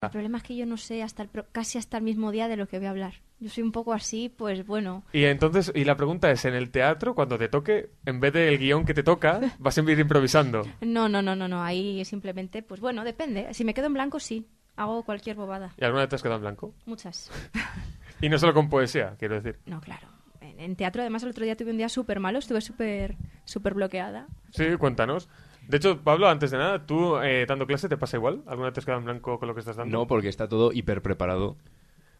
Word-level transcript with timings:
El 0.00 0.10
problema 0.10 0.38
es 0.38 0.44
que 0.44 0.54
yo 0.56 0.64
no 0.64 0.76
sé 0.76 1.02
hasta 1.02 1.24
el 1.24 1.28
pro- 1.28 1.46
casi 1.50 1.76
hasta 1.76 1.96
el 1.96 2.04
mismo 2.04 2.30
día 2.30 2.46
de 2.46 2.56
lo 2.56 2.68
que 2.68 2.78
voy 2.78 2.86
a 2.86 2.90
hablar. 2.90 3.14
Yo 3.40 3.50
soy 3.50 3.64
un 3.64 3.72
poco 3.72 3.92
así, 3.92 4.28
pues 4.28 4.64
bueno. 4.64 5.02
Y 5.12 5.24
entonces, 5.24 5.72
y 5.74 5.84
la 5.84 5.96
pregunta 5.96 6.30
es, 6.30 6.44
en 6.44 6.54
el 6.54 6.70
teatro, 6.70 7.16
cuando 7.16 7.36
te 7.36 7.48
toque, 7.48 7.90
en 8.06 8.20
vez 8.20 8.32
del 8.32 8.58
guion 8.58 8.84
que 8.84 8.94
te 8.94 9.02
toca, 9.02 9.40
vas 9.58 9.76
a 9.76 9.80
ir 9.82 9.98
improvisando. 9.98 10.62
No, 10.82 11.08
no, 11.08 11.20
no, 11.20 11.34
no, 11.34 11.48
no. 11.48 11.62
Ahí 11.64 12.04
simplemente, 12.04 12.62
pues 12.62 12.80
bueno, 12.80 13.02
depende. 13.02 13.52
Si 13.54 13.64
me 13.64 13.74
quedo 13.74 13.86
en 13.86 13.94
blanco, 13.94 14.20
sí. 14.20 14.46
Hago 14.76 15.02
cualquier 15.02 15.34
bobada. 15.34 15.74
¿Y 15.76 15.84
alguna 15.84 16.02
vez 16.02 16.10
te 16.10 16.14
has 16.14 16.22
quedado 16.22 16.36
en 16.36 16.42
blanco? 16.42 16.74
Muchas. 16.86 17.30
Y 18.20 18.28
no 18.28 18.36
solo 18.38 18.52
con 18.52 18.68
poesía, 18.68 19.14
quiero 19.16 19.36
decir. 19.40 19.60
No, 19.66 19.80
claro. 19.80 20.08
En, 20.40 20.58
en 20.58 20.74
teatro, 20.74 21.02
además, 21.02 21.22
el 21.22 21.28
otro 21.30 21.44
día 21.44 21.54
tuve 21.56 21.70
un 21.70 21.76
día 21.76 21.88
súper 21.88 22.18
malo. 22.18 22.40
Estuve 22.40 22.60
súper 22.60 23.14
súper 23.44 23.74
bloqueada. 23.74 24.26
Sí, 24.50 24.64
cuéntanos. 24.76 25.28
De 25.68 25.76
hecho, 25.76 26.00
Pablo, 26.02 26.28
antes 26.28 26.50
de 26.50 26.56
nada, 26.58 26.86
¿tú 26.86 27.18
eh, 27.18 27.44
dando 27.46 27.66
clase 27.66 27.88
te 27.88 27.96
pasa 27.98 28.16
igual? 28.16 28.42
¿Alguna 28.46 28.68
vez 28.68 28.74
te 28.74 28.80
has 28.80 28.86
quedado 28.86 29.00
en 29.00 29.04
blanco 29.04 29.38
con 29.38 29.48
lo 29.48 29.54
que 29.54 29.60
estás 29.60 29.76
dando? 29.76 29.96
No, 29.98 30.06
porque 30.06 30.28
está 30.28 30.48
todo 30.48 30.72
hiper 30.72 31.02
preparado. 31.02 31.56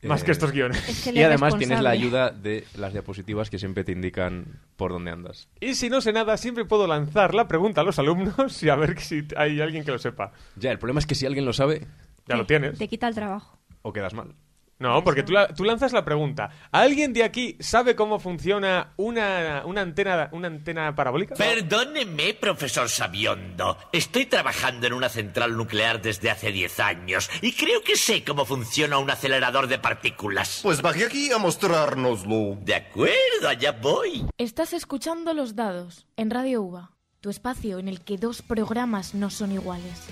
Más 0.03 0.23
que 0.23 0.31
estos 0.31 0.53
guiones. 0.53 0.87
Es 0.89 1.03
que 1.03 1.11
él 1.11 1.17
Y 1.17 1.23
además 1.25 1.57
tienes 1.59 1.81
la 1.81 1.91
ayuda 1.91 2.31
de 2.31 2.65
las 2.77 2.93
diapositivas 2.93 3.51
que 3.51 3.59
siempre 3.59 3.83
te 3.83 3.91
indican 3.93 4.61
por 4.77 4.93
dónde 4.93 5.11
andas. 5.11 5.49
Y 5.61 5.75
si 5.75 5.89
no 5.91 6.01
sé 6.01 6.13
nada, 6.13 6.37
siempre 6.37 6.67
puedo 6.67 6.87
lanzar 6.87 7.35
la 7.35 7.49
pregunta 7.49 7.81
a 7.81 7.85
los 7.85 7.99
alumnos 7.99 8.63
y 8.63 8.69
a 8.69 8.77
ver 8.77 9.01
si 9.01 9.27
hay 9.37 9.61
alguien 9.61 9.83
que 9.85 9.91
lo 9.91 9.99
sepa. 9.99 10.31
Ya, 10.55 10.71
el 10.71 10.79
problema 10.79 11.01
es 11.01 11.07
que 11.07 11.17
si 11.17 11.27
alguien 11.27 11.45
lo 11.45 11.53
sabe, 11.53 11.87
Ya 12.27 12.37
lo 12.37 12.47
tienes. 12.47 12.79
Te 12.79 12.87
quita 12.87 13.09
el 13.09 13.15
trabajo. 13.15 13.59
o 13.83 13.93
quedas 13.93 14.13
mal. 14.15 14.35
No, 14.81 15.03
porque 15.03 15.25
tú, 15.25 15.33
la- 15.33 15.49
tú 15.49 15.65
lanzas 15.65 15.93
la 15.93 16.05
pregunta. 16.05 16.51
¿Alguien 16.71 17.13
de 17.13 17.25
aquí 17.25 17.57
sabe 17.59 17.97
cómo 17.97 18.21
funciona 18.21 18.93
una, 18.97 19.63
una 19.65 19.81
antena 19.81 20.29
una 20.33 20.47
antena 20.47 20.95
parabólica? 20.95 21.35
Perdóneme, 21.35 22.35
profesor 22.35 22.89
Sabiondo. 22.89 23.77
Estoy 23.93 24.27
trabajando 24.27 24.87
en 24.87 24.93
una 24.93 25.09
central 25.09 25.57
nuclear 25.57 26.01
desde 26.01 26.31
hace 26.31 26.53
10 26.53 26.79
años 26.81 27.29
y 27.43 27.53
creo 27.55 27.83
que 27.83 27.97
sé 27.97 28.23
cómo 28.23 28.45
funciona 28.45 28.99
un 28.99 29.11
acelerador 29.11 29.67
de 29.67 29.79
partículas. 29.81 30.61
Pues 30.63 30.81
baje 30.81 31.07
aquí 31.07 31.33
a 31.33 31.39
mostrárnoslo. 31.39 32.57
De 32.61 32.77
acuerdo, 32.77 33.49
allá 33.49 33.73
voy. 33.73 34.27
Estás 34.39 34.73
escuchando 34.73 35.35
Los 35.35 35.57
Dados 35.57 36.07
en 36.17 36.31
Radio 36.31 36.63
UVA, 36.63 36.93
tu 37.21 37.31
espacio 37.31 37.81
en 37.81 37.89
el 37.89 38.03
que 38.03 38.17
dos 38.17 38.43
programas 38.43 39.15
no 39.15 39.29
son 39.31 39.51
iguales. 39.51 40.07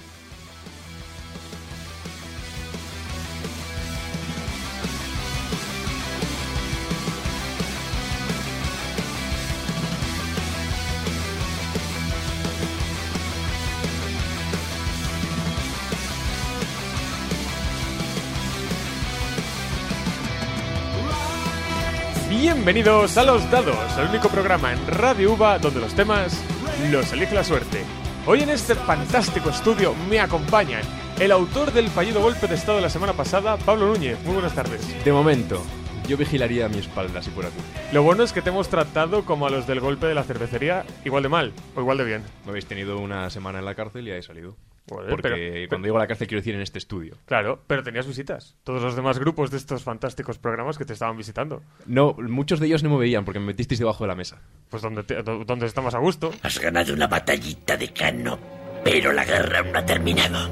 Bienvenidos 22.66 23.16
a 23.16 23.22
Los 23.22 23.48
Dados, 23.48 23.96
el 23.96 24.08
único 24.08 24.28
programa 24.28 24.72
en 24.72 24.84
Radio 24.88 25.34
UVA 25.34 25.60
donde 25.60 25.78
los 25.78 25.94
temas 25.94 26.42
los 26.90 27.12
elige 27.12 27.32
la 27.32 27.44
suerte. 27.44 27.84
Hoy 28.26 28.42
en 28.42 28.50
este 28.50 28.74
fantástico 28.74 29.50
estudio 29.50 29.94
me 30.10 30.18
acompañan 30.18 30.82
el 31.20 31.30
autor 31.30 31.72
del 31.72 31.86
fallido 31.86 32.20
golpe 32.20 32.48
de 32.48 32.56
estado 32.56 32.78
de 32.78 32.82
la 32.82 32.90
semana 32.90 33.12
pasada, 33.12 33.56
Pablo 33.56 33.86
Núñez. 33.86 34.18
Muy 34.24 34.32
buenas 34.32 34.56
tardes. 34.56 35.04
De 35.04 35.12
momento, 35.12 35.62
yo 36.08 36.16
vigilaría 36.16 36.68
mi 36.68 36.78
espalda 36.78 37.22
si 37.22 37.30
fuera 37.30 37.50
tú. 37.50 37.60
Lo 37.92 38.02
bueno 38.02 38.24
es 38.24 38.32
que 38.32 38.42
te 38.42 38.50
hemos 38.50 38.68
tratado 38.68 39.24
como 39.24 39.46
a 39.46 39.50
los 39.50 39.68
del 39.68 39.78
golpe 39.78 40.08
de 40.08 40.16
la 40.16 40.24
cervecería, 40.24 40.84
igual 41.04 41.22
de 41.22 41.28
mal 41.28 41.52
o 41.76 41.80
igual 41.82 41.98
de 41.98 42.04
bien. 42.04 42.24
Me 42.46 42.50
habéis 42.50 42.66
tenido 42.66 42.98
una 42.98 43.30
semana 43.30 43.60
en 43.60 43.64
la 43.64 43.76
cárcel 43.76 44.08
y 44.08 44.10
he 44.10 44.20
salido. 44.22 44.56
Joder, 44.88 45.10
Porque 45.10 45.28
pero- 45.28 45.68
cuando 45.68 45.86
digo 45.86 45.98
la 45.98 46.06
cárcel 46.06 46.28
quiero 46.28 46.40
decir 46.40 46.54
en 46.54 46.60
este 46.60 46.78
estudio. 46.78 47.16
Claro, 47.26 47.60
pero 47.66 47.82
tenías 47.82 48.06
visitas. 48.06 48.56
Todos 48.62 48.80
los 48.82 48.94
demás 48.94 49.18
grupos 49.18 49.50
de 49.50 49.56
estos 49.56 49.82
fantásticos 49.82 50.38
programas 50.38 50.78
que 50.78 50.84
te 50.84 50.92
estaban 50.92 51.16
visitando. 51.16 51.62
No, 51.86 52.14
muchos 52.18 52.60
de 52.60 52.68
ellos 52.68 52.82
no 52.84 52.90
me 52.90 52.98
veían 52.98 53.24
porque 53.24 53.40
me 53.40 53.46
metisteis 53.46 53.80
debajo 53.80 54.04
de 54.04 54.08
la 54.08 54.14
mesa. 54.14 54.40
Pues 54.70 54.82
donde, 54.82 55.02
te- 55.02 55.22
do- 55.24 55.44
donde 55.44 55.66
estamos 55.66 55.94
a 55.94 55.98
gusto. 55.98 56.30
Has 56.42 56.60
ganado 56.60 56.92
una 56.94 57.08
batallita 57.08 57.76
de 57.76 57.92
cano, 57.92 58.38
pero 58.84 59.10
la 59.12 59.24
guerra 59.24 59.58
aún 59.58 59.72
no 59.72 59.78
ha 59.80 59.86
terminado. 59.86 60.48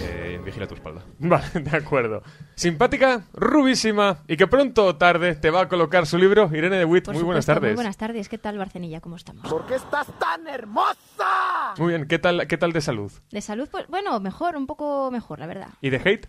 Eh, 0.00 0.27
vigila 0.48 0.66
tu 0.66 0.74
espalda. 0.74 1.02
Vale, 1.18 1.48
de 1.54 1.76
acuerdo. 1.76 2.22
Simpática, 2.54 3.24
rubísima 3.32 4.18
y 4.26 4.36
que 4.36 4.46
pronto 4.46 4.86
o 4.86 4.96
tarde 4.96 5.34
te 5.34 5.50
va 5.50 5.62
a 5.62 5.68
colocar 5.68 6.06
su 6.06 6.18
libro 6.18 6.50
Irene 6.52 6.76
de 6.76 6.84
Witt. 6.84 7.04
Por 7.04 7.14
Muy 7.14 7.24
buenas 7.24 7.46
tardes. 7.46 7.70
Muy 7.70 7.76
buenas 7.76 7.96
tardes. 7.96 8.28
¿Qué 8.28 8.38
tal, 8.38 8.58
Barcenilla? 8.58 9.00
¿Cómo 9.00 9.16
estamos? 9.16 9.48
¿Por 9.48 9.66
qué 9.66 9.74
estás 9.74 10.06
tan 10.18 10.46
hermosa? 10.48 11.74
Muy 11.78 11.88
bien, 11.88 12.08
¿qué 12.08 12.18
tal, 12.18 12.46
¿qué 12.46 12.56
tal 12.56 12.72
de 12.72 12.80
salud? 12.80 13.12
De 13.30 13.40
salud, 13.40 13.68
pues 13.70 13.86
bueno, 13.88 14.18
mejor, 14.20 14.56
un 14.56 14.66
poco 14.66 15.10
mejor, 15.10 15.38
la 15.38 15.46
verdad. 15.46 15.68
¿Y 15.80 15.90
de 15.90 15.96
hate? 16.04 16.28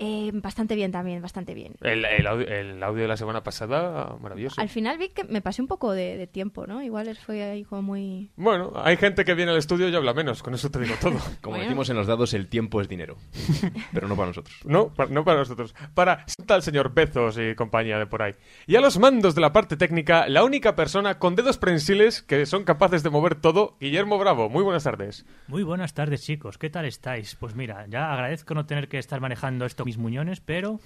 Eh, 0.00 0.30
bastante 0.32 0.76
bien 0.76 0.92
también, 0.92 1.20
bastante 1.20 1.54
bien. 1.54 1.74
El, 1.80 2.04
el 2.04 2.26
audio, 2.26 2.46
el 2.46 2.80
audio 2.82 3.02
de 3.02 3.08
la 3.08 3.16
semana 3.16 3.42
pasada, 3.42 4.16
maravilloso. 4.20 4.60
Al 4.60 4.68
final 4.68 4.96
vi 4.96 5.08
que 5.08 5.24
me 5.24 5.40
pasé 5.40 5.60
un 5.60 5.66
poco 5.68 5.90
de, 5.92 6.16
de 6.16 6.26
tiempo, 6.28 6.66
¿no? 6.68 6.80
Igual 6.82 7.08
es- 7.08 7.18
fue 7.18 7.42
ahí 7.42 7.64
como 7.64 7.82
muy... 7.82 8.30
Bueno, 8.36 8.72
hay 8.76 8.96
gente 8.96 9.24
que 9.24 9.34
viene 9.34 9.50
al 9.50 9.58
estudio 9.58 9.88
y 9.88 9.94
habla 9.96 10.14
menos, 10.14 10.42
con 10.42 10.54
eso 10.54 10.70
te 10.70 10.78
digo 10.78 10.94
todo. 11.00 11.18
Como 11.40 11.56
Bueno. 11.56 11.64
decimos 11.64 11.90
en 11.90 11.96
los 11.96 12.06
dados, 12.06 12.32
el 12.34 12.48
tiempo 12.48 12.80
es 12.80 12.88
dinero. 12.88 13.16
Pero 13.92 14.06
no 14.06 14.14
para 14.16 14.28
nosotros. 14.28 14.56
No, 14.64 14.88
pa- 14.94 15.06
no 15.06 15.24
para 15.24 15.38
nosotros. 15.38 15.74
Para 15.94 16.24
tal 16.46 16.62
señor 16.62 16.94
Bezos 16.94 17.36
y 17.38 17.54
compañía 17.56 17.98
de 17.98 18.06
por 18.06 18.22
ahí. 18.22 18.34
Y 18.66 18.76
a 18.76 18.80
los 18.80 18.98
mandos 19.00 19.34
de 19.34 19.40
la 19.40 19.52
parte 19.52 19.76
técnica, 19.76 20.28
la 20.28 20.44
única 20.44 20.76
persona 20.76 21.18
con 21.18 21.34
dedos 21.34 21.58
prensiles 21.58 22.22
que 22.22 22.46
son 22.46 22.62
capaces 22.64 23.02
de 23.02 23.10
mover 23.10 23.34
todo, 23.34 23.76
Guillermo 23.80 24.18
Bravo. 24.18 24.48
Muy 24.48 24.62
buenas 24.62 24.84
tardes. 24.84 25.26
Muy 25.48 25.64
buenas 25.64 25.92
tardes, 25.94 26.22
chicos. 26.22 26.56
¿Qué 26.58 26.70
tal 26.70 26.84
estáis? 26.84 27.34
Pues 27.34 27.54
mira, 27.56 27.86
ya 27.88 28.12
agradezco 28.12 28.54
no 28.54 28.64
tener 28.66 28.88
que 28.88 28.98
estar 28.98 29.20
manejando 29.20 29.64
esto 29.64 29.84
mis 29.88 29.96
muñones, 29.96 30.40
pero 30.40 30.80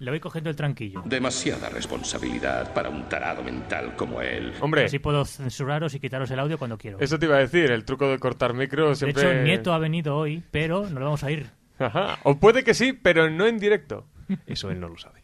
le 0.00 0.10
voy 0.10 0.18
cogiendo 0.18 0.50
el 0.50 0.56
tranquillo. 0.56 1.02
Demasiada 1.04 1.68
responsabilidad 1.68 2.74
para 2.74 2.88
un 2.88 3.08
tarado 3.08 3.44
mental 3.44 3.94
como 3.94 4.20
él. 4.22 4.52
Hombre, 4.60 4.86
Así 4.86 4.98
puedo 4.98 5.24
censuraros 5.24 5.94
y 5.94 6.00
quitaros 6.00 6.28
el 6.32 6.40
audio 6.40 6.58
cuando 6.58 6.76
quiero. 6.76 6.98
eso 6.98 7.16
te 7.16 7.26
iba 7.26 7.36
a 7.36 7.40
decir, 7.40 7.70
el 7.70 7.84
truco 7.84 8.08
de 8.10 8.18
cortar 8.18 8.52
micro 8.54 8.88
De 8.88 8.96
siempre... 8.96 9.22
hecho, 9.22 9.42
Nieto 9.44 9.72
ha 9.72 9.78
venido 9.78 10.16
hoy, 10.16 10.42
pero 10.50 10.88
no 10.90 10.98
lo 10.98 11.04
vamos 11.04 11.22
a 11.22 11.30
ir. 11.30 11.46
Ajá. 11.78 12.18
O 12.24 12.38
puede 12.40 12.64
que 12.64 12.74
sí, 12.74 12.92
pero 12.92 13.30
no 13.30 13.46
en 13.46 13.58
directo. 13.58 14.06
Eso 14.46 14.70
él 14.70 14.80
no 14.80 14.88
lo 14.88 14.98
sabe. 14.98 15.19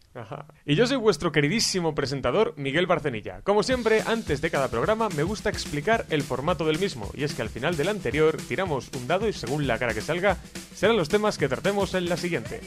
Y 0.65 0.75
yo 0.75 0.87
soy 0.87 0.97
vuestro 0.97 1.32
queridísimo 1.32 1.94
presentador, 1.94 2.54
Miguel 2.56 2.87
Barcenilla. 2.87 3.43
Como 3.43 3.62
siempre, 3.62 4.03
antes 4.06 4.41
de 4.41 4.50
cada 4.50 4.69
programa 4.69 5.09
me 5.10 5.22
gusta 5.22 5.50
explicar 5.50 6.06
el 6.10 6.22
formato 6.22 6.65
del 6.65 6.78
mismo, 6.78 7.10
y 7.15 7.25
es 7.25 7.34
que 7.34 7.43
al 7.43 7.50
final 7.50 7.77
del 7.77 7.88
anterior 7.88 8.37
tiramos 8.49 8.91
un 8.97 9.06
dado 9.06 9.28
y 9.28 9.32
según 9.32 9.66
la 9.66 9.78
cara 9.78 9.94
que 9.94 10.00
salga, 10.00 10.38
serán 10.75 10.97
los 10.97 11.09
temas 11.09 11.38
que 11.38 11.49
tratemos 11.49 11.94
en 11.94 12.09
la 12.09 12.16
siguiente. 12.16 12.60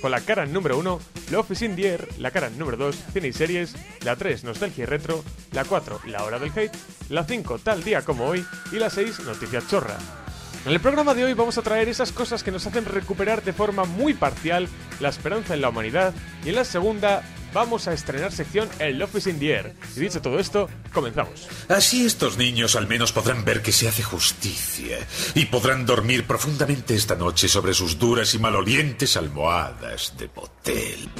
Con 0.00 0.10
la 0.10 0.20
cara 0.20 0.46
número 0.46 0.78
1, 0.78 1.00
Love 1.30 1.50
is 1.52 1.62
in 1.62 1.76
la 2.18 2.30
cara 2.30 2.50
número 2.50 2.76
2, 2.76 2.96
cine 3.12 3.28
y 3.28 3.32
series, 3.32 3.74
la 4.04 4.16
3, 4.16 4.44
nostalgia 4.44 4.82
y 4.82 4.86
retro, 4.86 5.24
la 5.52 5.64
4, 5.64 6.00
la 6.06 6.24
hora 6.24 6.38
del 6.38 6.52
hate, 6.54 6.76
la 7.08 7.24
5, 7.24 7.58
tal 7.60 7.82
día 7.82 8.02
como 8.02 8.26
hoy, 8.26 8.44
y 8.72 8.76
la 8.76 8.90
6, 8.90 9.20
noticias 9.20 9.68
chorra. 9.68 10.23
En 10.64 10.72
el 10.72 10.80
programa 10.80 11.12
de 11.12 11.24
hoy 11.24 11.34
vamos 11.34 11.58
a 11.58 11.62
traer 11.62 11.90
esas 11.90 12.10
cosas 12.10 12.42
que 12.42 12.50
nos 12.50 12.66
hacen 12.66 12.86
recuperar 12.86 13.44
de 13.44 13.52
forma 13.52 13.84
muy 13.84 14.14
parcial 14.14 14.66
la 14.98 15.10
esperanza 15.10 15.52
en 15.52 15.60
la 15.60 15.68
humanidad 15.68 16.14
y 16.42 16.48
en 16.48 16.54
la 16.54 16.64
segunda 16.64 17.22
vamos 17.52 17.86
a 17.86 17.92
estrenar 17.92 18.32
sección 18.32 18.66
El 18.78 18.98
Love 18.98 19.16
is 19.16 19.26
in 19.26 19.38
the 19.38 19.52
Air. 19.52 19.74
Y 19.94 20.00
dicho 20.00 20.22
todo 20.22 20.38
esto, 20.38 20.70
comenzamos. 20.94 21.48
Así 21.68 22.06
estos 22.06 22.38
niños 22.38 22.76
al 22.76 22.88
menos 22.88 23.12
podrán 23.12 23.44
ver 23.44 23.60
que 23.60 23.72
se 23.72 23.88
hace 23.88 24.02
justicia 24.02 24.96
y 25.34 25.44
podrán 25.46 25.84
dormir 25.84 26.24
profundamente 26.24 26.94
esta 26.94 27.14
noche 27.14 27.46
sobre 27.46 27.74
sus 27.74 27.98
duras 27.98 28.32
y 28.32 28.38
malolientes 28.38 29.18
almohadas 29.18 30.14
de 30.16 30.30
motel. 30.34 31.10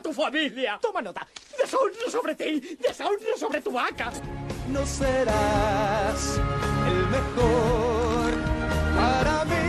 Tu 0.00 0.12
familia. 0.12 0.78
Toma 0.80 1.00
nota. 1.00 1.26
Deshonra 1.58 2.10
sobre 2.10 2.34
ti. 2.34 2.76
Deshonra 2.80 3.36
sobre 3.38 3.60
tu 3.60 3.72
vaca. 3.72 4.12
no 4.68 4.84
serás 4.86 6.40
el 6.88 7.06
mejor 7.08 8.30
para 8.96 9.44
mí. 9.44 9.64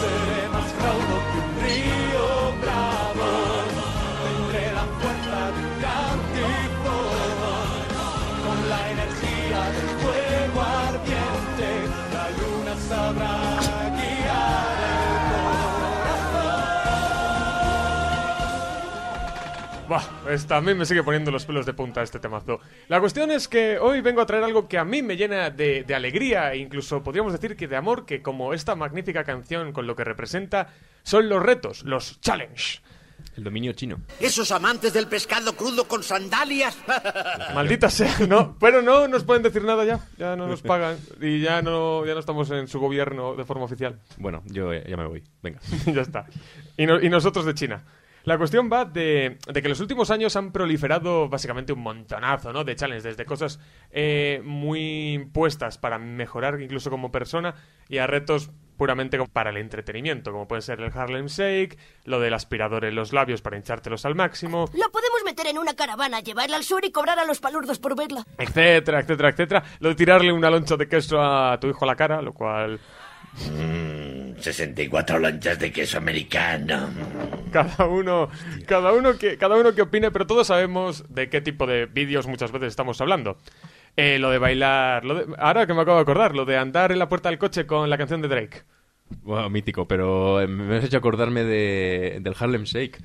Seré 0.00 0.48
más 0.54 0.68
raudo 0.82 1.16
que 1.28 1.38
un 1.44 1.50
río 1.64 2.26
bravo, 2.62 3.28
tendré 4.22 4.64
la 4.72 4.84
fuerza 5.00 5.38
de 5.54 5.60
un 5.64 5.74
cantifón, 5.84 7.36
con 8.44 8.58
la 8.68 8.80
energía 8.90 9.60
del 9.76 9.90
fuego 10.00 10.60
ardiente. 10.62 11.68
sabrá 12.88 13.43
A 20.50 20.60
mí 20.60 20.74
me 20.74 20.86
sigue 20.86 21.02
poniendo 21.02 21.30
los 21.30 21.44
pelos 21.44 21.66
de 21.66 21.74
punta 21.74 22.02
este 22.02 22.18
temazo. 22.18 22.60
La 22.88 23.00
cuestión 23.00 23.30
es 23.30 23.46
que 23.48 23.78
hoy 23.78 24.00
vengo 24.00 24.20
a 24.20 24.26
traer 24.26 24.44
algo 24.44 24.68
que 24.68 24.78
a 24.78 24.84
mí 24.84 25.02
me 25.02 25.16
llena 25.16 25.50
de, 25.50 25.84
de 25.84 25.94
alegría 25.94 26.52
e 26.52 26.58
incluso 26.58 27.02
podríamos 27.02 27.32
decir 27.32 27.56
que 27.56 27.68
de 27.68 27.76
amor, 27.76 28.06
que 28.06 28.22
como 28.22 28.54
esta 28.54 28.74
magnífica 28.74 29.24
canción 29.24 29.72
con 29.72 29.86
lo 29.86 29.94
que 29.96 30.04
representa, 30.04 30.68
son 31.02 31.28
los 31.28 31.42
retos, 31.42 31.82
los 31.84 32.20
challenge. 32.20 32.80
El 33.36 33.44
dominio 33.44 33.72
chino. 33.72 33.98
Esos 34.20 34.50
amantes 34.52 34.92
del 34.92 35.08
pescado 35.08 35.54
crudo 35.56 35.88
con 35.88 36.02
sandalias. 36.02 36.76
Maldita 37.54 37.90
sea, 37.90 38.14
no, 38.28 38.56
pero 38.60 38.80
no 38.80 39.08
nos 39.08 39.24
pueden 39.24 39.42
decir 39.42 39.64
nada 39.64 39.84
ya, 39.84 40.00
ya 40.18 40.36
no 40.36 40.46
nos 40.46 40.62
pagan 40.62 40.96
y 41.20 41.40
ya 41.40 41.60
no, 41.62 42.04
ya 42.06 42.14
no 42.14 42.20
estamos 42.20 42.50
en 42.50 42.68
su 42.68 42.78
gobierno 42.80 43.34
de 43.34 43.44
forma 43.44 43.64
oficial. 43.64 43.98
Bueno, 44.18 44.42
yo 44.46 44.72
eh, 44.72 44.84
ya 44.88 44.96
me 44.96 45.06
voy. 45.06 45.22
Venga. 45.42 45.60
ya 45.86 46.02
está. 46.02 46.26
Y, 46.76 46.86
no- 46.86 47.00
y 47.00 47.08
nosotros 47.08 47.44
de 47.44 47.54
China. 47.54 47.82
La 48.24 48.38
cuestión 48.38 48.70
va 48.72 48.86
de, 48.86 49.38
de 49.46 49.60
que 49.60 49.66
en 49.66 49.70
los 49.70 49.80
últimos 49.80 50.10
años 50.10 50.34
han 50.36 50.50
proliferado 50.50 51.28
básicamente 51.28 51.74
un 51.74 51.80
montonazo 51.80 52.52
¿no? 52.52 52.64
de 52.64 52.74
challenges, 52.74 53.04
desde 53.04 53.26
cosas 53.26 53.60
eh, 53.90 54.40
muy 54.42 55.12
impuestas 55.12 55.76
para 55.76 55.98
mejorar 55.98 56.60
incluso 56.60 56.90
como 56.90 57.12
persona 57.12 57.54
y 57.88 57.98
a 57.98 58.06
retos 58.06 58.50
puramente 58.78 59.18
para 59.32 59.50
el 59.50 59.58
entretenimiento, 59.58 60.32
como 60.32 60.48
puede 60.48 60.62
ser 60.62 60.80
el 60.80 60.90
Harlem 60.92 61.26
Shake, 61.26 61.78
lo 62.04 62.18
del 62.18 62.34
aspirador 62.34 62.84
en 62.84 62.94
los 62.94 63.12
labios 63.12 63.40
para 63.40 63.56
hinchártelos 63.56 64.04
al 64.04 64.14
máximo, 64.14 64.64
La 64.72 64.88
podemos 64.88 65.20
meter 65.24 65.46
en 65.46 65.58
una 65.58 65.74
caravana, 65.76 66.20
llevarla 66.20 66.56
al 66.56 66.64
sur 66.64 66.84
y 66.84 66.90
cobrar 66.90 67.18
a 67.18 67.24
los 67.24 67.40
palurdos 67.40 67.78
por 67.78 67.94
verla. 67.94 68.24
etcétera, 68.38 69.00
etcétera, 69.00 69.28
etcétera. 69.28 69.62
Lo 69.80 69.90
de 69.90 69.94
tirarle 69.94 70.32
una 70.32 70.50
loncha 70.50 70.76
de 70.76 70.88
queso 70.88 71.20
a 71.20 71.58
tu 71.60 71.68
hijo 71.68 71.84
a 71.84 71.88
la 71.88 71.94
cara, 71.94 72.20
lo 72.20 72.32
cual 72.32 72.80
64 73.36 75.18
lonchas 75.18 75.58
de 75.58 75.72
queso 75.72 75.98
americano. 75.98 76.88
cada 77.52 77.86
uno 77.86 78.28
cada 78.66 78.92
uno 78.92 79.16
que 79.16 79.36
cada 79.38 79.56
uno 79.56 79.74
que 79.74 79.82
opine 79.82 80.10
pero 80.10 80.26
todos 80.26 80.46
sabemos 80.48 81.04
de 81.08 81.28
qué 81.28 81.40
tipo 81.40 81.66
de 81.66 81.86
vídeos 81.86 82.26
muchas 82.26 82.50
veces 82.52 82.68
estamos 82.68 83.00
hablando 83.00 83.36
Eh, 83.96 84.18
lo 84.18 84.30
de 84.30 84.38
bailar 84.38 85.04
lo 85.04 85.14
de- 85.14 85.34
ahora 85.38 85.66
que 85.66 85.74
me 85.74 85.82
acabo 85.82 85.98
de 85.98 86.02
acordar 86.02 86.34
lo 86.34 86.44
de 86.44 86.56
andar 86.56 86.90
en 86.92 86.98
la 86.98 87.08
puerta 87.08 87.28
del 87.30 87.38
coche 87.38 87.64
con 87.66 87.88
la 87.88 87.96
canción 87.98 88.20
de 88.22 88.28
Drake 88.28 88.62
Bueno, 89.22 89.48
mítico, 89.50 89.86
pero 89.86 90.40
me 90.48 90.76
has 90.78 90.84
hecho 90.84 90.96
acordarme 90.98 91.44
de, 91.44 92.18
del 92.20 92.34
Harlem 92.38 92.64
Shake. 92.64 92.98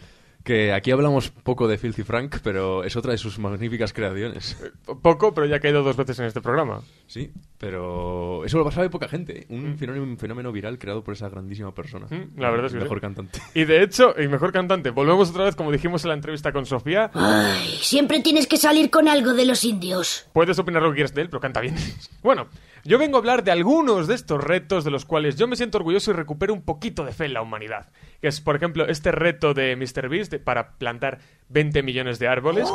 Que 0.44 0.74
aquí 0.74 0.91
hablamos 0.91 1.30
poco 1.30 1.68
de 1.68 1.77
Filthy 1.77 2.03
Frank, 2.03 2.38
pero 2.44 2.83
es 2.83 2.95
otra 2.95 3.12
de 3.12 3.18
sus 3.18 3.39
magníficas 3.39 3.94
creaciones. 3.94 4.57
poco 5.01 5.33
pero 5.33 5.45
ya 5.45 5.57
ha 5.57 5.59
caído 5.59 5.83
dos 5.83 5.97
veces 5.97 6.18
en 6.19 6.25
este 6.25 6.41
programa 6.41 6.81
Sí, 7.07 7.31
pero 7.57 8.45
eso 8.45 8.57
lo 8.57 8.63
pasaba 8.63 8.83
de 8.83 8.89
poca 8.89 9.07
gente. 9.07 9.45
Un, 9.50 9.77
fenómeno, 9.77 10.03
un 10.03 10.18
fenómeno 10.18 10.51
viral 10.51 10.77
creado 10.77 11.03
por 11.03 11.13
esa 11.13 11.27
grandísima 11.27 11.74
persona. 11.74 12.07
Mm, 12.09 12.39
la 12.39 12.50
verdad 12.51 12.68
es 12.68 12.74
que 12.74 12.80
sí. 12.80 12.83
mejor 12.83 13.01
cantante. 13.01 13.39
y 13.53 13.65
de 13.65 13.83
hecho 13.83 14.15
el 14.15 14.30
mejor 14.30 14.51
cantante 14.51 14.91
volvemos 14.91 15.30
otra 15.30 15.44
vez 15.45 15.56
como 15.56 15.71
dijimos 15.71 16.03
en 16.03 16.09
la 16.09 16.13
entrevista 16.15 16.51
con 16.51 16.65
Sofía 16.65 17.12
Ay, 17.13 17.77
siempre 17.81 18.21
tienes 18.21 18.47
que 18.47 18.57
salir 18.57 18.89
con 18.89 19.07
algo 19.07 19.33
de 19.33 19.45
los 19.45 19.63
indios. 19.63 20.27
Puedes 20.33 20.57
opinar 20.59 20.81
lo 20.81 20.89
que 20.89 20.95
quieras 20.95 21.13
de 21.13 21.21
él, 21.24 21.30
pero 21.30 21.39
canta 21.42 21.62
bien. 21.62 21.75
Bueno, 22.21 22.47
yo 22.84 22.98
vengo 22.98 23.18
a 23.18 23.20
hablar 23.20 23.44
de 23.44 23.52
algunos 23.52 24.08
de 24.08 24.16
estos 24.16 24.44
retos 24.44 24.84
de 24.84 24.92
los 24.92 25.06
cuales 25.06 25.36
yo 25.36 25.48
me 25.48 25.56
siento 25.56 25.78
orgulloso 25.78 26.12
y 26.12 26.14
recupero 26.14 26.54
un 26.54 26.62
poquito 26.64 27.04
de 27.06 27.12
fe 27.14 27.26
en 27.26 27.34
la 27.34 27.42
humanidad. 27.42 27.92
Que 28.22 28.28
es, 28.28 28.42
por 28.42 28.56
ejemplo, 28.56 28.88
este 28.88 29.12
reto 29.12 29.54
de 29.54 29.76
MrBeast 29.76 30.31
de- 30.31 30.40
para 30.40 30.78
plantar 30.78 31.20
20 31.50 31.81
millones 31.84 32.20
de 32.20 32.28
árboles, 32.28 32.70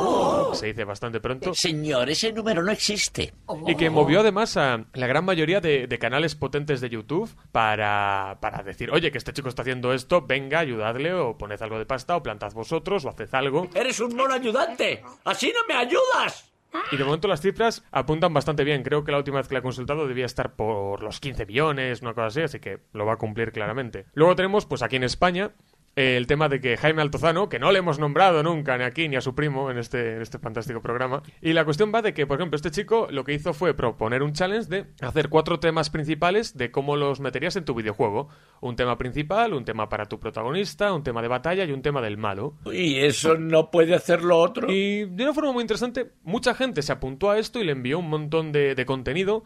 que 0.50 0.56
se 0.56 0.66
dice 0.66 0.84
bastante 0.84 1.20
pronto. 1.20 1.54
Señor, 1.54 2.10
ese 2.10 2.32
número 2.32 2.62
no 2.62 2.72
existe. 2.72 3.32
Y 3.66 3.76
que 3.76 3.90
movió 3.90 4.20
además 4.20 4.56
a 4.56 4.84
la 4.94 5.06
gran 5.06 5.24
mayoría 5.24 5.60
de, 5.60 5.86
de 5.86 5.98
canales 5.98 6.34
potentes 6.34 6.80
de 6.80 6.88
YouTube 6.90 7.30
para, 7.52 8.38
para 8.40 8.62
decir, 8.62 8.90
oye, 8.90 9.10
que 9.12 9.18
este 9.18 9.32
chico 9.32 9.48
está 9.48 9.62
haciendo 9.62 9.92
esto, 9.92 10.22
venga, 10.22 10.58
ayudadle, 10.60 11.12
o 11.14 11.36
poned 11.38 11.60
algo 11.62 11.78
de 11.78 11.86
pasta, 11.86 12.16
o 12.16 12.22
plantad 12.22 12.52
vosotros, 12.52 13.04
o 13.04 13.10
haced 13.10 13.28
algo. 13.34 13.68
¡Eres 13.74 14.00
un 14.00 14.14
mono 14.16 14.34
ayudante! 14.34 15.02
¡Así 15.24 15.52
no 15.54 15.60
me 15.68 15.74
ayudas! 15.80 16.50
Y 16.92 16.96
de 16.96 17.04
momento 17.04 17.28
las 17.28 17.40
cifras 17.40 17.84
apuntan 17.90 18.34
bastante 18.34 18.64
bien. 18.64 18.82
Creo 18.82 19.04
que 19.04 19.12
la 19.12 19.18
última 19.18 19.38
vez 19.38 19.48
que 19.48 19.54
la 19.54 19.60
he 19.60 19.62
consultado 19.62 20.06
debía 20.06 20.26
estar 20.26 20.54
por 20.54 21.02
los 21.02 21.20
15 21.20 21.44
billones, 21.44 22.02
una 22.02 22.14
cosa 22.14 22.26
así, 22.26 22.40
así 22.42 22.60
que 22.60 22.80
lo 22.92 23.06
va 23.06 23.14
a 23.14 23.16
cumplir 23.16 23.52
claramente. 23.52 24.06
Luego 24.14 24.36
tenemos, 24.36 24.66
pues 24.66 24.82
aquí 24.82 24.96
en 24.96 25.04
España, 25.04 25.52
eh, 25.96 26.16
el 26.16 26.26
tema 26.26 26.48
de 26.48 26.60
que 26.60 26.76
Jaime 26.76 27.02
Altozano, 27.02 27.48
que 27.48 27.58
no 27.58 27.72
le 27.72 27.78
hemos 27.78 27.98
nombrado 27.98 28.42
nunca 28.42 28.76
ni 28.76 28.84
aquí 28.84 29.08
ni 29.08 29.16
a 29.16 29.20
su 29.20 29.34
primo 29.34 29.70
en 29.70 29.78
este, 29.78 30.16
en 30.16 30.22
este 30.22 30.38
fantástico 30.38 30.82
programa, 30.82 31.22
y 31.40 31.52
la 31.52 31.64
cuestión 31.64 31.92
va 31.94 32.02
de 32.02 32.14
que, 32.14 32.26
por 32.26 32.38
ejemplo, 32.38 32.56
este 32.56 32.70
chico 32.70 33.08
lo 33.10 33.24
que 33.24 33.34
hizo 33.34 33.52
fue 33.52 33.74
proponer 33.74 34.22
un 34.22 34.32
challenge 34.32 34.68
de 34.68 34.86
hacer 35.00 35.28
cuatro 35.28 35.60
temas 35.60 35.90
principales 35.90 36.56
de 36.56 36.70
cómo 36.70 36.96
los 36.96 37.20
meterías 37.20 37.56
en 37.56 37.64
tu 37.64 37.74
videojuego. 37.74 38.28
Un 38.60 38.76
tema 38.76 38.98
principal, 38.98 39.52
un 39.52 39.64
tema 39.64 39.88
para 39.88 40.06
tu 40.06 40.18
protagonista, 40.18 40.92
un 40.92 41.02
tema 41.02 41.22
de 41.22 41.28
batalla 41.28 41.64
y 41.64 41.72
un 41.72 41.82
tema 41.82 42.00
del 42.00 42.16
malo. 42.16 42.54
¿Y 42.72 42.98
eso 43.00 43.36
no 43.36 43.70
puede 43.70 43.94
hacerlo 43.94 44.38
otro? 44.38 44.72
Y 44.72 45.04
de 45.04 45.24
una 45.24 45.34
forma 45.34 45.52
muy 45.52 45.62
interesante, 45.62 46.12
mucha 46.22 46.54
gente 46.54 46.82
se 46.82 46.92
apuntó 46.92 47.30
a 47.30 47.38
esto 47.38 47.60
y 47.60 47.64
le 47.64 47.72
envió 47.72 47.98
un 47.98 48.08
montón 48.08 48.52
de, 48.52 48.74
de 48.74 48.86
contenido. 48.86 49.44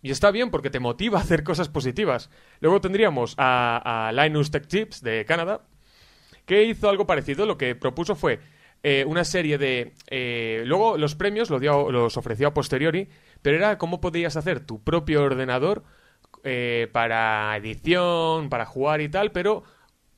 Y 0.00 0.12
está 0.12 0.30
bien 0.30 0.50
porque 0.50 0.70
te 0.70 0.78
motiva 0.78 1.18
a 1.18 1.22
hacer 1.22 1.42
cosas 1.42 1.68
positivas. 1.68 2.30
Luego 2.60 2.80
tendríamos 2.80 3.34
a, 3.36 4.06
a 4.08 4.12
Linus 4.12 4.50
Tech 4.52 4.68
Tips 4.68 5.02
de 5.02 5.24
Canadá, 5.24 5.62
que 6.48 6.64
hizo 6.64 6.88
algo 6.88 7.06
parecido. 7.06 7.46
Lo 7.46 7.56
que 7.56 7.76
propuso 7.76 8.16
fue 8.16 8.40
eh, 8.82 9.04
una 9.06 9.22
serie 9.22 9.58
de... 9.58 9.94
eh, 10.08 10.62
luego 10.66 10.96
los 10.96 11.14
premios 11.14 11.50
los, 11.50 11.60
dio- 11.60 11.92
los 11.92 12.16
ofreció 12.16 12.48
a 12.48 12.54
posteriori, 12.54 13.08
pero 13.42 13.56
era 13.56 13.78
cómo 13.78 14.00
podías 14.00 14.36
hacer 14.36 14.58
tu 14.66 14.82
propio 14.82 15.22
ordenador 15.22 15.84
eh, 16.42 16.88
para 16.92 17.56
edición, 17.56 18.48
para 18.48 18.66
jugar 18.66 19.00
y 19.00 19.08
tal, 19.08 19.30
pero 19.30 19.62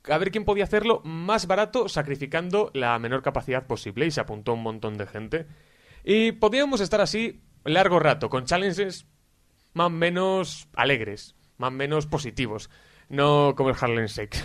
a 0.08 0.18
ver 0.18 0.30
quién 0.30 0.44
podía 0.44 0.64
hacerlo 0.64 1.02
más 1.04 1.46
barato 1.46 1.88
sacrificando 1.88 2.70
la 2.72 2.98
menor 2.98 3.22
capacidad 3.22 3.66
posible 3.66 4.06
y 4.06 4.10
se 4.10 4.20
apuntó 4.20 4.54
un 4.54 4.62
montón 4.62 4.96
de 4.96 5.06
gente. 5.06 5.46
Y 6.04 6.32
podíamos 6.32 6.80
estar 6.80 7.00
así 7.00 7.42
largo 7.64 7.98
rato, 7.98 8.30
con 8.30 8.44
challenges 8.46 9.06
más 9.74 9.88
o 9.88 9.90
menos 9.90 10.68
alegres, 10.74 11.34
más 11.58 11.68
o 11.68 11.72
menos 11.72 12.06
positivos, 12.06 12.70
no 13.08 13.54
como 13.56 13.70
el 13.70 13.76
Harlem 13.80 14.06
Shake. 14.06 14.36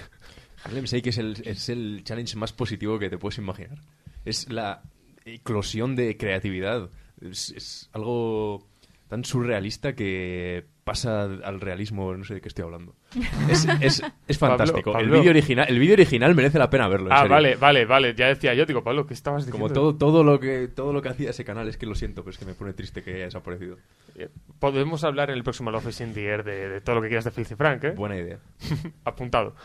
Harlem 0.65 0.85
Shake 0.85 1.07
es 1.07 1.17
el, 1.17 1.41
es 1.45 1.69
el 1.69 2.01
challenge 2.03 2.35
más 2.37 2.51
positivo 2.53 2.99
que 2.99 3.09
te 3.09 3.17
puedes 3.17 3.37
imaginar. 3.37 3.77
Es 4.25 4.49
la 4.51 4.81
eclosión 5.25 5.95
de 5.95 6.17
creatividad. 6.17 6.89
Es, 7.21 7.51
es 7.51 7.89
algo 7.93 8.65
tan 9.07 9.23
surrealista 9.23 9.93
que 9.93 10.65
pasa 10.83 11.23
al 11.23 11.61
realismo, 11.61 12.15
no 12.15 12.23
sé 12.25 12.35
de 12.35 12.41
qué 12.41 12.47
estoy 12.47 12.63
hablando. 12.65 12.95
Es, 13.49 13.65
es- 13.81 14.03
es 14.27 14.37
Pablo, 14.39 14.57
fantástico. 14.57 14.93
Pablo. 14.93 15.13
El 15.15 15.19
vídeo 15.19 15.31
original, 15.31 15.65
el 15.69 15.79
vídeo 15.79 15.93
original 15.93 16.33
merece 16.35 16.57
la 16.59 16.69
pena 16.69 16.87
verlo. 16.87 17.07
en 17.07 17.13
Ah, 17.13 17.17
serio. 17.17 17.31
vale, 17.31 17.55
vale, 17.55 17.85
vale, 17.85 18.15
ya 18.15 18.27
decía 18.27 18.53
yo, 18.55 18.65
digo, 18.65 18.83
Pablo, 18.83 19.05
¿qué 19.07 19.13
estabas 19.13 19.45
diciendo? 19.45 19.63
Como 19.67 19.73
todo, 19.73 19.95
todo 19.95 20.23
lo 20.23 20.39
que 20.39 20.67
todo 20.67 20.93
lo 20.93 21.01
que 21.01 21.09
hacía 21.09 21.29
ese 21.31 21.43
canal 21.45 21.67
es 21.67 21.77
que 21.77 21.85
lo 21.85 21.95
siento, 21.95 22.23
pero 22.23 22.31
es 22.31 22.37
que 22.39 22.45
me 22.45 22.53
pone 22.55 22.73
triste 22.73 23.01
que 23.03 23.13
haya 23.15 23.25
desaparecido. 23.25 23.77
Eh, 24.15 24.29
Podemos 24.59 25.03
hablar 25.03 25.29
en 25.29 25.37
el 25.37 25.43
próximo 25.43 25.69
Love 25.71 25.87
is 25.89 26.01
in 26.01 26.13
the 26.13 26.25
Air 26.25 26.43
de, 26.43 26.69
de 26.69 26.81
todo 26.81 26.95
lo 26.95 27.01
que 27.01 27.07
quieras 27.07 27.25
de 27.25 27.31
Filthy 27.31 27.55
Frank, 27.55 27.83
¿eh? 27.83 27.91
Buena 27.91 28.17
idea. 28.17 28.39
Apuntado. 29.05 29.55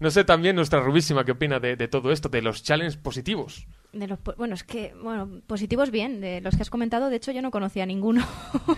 No 0.00 0.10
sé 0.10 0.24
también 0.24 0.56
nuestra 0.56 0.80
rubísima 0.80 1.24
qué 1.24 1.32
opina 1.32 1.60
de, 1.60 1.76
de 1.76 1.86
todo 1.86 2.10
esto, 2.10 2.28
de 2.28 2.40
los 2.42 2.62
challenges 2.62 2.96
positivos. 2.96 3.66
De 3.92 4.06
los, 4.08 4.18
bueno, 4.38 4.54
es 4.54 4.64
que, 4.64 4.94
bueno, 5.02 5.28
positivos 5.46 5.90
bien. 5.90 6.20
De 6.20 6.40
los 6.40 6.56
que 6.56 6.62
has 6.62 6.70
comentado, 6.70 7.10
de 7.10 7.16
hecho, 7.16 7.32
yo 7.32 7.42
no 7.42 7.50
conocía 7.50 7.84
ninguno. 7.86 8.26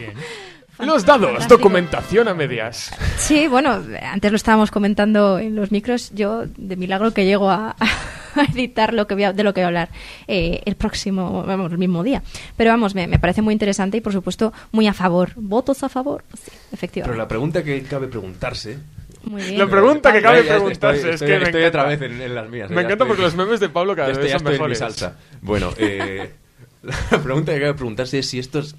Los 0.79 1.05
dados, 1.05 1.27
Fantástico. 1.31 1.57
documentación 1.59 2.29
a 2.29 2.35
medias. 2.35 2.91
Sí, 3.19 3.47
bueno, 3.47 3.79
antes 4.03 4.33
lo 4.33 4.37
estábamos 4.37 4.71
comentando 4.71 5.39
en 5.39 5.55
los 5.55 5.71
micros. 5.71 6.11
Yo, 6.15 6.45
de 6.47 6.77
milagro, 6.77 7.13
que 7.13 7.27
llego 7.27 7.51
a, 7.51 7.77
a 8.35 8.45
editar 8.53 8.95
lo 8.95 9.07
que 9.07 9.15
voy 9.15 9.25
a- 9.25 9.33
de 9.35 9.45
lo 9.45 9.53
que 9.53 9.61
voy 9.61 9.65
a 9.65 9.69
hablar 9.69 9.89
eh, 10.27 10.63
el 10.65 10.75
próximo, 10.77 11.45
vamos, 11.47 11.71
el 11.73 11.79
mismo 11.79 12.03
día. 12.03 12.23
Pero 12.57 12.71
vamos, 12.71 12.95
me, 12.95 13.07
me 13.07 13.19
parece 13.19 13.43
muy 13.43 13.53
interesante 13.53 13.99
y, 13.99 14.01
por 14.01 14.15
supuesto, 14.15 14.53
muy 14.73 14.87
a 14.87 14.95
favor. 14.95 15.33
¿Votos 15.37 15.83
a 15.85 15.91
favor? 15.91 16.25
Sí, 16.35 16.45
Pero 16.47 16.59
efectivamente. 16.73 17.19
la 17.19 17.29
pregunta 17.29 17.63
que 17.63 17.83
cabe 17.83 18.09
preguntarse. 18.09 18.79
Muy 19.25 19.43
bien. 19.43 19.59
La 19.59 19.67
pregunta 19.69 20.13
que 20.13 20.21
cabe 20.23 20.43
preguntarse 20.43 21.09
es 21.11 21.15
estoy- 21.23 21.29
que 21.29 21.39
me 21.39 21.45
estoy 21.45 21.61
encanta. 21.63 21.79
otra 21.81 21.89
vez 21.91 22.03
en, 22.03 22.21
en 22.23 22.35
las 22.35 22.49
mías. 22.51 22.69
Me 22.71 22.77
ya 22.77 22.81
encanta 22.83 23.05
estoy- 23.05 23.09
porque 23.09 23.23
los 23.23 23.35
memes 23.37 23.61
de 23.61 23.69
Pablo 23.69 23.95
cada 23.97 24.09
ya 24.13 24.19
vez 24.19 24.19
estoy, 24.19 24.31
ya 24.31 24.39
son 24.39 24.47
estoy 24.49 24.55
en 24.55 24.61
mi 24.61 24.69
mejores. 24.75 24.79
salsa. 24.79 25.19
Bueno, 25.41 25.71
eh, 25.79 26.31
la 26.83 27.23
pregunta 27.23 27.53
que 27.55 27.61
cabe 27.61 27.75
preguntarse 27.75 28.19
es 28.19 28.29
si 28.29 28.39
estos, 28.39 28.75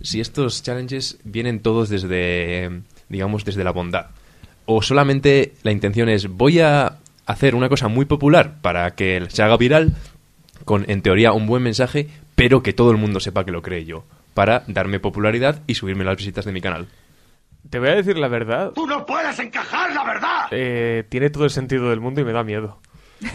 si 0.00 0.20
estos 0.20 0.62
challenges 0.62 1.18
vienen 1.24 1.60
todos 1.60 1.88
desde, 1.88 2.70
digamos, 3.08 3.44
desde 3.44 3.64
la 3.64 3.72
bondad. 3.72 4.06
O 4.66 4.82
solamente 4.82 5.54
la 5.62 5.72
intención 5.72 6.08
es, 6.08 6.28
voy 6.28 6.60
a 6.60 6.98
hacer 7.26 7.54
una 7.54 7.68
cosa 7.68 7.88
muy 7.88 8.04
popular 8.04 8.56
para 8.60 8.90
que 8.94 9.24
se 9.28 9.42
haga 9.42 9.56
viral, 9.56 9.94
con, 10.64 10.84
en 10.90 11.02
teoría, 11.02 11.32
un 11.32 11.46
buen 11.46 11.62
mensaje, 11.62 12.08
pero 12.34 12.62
que 12.62 12.72
todo 12.72 12.90
el 12.90 12.98
mundo 12.98 13.18
sepa 13.20 13.44
que 13.44 13.50
lo 13.50 13.62
cree 13.62 13.84
yo, 13.86 14.04
para 14.34 14.64
darme 14.66 15.00
popularidad 15.00 15.62
y 15.66 15.74
subirme 15.74 16.04
las 16.04 16.16
visitas 16.18 16.44
de 16.44 16.52
mi 16.52 16.60
canal. 16.60 16.86
Te 17.70 17.78
voy 17.78 17.88
a 17.88 17.94
decir 17.96 18.16
la 18.18 18.28
verdad. 18.28 18.72
¡Tú 18.74 18.86
no 18.86 19.04
puedes 19.06 19.38
encajar 19.38 19.92
la 19.94 20.04
verdad! 20.04 20.46
eh, 20.50 21.04
tiene 21.08 21.30
todo 21.30 21.44
el 21.44 21.50
sentido 21.50 21.90
del 21.90 22.00
mundo 22.00 22.20
y 22.20 22.24
me 22.24 22.32
da 22.32 22.42
miedo. 22.44 22.80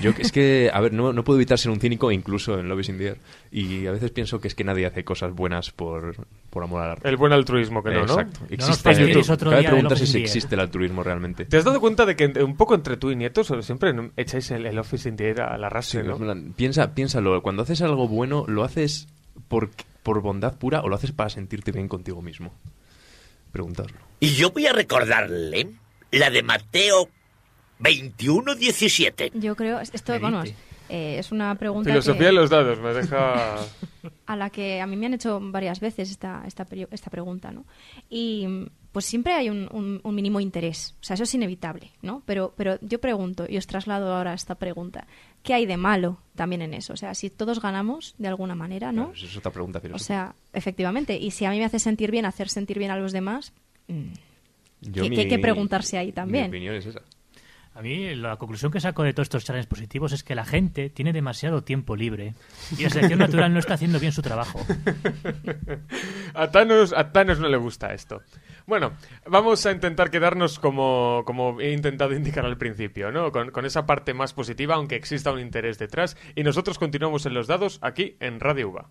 Yo 0.02 0.12
es 0.18 0.32
que, 0.32 0.72
a 0.74 0.80
ver, 0.80 0.94
no, 0.94 1.12
no 1.12 1.26
puedo 1.26 1.38
evitar 1.38 1.58
ser 1.58 1.70
un 1.70 1.80
cínico 1.82 2.10
incluso 2.10 2.58
en 2.58 2.70
Love 2.70 2.80
is 2.80 2.90
in 2.90 2.98
the 2.98 3.08
Air. 3.08 3.18
Y 3.52 3.86
a 3.86 3.92
veces 3.92 4.12
pienso 4.12 4.40
que 4.40 4.48
es 4.48 4.56
que 4.56 4.64
nadie 4.64 4.86
hace 4.86 5.04
cosas 5.04 5.34
buenas 5.34 5.72
por, 5.72 6.16
por 6.50 6.64
amor 6.64 6.84
al 6.84 6.92
arte. 6.92 7.10
El 7.10 7.18
buen 7.18 7.34
altruismo 7.34 7.84
que 7.84 7.90
no, 7.90 7.96
¿no? 7.98 8.04
Exacto. 8.04 8.40
nos 8.44 8.52
Existe, 8.52 8.82
fastidies 8.90 9.30
otro 9.30 9.50
cabe 9.50 9.62
día 9.62 9.70
de 9.70 9.74
preguntarse 9.76 10.08
si 10.08 10.20
existe 10.20 10.56
el 10.56 10.62
altruismo 10.62 11.04
realmente. 11.04 11.44
¿Te 11.44 11.58
has 11.58 11.66
dado 11.66 11.82
cuenta 11.82 12.06
de 12.06 12.16
que 12.16 12.28
un 12.42 12.56
poco 12.56 12.76
entre 12.76 12.96
tú 12.96 13.12
y 13.12 13.18
Nieto 13.18 13.44
solo 13.44 13.62
siempre 13.62 13.94
echáis 14.16 14.52
el, 14.52 14.66
el 14.66 14.80
Office 14.80 15.10
in 15.10 15.18
the 15.18 15.28
Air 15.28 15.42
a 15.42 15.58
la 15.58 15.68
Sí, 15.68 15.74
rastre, 15.74 16.04
¿no? 16.04 16.18
plan, 16.18 16.54
piensa, 16.56 16.94
piénsalo, 16.96 17.42
cuando 17.44 17.64
haces 17.64 17.82
algo 17.82 18.08
bueno, 18.08 18.46
¿lo 18.48 18.64
haces 18.64 19.10
por, 19.50 19.70
por 20.02 20.22
bondad 20.22 20.58
pura 20.58 20.80
o 20.80 20.88
lo 20.88 20.96
haces 20.96 21.12
para 21.12 21.30
sentirte 21.30 21.74
bien 21.74 21.90
contigo 21.90 22.22
mismo? 22.22 22.54
Preguntadlo. 23.54 23.96
Y 24.20 24.32
yo 24.36 24.52
voy 24.52 24.68
a 24.68 24.74
recordarle 24.74 25.70
la 26.12 26.30
de 26.30 26.44
Mateo 26.44 27.08
21-17. 27.80 29.32
Yo 29.36 29.56
creo, 29.56 29.80
esto, 29.80 30.20
vamos, 30.20 30.50
eh, 30.90 31.18
es 31.20 31.32
una 31.32 31.56
pregunta 31.56 31.90
Filosofía 31.90 32.20
que- 32.20 32.26
de 32.26 32.32
los 32.34 32.50
dados, 32.50 32.80
me 32.80 32.94
deja... 32.94 33.56
a 34.26 34.36
la 34.36 34.50
que 34.50 34.82
a 34.82 34.88
mí 34.88 34.96
me 34.96 35.06
han 35.08 35.14
hecho 35.14 35.40
varias 35.42 35.80
veces 35.80 36.10
esta, 36.12 36.44
esta, 36.46 36.66
esta 36.92 37.10
pregunta, 37.10 37.52
¿no? 37.52 37.66
Y 38.10 38.68
pues 38.92 39.06
siempre 39.06 39.34
hay 39.34 39.50
un, 39.50 39.68
un- 39.72 40.00
un 40.04 40.16
mínimo 40.16 40.40
interés, 40.40 40.96
o 41.02 41.04
sea, 41.04 41.16
eso 41.16 41.24
es 41.24 41.34
inevitable, 41.34 41.92
¿no? 42.02 42.22
Pero, 42.26 42.54
pero 42.56 42.78
yo 42.82 43.00
pregunto, 43.00 43.46
y 43.50 43.58
os 43.58 43.66
traslado 43.68 44.14
ahora 44.14 44.34
esta 44.34 44.56
pregunta, 44.56 45.08
¿qué 45.44 45.54
hay 45.54 45.66
de 45.66 45.78
malo 45.78 46.18
también 46.36 46.62
en 46.64 46.74
eso? 46.74 46.94
O 46.94 46.98
sea, 46.98 47.14
si 47.14 47.30
todos 47.30 47.62
ganamos 47.62 48.16
de 48.18 48.28
alguna 48.30 48.56
manera, 48.56 48.92
¿no? 48.92 49.12
Esa 49.16 49.26
es 49.28 49.38
otra 49.38 49.52
pregunta 49.52 49.78
O 49.80 49.82
filosófica. 49.82 50.06
sea, 50.08 50.36
efectivamente, 50.54 51.18
y 51.18 51.32
si 51.32 51.46
a 51.46 51.52
mí 51.52 51.60
me 51.60 51.66
hace 51.66 51.80
sentir 51.80 52.10
bien 52.12 52.26
hacer 52.26 52.50
sentir 52.50 52.80
bien 52.80 52.90
a 52.92 52.98
los 52.98 53.12
demás, 53.12 53.54
mm, 53.88 54.04
Yo 54.82 55.04
que- 55.04 55.10
mi- 55.10 55.16
que 55.16 55.22
hay 55.24 55.28
que 55.28 55.40
preguntarse 55.40 55.98
ahí 55.98 56.12
también. 56.12 56.46
Mi 56.46 56.50
opinión 56.50 56.76
es 56.76 56.86
esa. 56.88 57.02
A 57.76 57.82
mí 57.82 58.14
la 58.14 58.38
conclusión 58.38 58.72
que 58.72 58.80
saco 58.80 59.04
de 59.04 59.14
todos 59.14 59.26
estos 59.26 59.46
challenges 59.46 59.68
positivos 59.68 60.12
es 60.12 60.24
que 60.24 60.36
la 60.36 60.46
gente 60.46 60.92
tiene 60.92 61.12
demasiado 61.12 61.64
tiempo 61.64 61.96
libre 61.96 62.36
y 62.78 62.84
la 62.84 62.90
selección 62.92 63.20
natural 63.20 63.52
no 63.52 63.60
está 63.60 63.74
haciendo 63.74 64.00
bien 64.00 64.12
su 64.12 64.22
trabajo. 64.22 64.64
A 66.36 66.52
Thanos, 66.52 66.94
a 66.94 67.12
Thanos 67.12 67.40
no 67.40 67.48
le 67.48 67.58
gusta 67.58 67.94
esto. 67.94 68.22
Bueno, 68.66 68.94
vamos 69.28 69.66
a 69.66 69.72
intentar 69.72 70.10
quedarnos 70.10 70.58
como, 70.60 71.24
como 71.26 71.60
he 71.62 71.72
intentado 71.74 72.14
indicar 72.14 72.46
al 72.46 72.58
principio, 72.58 73.12
¿no? 73.12 73.32
Con, 73.32 73.52
con 73.52 73.66
esa 73.66 73.86
parte 73.86 74.14
más 74.14 74.34
positiva, 74.34 74.76
aunque 74.76 74.96
exista 74.96 75.32
un 75.32 75.40
interés 75.40 75.78
detrás. 75.78 76.18
Y 76.36 76.44
nosotros 76.44 76.80
continuamos 76.80 77.26
en 77.26 77.34
los 77.34 77.48
dados 77.48 77.80
aquí 77.82 78.18
en 78.20 78.40
Radio 78.40 78.70
UVA. 78.70 78.90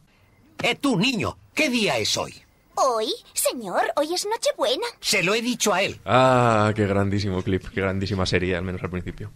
Eh, 0.62 0.76
tú, 0.76 0.96
niño, 0.96 1.36
¿qué 1.54 1.68
día 1.70 1.98
es 1.98 2.16
hoy? 2.16 2.34
Hoy, 2.74 3.08
señor, 3.34 3.82
hoy 3.96 4.14
es 4.14 4.26
Nochebuena. 4.26 4.86
Se 5.00 5.22
lo 5.22 5.34
he 5.34 5.42
dicho 5.42 5.72
a 5.74 5.82
él. 5.82 5.98
Ah, 6.04 6.72
qué 6.74 6.86
grandísimo 6.86 7.42
clip, 7.42 7.64
qué 7.72 7.80
grandísima 7.80 8.24
serie, 8.26 8.56
al 8.56 8.62
menos 8.64 8.82
al 8.82 8.90
principio. 8.90 9.30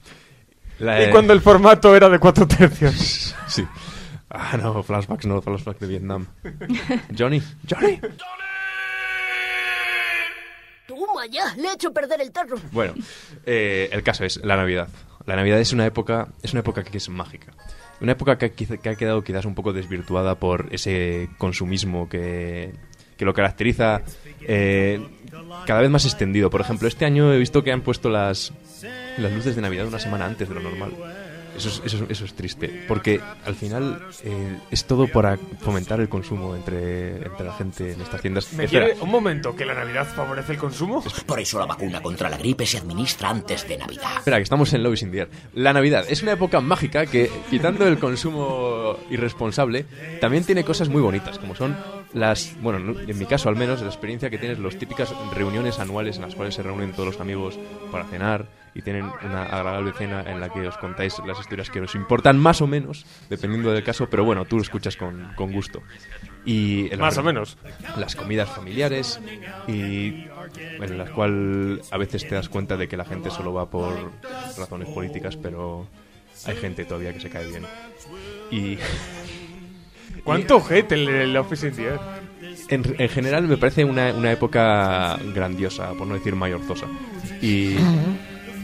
La- 0.79 1.03
Y 1.07 1.11
cuando 1.11 1.33
el 1.33 1.41
formato 1.41 1.95
era 1.95 2.09
de 2.09 2.19
cuatro 2.19 2.47
tercios. 2.47 3.35
Sí. 3.49 3.65
Ah, 4.29 4.57
no, 4.61 4.83
flashbacks 4.83 5.25
no, 5.25 5.41
flashbacks 5.41 5.79
de 5.81 5.87
Vietnam. 5.87 6.27
Johnny, 7.17 7.41
Johnny. 7.71 8.01
Toma 10.87 11.27
ya, 11.31 11.55
le 11.57 11.69
he 11.69 11.73
hecho 11.75 11.93
perder 11.93 12.21
el 12.21 12.33
tarro. 12.33 12.57
Bueno, 12.73 12.95
eh, 13.45 13.89
el 13.93 14.03
caso 14.03 14.25
es 14.25 14.39
la 14.45 14.57
Navidad. 14.57 14.89
La 15.27 15.37
Navidad 15.37 15.61
es 15.61 15.73
una 15.73 15.87
época, 15.87 16.29
es 16.43 16.53
una 16.53 16.61
época 16.61 16.83
que 16.85 16.99
es 16.99 17.09
mágica. 17.09 17.53
Una 18.01 18.13
época 18.13 18.37
que 18.37 18.51
ha 18.89 18.95
quedado 18.97 19.23
quizás 19.25 19.45
un 19.47 19.55
poco 19.55 19.73
desvirtuada 19.73 20.35
por 20.35 20.67
ese 20.73 21.31
consumismo 21.39 22.09
que, 22.09 22.75
que 23.17 23.25
lo 23.25 23.33
caracteriza 23.35 24.03
eh, 24.43 25.01
cada 25.67 25.81
vez 25.81 25.91
más 25.91 26.05
extendido. 26.05 26.51
Por 26.51 26.61
ejemplo, 26.61 26.89
este 26.89 27.05
año 27.05 27.33
he 27.33 27.39
visto 27.39 27.63
que 27.63 27.73
han 27.73 27.81
puesto 27.83 28.09
las, 28.11 28.53
las 29.19 29.33
luces 29.33 29.57
de 29.57 29.63
Navidad 29.63 29.87
una 29.87 29.99
semana 29.99 30.27
antes 30.27 30.49
de 30.49 30.55
lo 30.55 30.61
normal. 30.61 30.93
Eso 31.57 31.71
es, 31.71 31.81
eso, 31.87 32.05
es- 32.05 32.11
eso 32.11 32.25
es 32.27 32.35
triste, 32.35 32.85
porque 32.87 33.19
al 33.47 33.55
final 33.55 34.03
eh, 34.25 34.59
es 34.71 34.85
todo 34.85 35.09
para 35.09 35.39
fomentar 35.61 35.99
el 36.01 36.09
consumo 36.11 36.55
entre, 36.55 37.17
entre 37.17 37.47
la 37.47 37.55
gente 37.55 37.93
en 37.93 38.01
estas 38.03 38.21
tiendas. 38.21 38.53
¿Me 38.53 38.67
quiere 38.67 38.93
un 39.01 39.09
momento 39.11 39.57
que 39.57 39.65
la 39.65 39.73
Navidad 39.73 40.07
favorece 40.07 40.53
el 40.53 40.59
consumo? 40.59 41.03
Por 41.25 41.41
eso 41.41 41.59
la 41.59 41.65
vacuna 41.65 42.03
contra 42.03 42.29
la 42.29 42.37
gripe 42.37 42.67
se 42.67 42.77
administra 42.77 43.31
antes 43.31 43.67
de 43.67 43.79
Navidad. 43.79 44.19
Espera, 44.19 44.37
que 44.37 44.43
estamos 44.43 44.71
en 44.75 44.83
Love 44.83 44.93
is 44.93 45.03
in 45.05 45.11
the 45.13 45.19
Air. 45.21 45.31
La 45.55 45.73
Navidad 45.73 46.05
es 46.07 46.23
una 46.23 46.33
época 46.33 46.61
mágica 46.61 47.07
que, 47.07 47.31
quitando 47.49 47.89
el 47.89 47.99
consumo 47.99 48.99
irresponsable, 49.09 49.87
también 50.21 50.45
tiene 50.45 50.63
cosas 50.63 50.91
muy 50.91 51.01
bonitas, 51.01 51.39
como 51.39 51.55
son 51.55 51.75
las, 52.17 52.57
bueno, 52.61 52.79
no- 52.79 52.97
en 53.07 53.19
mi 53.19 53.27
caso 53.27 53.49
al 53.49 53.57
menos, 53.57 53.81
la 53.83 53.89
experiencia 53.89 54.31
que 54.31 54.39
tienes, 54.39 54.59
las 54.59 54.77
típicas 54.77 55.15
reuniones 55.35 55.79
anuales 55.79 56.17
en 56.17 56.23
las 56.23 56.35
cuales 56.35 56.55
se 56.55 56.63
reúnen 56.63 56.93
todos 56.93 57.07
los 57.07 57.21
amigos 57.21 57.59
para 57.91 58.05
cenar 58.05 58.47
y 58.75 58.83
tienen 58.83 59.13
una 59.23 59.43
agradable 59.45 59.93
cena 59.93 60.23
en 60.27 60.41
la 60.41 60.49
que 60.51 60.67
os 60.67 60.77
contáis 60.79 61.19
las 61.25 61.39
historias 61.39 61.71
que 61.71 61.81
os 61.81 61.95
importan 61.95 62.39
más 62.39 62.61
o 62.63 62.67
menos, 62.67 63.05
dependiendo 63.29 63.71
del 63.73 63.85
caso, 63.85 64.09
pero 64.09 64.25
bueno, 64.25 64.45
tú 64.47 64.57
lo 64.57 64.63
escuchas 64.63 64.97
con, 64.97 65.33
con 65.35 65.53
gusto. 65.53 65.83
Y 66.45 66.93
en 66.93 67.01
Más 67.01 67.17
o 67.19 67.23
menos. 67.23 67.57
Las 67.97 68.15
comidas 68.17 68.49
familiares 68.51 69.21
y 69.67 70.15
en 70.79 70.99
las 70.99 71.11
cuales 71.11 71.81
a 71.93 71.99
veces 71.99 72.27
te 72.27 72.35
das 72.35 72.49
cuenta 72.49 72.77
de 72.77 72.89
que 72.89 72.97
la 72.97 73.05
gente 73.05 73.31
solo 73.31 73.53
va 73.53 73.69
por 73.71 74.13
razones 74.57 74.89
políticas, 74.89 75.37
pero 75.37 75.87
hay 76.45 76.55
gente 76.55 76.85
todavía 76.85 77.13
que 77.13 77.21
se 77.21 77.31
cae 77.31 77.47
bien. 77.47 77.67
Y 78.51 78.79
¿Cuánto 80.27 80.63
hate 80.69 80.93
el, 80.93 81.09
el 81.09 81.37
Office 81.37 81.69
Air? 81.69 81.99
en, 82.69 82.83
en 82.99 83.09
general 83.09 83.47
me 83.47 83.57
parece 83.57 83.85
una, 83.85 84.13
una 84.13 84.33
época 84.33 85.19
grandiosa, 85.35 85.93
por 85.95 86.07
no 86.07 86.15
decir 86.15 86.35
mayorzosa. 86.35 86.87
Y 87.41 87.77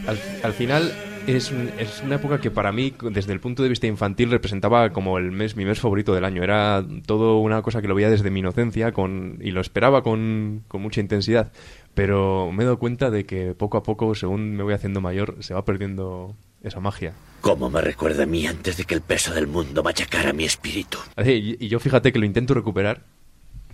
al, 0.07 0.19
al 0.43 0.53
final 0.53 0.91
es, 1.25 1.51
un- 1.51 1.71
es 1.79 2.01
una 2.03 2.15
época 2.15 2.41
que 2.41 2.51
para 2.51 2.71
mí, 2.73 2.93
desde 3.11 3.31
el 3.31 3.39
punto 3.39 3.63
de 3.63 3.69
vista 3.69 3.87
infantil, 3.87 4.29
representaba 4.29 4.89
como 4.91 5.17
el 5.17 5.31
mes, 5.31 5.55
mi 5.55 5.63
mes 5.63 5.79
favorito 5.79 6.13
del 6.13 6.25
año. 6.25 6.43
Era 6.43 6.83
todo 7.05 7.37
una 7.39 7.61
cosa 7.61 7.81
que 7.81 7.87
lo 7.87 7.95
veía 7.95 8.09
desde 8.09 8.29
mi 8.29 8.41
inocencia 8.41 8.91
con, 8.91 9.37
y 9.41 9.51
lo 9.51 9.61
esperaba 9.61 10.03
con, 10.03 10.63
con 10.67 10.81
mucha 10.81 10.99
intensidad. 10.99 11.51
Pero 11.93 12.51
me 12.51 12.63
he 12.63 12.65
dado 12.65 12.79
cuenta 12.79 13.09
de 13.09 13.25
que 13.25 13.53
poco 13.53 13.77
a 13.77 13.83
poco, 13.83 14.15
según 14.15 14.55
me 14.57 14.63
voy 14.63 14.73
haciendo 14.73 14.99
mayor, 14.99 15.37
se 15.39 15.53
va 15.53 15.63
perdiendo 15.63 16.35
esa 16.61 16.79
magia. 16.81 17.13
¿Cómo 17.43 17.69
me 17.69 17.81
recuerda 17.81 18.23
a 18.23 18.25
mí 18.25 18.47
antes 18.47 18.77
de 18.77 18.85
que 18.85 18.93
el 18.95 19.01
peso 19.01 19.33
del 19.33 19.47
mundo 19.47 19.83
machacara 19.83 20.31
mi 20.31 20.45
espíritu? 20.45 20.97
Y 21.25 21.67
yo 21.67 21.77
fíjate 21.81 22.13
que 22.13 22.17
lo 22.19 22.23
intento 22.25 22.53
recuperar. 22.53 23.01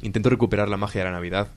Intento 0.01 0.31
recuperar 0.31 0.67
la 0.69 0.77
magia 0.77 1.01
de 1.01 1.05
la 1.05 1.11
Navidad, 1.11 1.49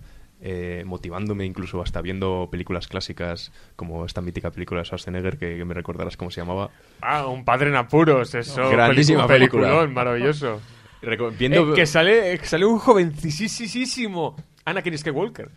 eh, 0.43 0.83
motivándome 0.85 1.47
incluso 1.47 1.81
hasta 1.81 2.03
viendo 2.03 2.49
películas 2.51 2.87
clásicas 2.87 3.51
como 3.77 4.05
esta 4.05 4.21
mítica 4.21 4.51
película 4.51 4.81
de 4.83 4.85
Schwarzenegger 4.85 5.39
que, 5.39 5.57
que 5.57 5.65
me 5.65 5.73
recordarás 5.73 6.19
cómo 6.19 6.31
se 6.31 6.43
llamaba. 6.43 6.69
Ah, 7.01 7.27
un 7.29 7.47
padre 7.47 7.71
en 7.71 7.77
apuros, 7.77 8.35
eso. 8.35 8.69
Grandísima 8.69 9.27
película. 9.27 9.69
peliculón, 9.69 9.95
maravilloso. 9.95 10.61
Reco- 11.01 11.33
viendo- 11.35 11.73
Eh, 11.73 11.77
que 11.77 11.87
sale, 11.87 12.39
que 12.39 12.45
sale 12.47 12.67
un 12.67 12.79
jovencisísimo 12.79 14.37
Anakin 14.67 14.99
Skywalker. 14.99 15.51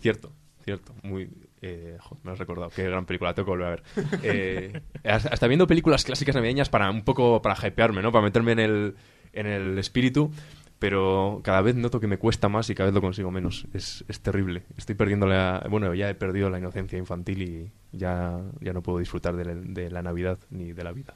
Cierto, 0.00 0.32
cierto. 0.64 0.92
Muy, 1.04 1.30
eh, 1.66 1.96
jo, 1.98 2.16
me 2.22 2.28
lo 2.28 2.32
has 2.32 2.38
recordado. 2.38 2.70
Qué 2.70 2.84
gran 2.84 3.06
película, 3.06 3.32
tengo 3.32 3.46
que 3.46 3.50
volver 3.50 3.66
a 3.66 3.70
ver. 3.70 3.82
Eh, 4.22 4.80
hasta, 5.02 5.46
viendo 5.46 5.66
películas 5.66 6.04
clásicas 6.04 6.34
navideñas 6.34 6.68
para 6.68 6.90
un 6.90 7.02
poco 7.04 7.40
para 7.40 7.56
hypearme, 7.56 8.02
¿no? 8.02 8.12
Para 8.12 8.24
meterme 8.24 8.52
en 8.52 8.58
el, 8.58 8.94
en 9.32 9.46
el 9.46 9.78
espíritu. 9.78 10.30
Pero 10.78 11.40
cada 11.42 11.62
vez 11.62 11.74
noto 11.74 12.00
que 12.00 12.06
me 12.06 12.18
cuesta 12.18 12.50
más 12.50 12.68
y 12.68 12.74
cada 12.74 12.88
vez 12.88 12.94
lo 12.94 13.00
consigo 13.00 13.30
menos. 13.30 13.66
Es, 13.72 14.04
es 14.08 14.20
terrible. 14.20 14.64
Estoy 14.76 14.94
perdiendo 14.94 15.26
la... 15.26 15.64
Bueno, 15.70 15.94
ya 15.94 16.10
he 16.10 16.14
perdido 16.14 16.50
la 16.50 16.58
inocencia 16.58 16.98
infantil 16.98 17.42
y 17.42 17.70
ya, 17.92 18.38
ya 18.60 18.72
no 18.74 18.82
puedo 18.82 18.98
disfrutar 18.98 19.34
de 19.36 19.90
la 19.90 20.02
Navidad 20.02 20.38
ni 20.50 20.72
de 20.72 20.84
la 20.84 20.92
vida. 20.92 21.14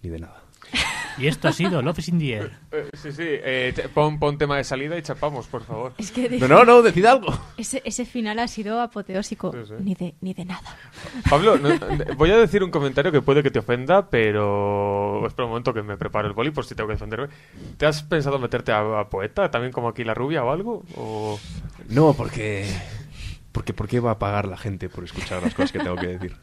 Ni 0.00 0.08
de 0.08 0.20
nada. 0.20 0.42
Y 1.18 1.26
esto 1.26 1.48
ha 1.48 1.52
sido 1.52 1.82
Love 1.82 1.98
is 1.98 2.08
in 2.08 2.18
the 2.18 2.32
Air. 2.34 2.52
Eh, 2.72 2.88
sí, 2.94 3.12
sí. 3.12 3.22
eh, 3.26 3.88
pon, 3.92 4.18
pon 4.18 4.38
tema 4.38 4.56
de 4.56 4.64
salida 4.64 4.96
y 4.96 5.02
chapamos, 5.02 5.46
por 5.46 5.62
favor. 5.64 5.92
Es 5.98 6.10
que 6.10 6.28
No, 6.38 6.48
no, 6.48 6.64
no, 6.64 6.82
decid 6.82 7.04
algo. 7.04 7.32
Ese, 7.56 7.82
ese 7.84 8.04
final 8.04 8.38
ha 8.38 8.48
sido 8.48 8.80
apoteósico. 8.80 9.52
Sí, 9.52 9.58
sí. 9.68 9.74
Ni, 9.80 9.94
de, 9.94 10.14
ni 10.20 10.32
de 10.34 10.44
nada. 10.44 10.76
Pablo, 11.28 11.58
no- 11.58 11.70
voy 12.16 12.30
a 12.30 12.36
decir 12.38 12.62
un 12.64 12.70
comentario 12.70 13.12
que 13.12 13.20
puede 13.22 13.42
que 13.42 13.50
te 13.50 13.58
ofenda, 13.58 14.08
pero 14.08 15.26
espera 15.26 15.44
un 15.44 15.50
momento 15.50 15.74
que 15.74 15.82
me 15.82 15.96
preparo 15.96 16.28
el 16.28 16.34
boli 16.34 16.50
por 16.50 16.64
si 16.64 16.74
tengo 16.74 16.88
que 16.88 16.94
defenderme. 16.94 17.28
¿Te 17.76 17.86
has 17.86 18.02
pensado 18.02 18.38
meterte 18.38 18.72
a, 18.72 19.00
a 19.00 19.08
poeta, 19.08 19.50
también 19.50 19.72
como 19.72 19.88
aquí 19.88 20.04
la 20.04 20.14
rubia 20.14 20.42
o 20.44 20.50
algo? 20.50 20.82
¿O... 20.96 21.38
No, 21.88 22.14
porque... 22.14 22.66
Porque 23.52 23.74
¿por 23.74 23.86
qué 23.86 24.00
va 24.00 24.12
a 24.12 24.18
pagar 24.18 24.46
la 24.48 24.56
gente 24.56 24.88
por 24.88 25.04
escuchar 25.04 25.42
las 25.42 25.52
cosas 25.54 25.72
que 25.72 25.78
tengo 25.78 25.96
que 25.96 26.06
decir? 26.06 26.34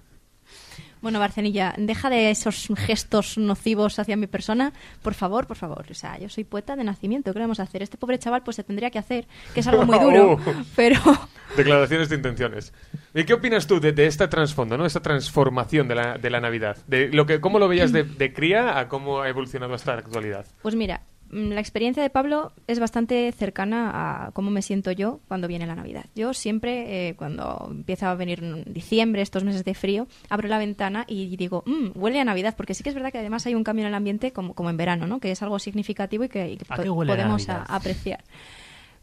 Bueno, 1.02 1.20
Barcenilla, 1.20 1.74
deja 1.78 2.10
de 2.10 2.30
esos 2.30 2.68
gestos 2.76 3.38
nocivos 3.38 4.00
hacia 4.00 4.18
mi 4.18 4.28
persona, 4.28 4.74
por 5.02 5.14
favor, 5.14 5.48
por 5.48 5.56
favor. 5.56 5.86
O 5.90 5.94
sea, 5.94 6.20
yo 6.20 6.28
soy 6.28 6.44
poeta 6.44 6.76
de 6.76 6.84
nacimiento, 6.84 7.32
¿qué 7.32 7.40
le 7.40 7.46
vamos 7.46 7.60
a 7.60 7.64
hacer? 7.64 7.82
Este 7.82 7.98
pobre 7.98 8.20
chaval 8.20 8.44
pues 8.44 8.58
se 8.58 8.64
tendría 8.64 8.90
que 8.90 9.00
hacer, 9.00 9.28
que 9.54 9.62
es 9.62 9.68
algo 9.68 9.86
muy 9.86 10.00
duro, 10.00 10.38
pero... 10.76 11.00
Declaraciones 11.58 12.10
de 12.10 12.16
intenciones. 12.16 12.74
¿Y 13.14 13.24
qué 13.24 13.34
opinas 13.34 13.66
tú 13.66 13.80
de, 13.80 13.92
de 13.92 14.06
este 14.06 14.28
trasfondo, 14.28 14.78
¿no? 14.78 14.86
esta 14.86 15.02
transformación 15.02 15.88
de 15.88 15.96
la, 15.96 16.18
de 16.18 16.30
la 16.30 16.40
Navidad? 16.42 16.78
De 16.86 17.08
lo 17.08 17.26
que, 17.26 17.40
¿Cómo 17.40 17.60
lo 17.60 17.68
veías 17.68 17.92
de, 17.94 18.04
de 18.04 18.34
cría 18.34 18.78
a 18.78 18.88
cómo 18.88 19.22
ha 19.22 19.30
evolucionado 19.30 19.74
hasta 19.74 19.94
la 19.94 20.00
actualidad? 20.00 20.46
Pues 20.62 20.76
mira, 20.76 21.02
la 21.32 21.60
experiencia 21.60 22.02
de 22.02 22.10
Pablo 22.10 22.52
es 22.68 22.80
bastante 22.80 23.32
cercana 23.32 24.26
a 24.28 24.32
cómo 24.32 24.50
me 24.52 24.62
siento 24.62 24.92
yo 24.92 25.20
cuando 25.28 25.48
viene 25.48 25.68
la 25.68 25.76
Navidad. 25.76 26.06
Yo 26.16 26.34
siempre, 26.34 27.10
eh, 27.10 27.16
cuando 27.16 27.68
empieza 27.70 28.10
a 28.12 28.16
venir 28.16 28.64
diciembre, 28.66 29.22
estos 29.22 29.44
meses 29.44 29.64
de 29.64 29.74
frío, 29.74 30.08
abro 30.30 30.48
la 30.48 30.58
ventana 30.58 31.06
y 31.08 31.36
digo, 31.38 31.64
"Mm, 31.66 31.92
huele 31.96 32.20
a 32.20 32.26
Navidad, 32.26 32.56
porque 32.58 32.74
sí 32.74 32.84
que 32.84 32.90
es 32.90 32.96
verdad 32.96 33.12
que 33.12 33.20
además 33.20 33.46
hay 33.46 33.56
un 33.56 33.64
cambio 33.64 33.84
en 33.84 33.90
el 33.90 33.96
ambiente 33.96 34.32
como, 34.32 34.54
como 34.56 34.70
en 34.70 34.78
verano, 34.78 35.08
¿no? 35.08 35.20
que 35.20 35.32
es 35.32 35.42
algo 35.44 35.60
significativo 35.60 36.24
y 36.24 36.30
que, 36.30 36.50
y 36.54 36.58
¿A 36.70 36.76
po- 36.78 36.96
podemos 37.06 37.48
a- 37.50 37.64
apreciar. 37.64 38.24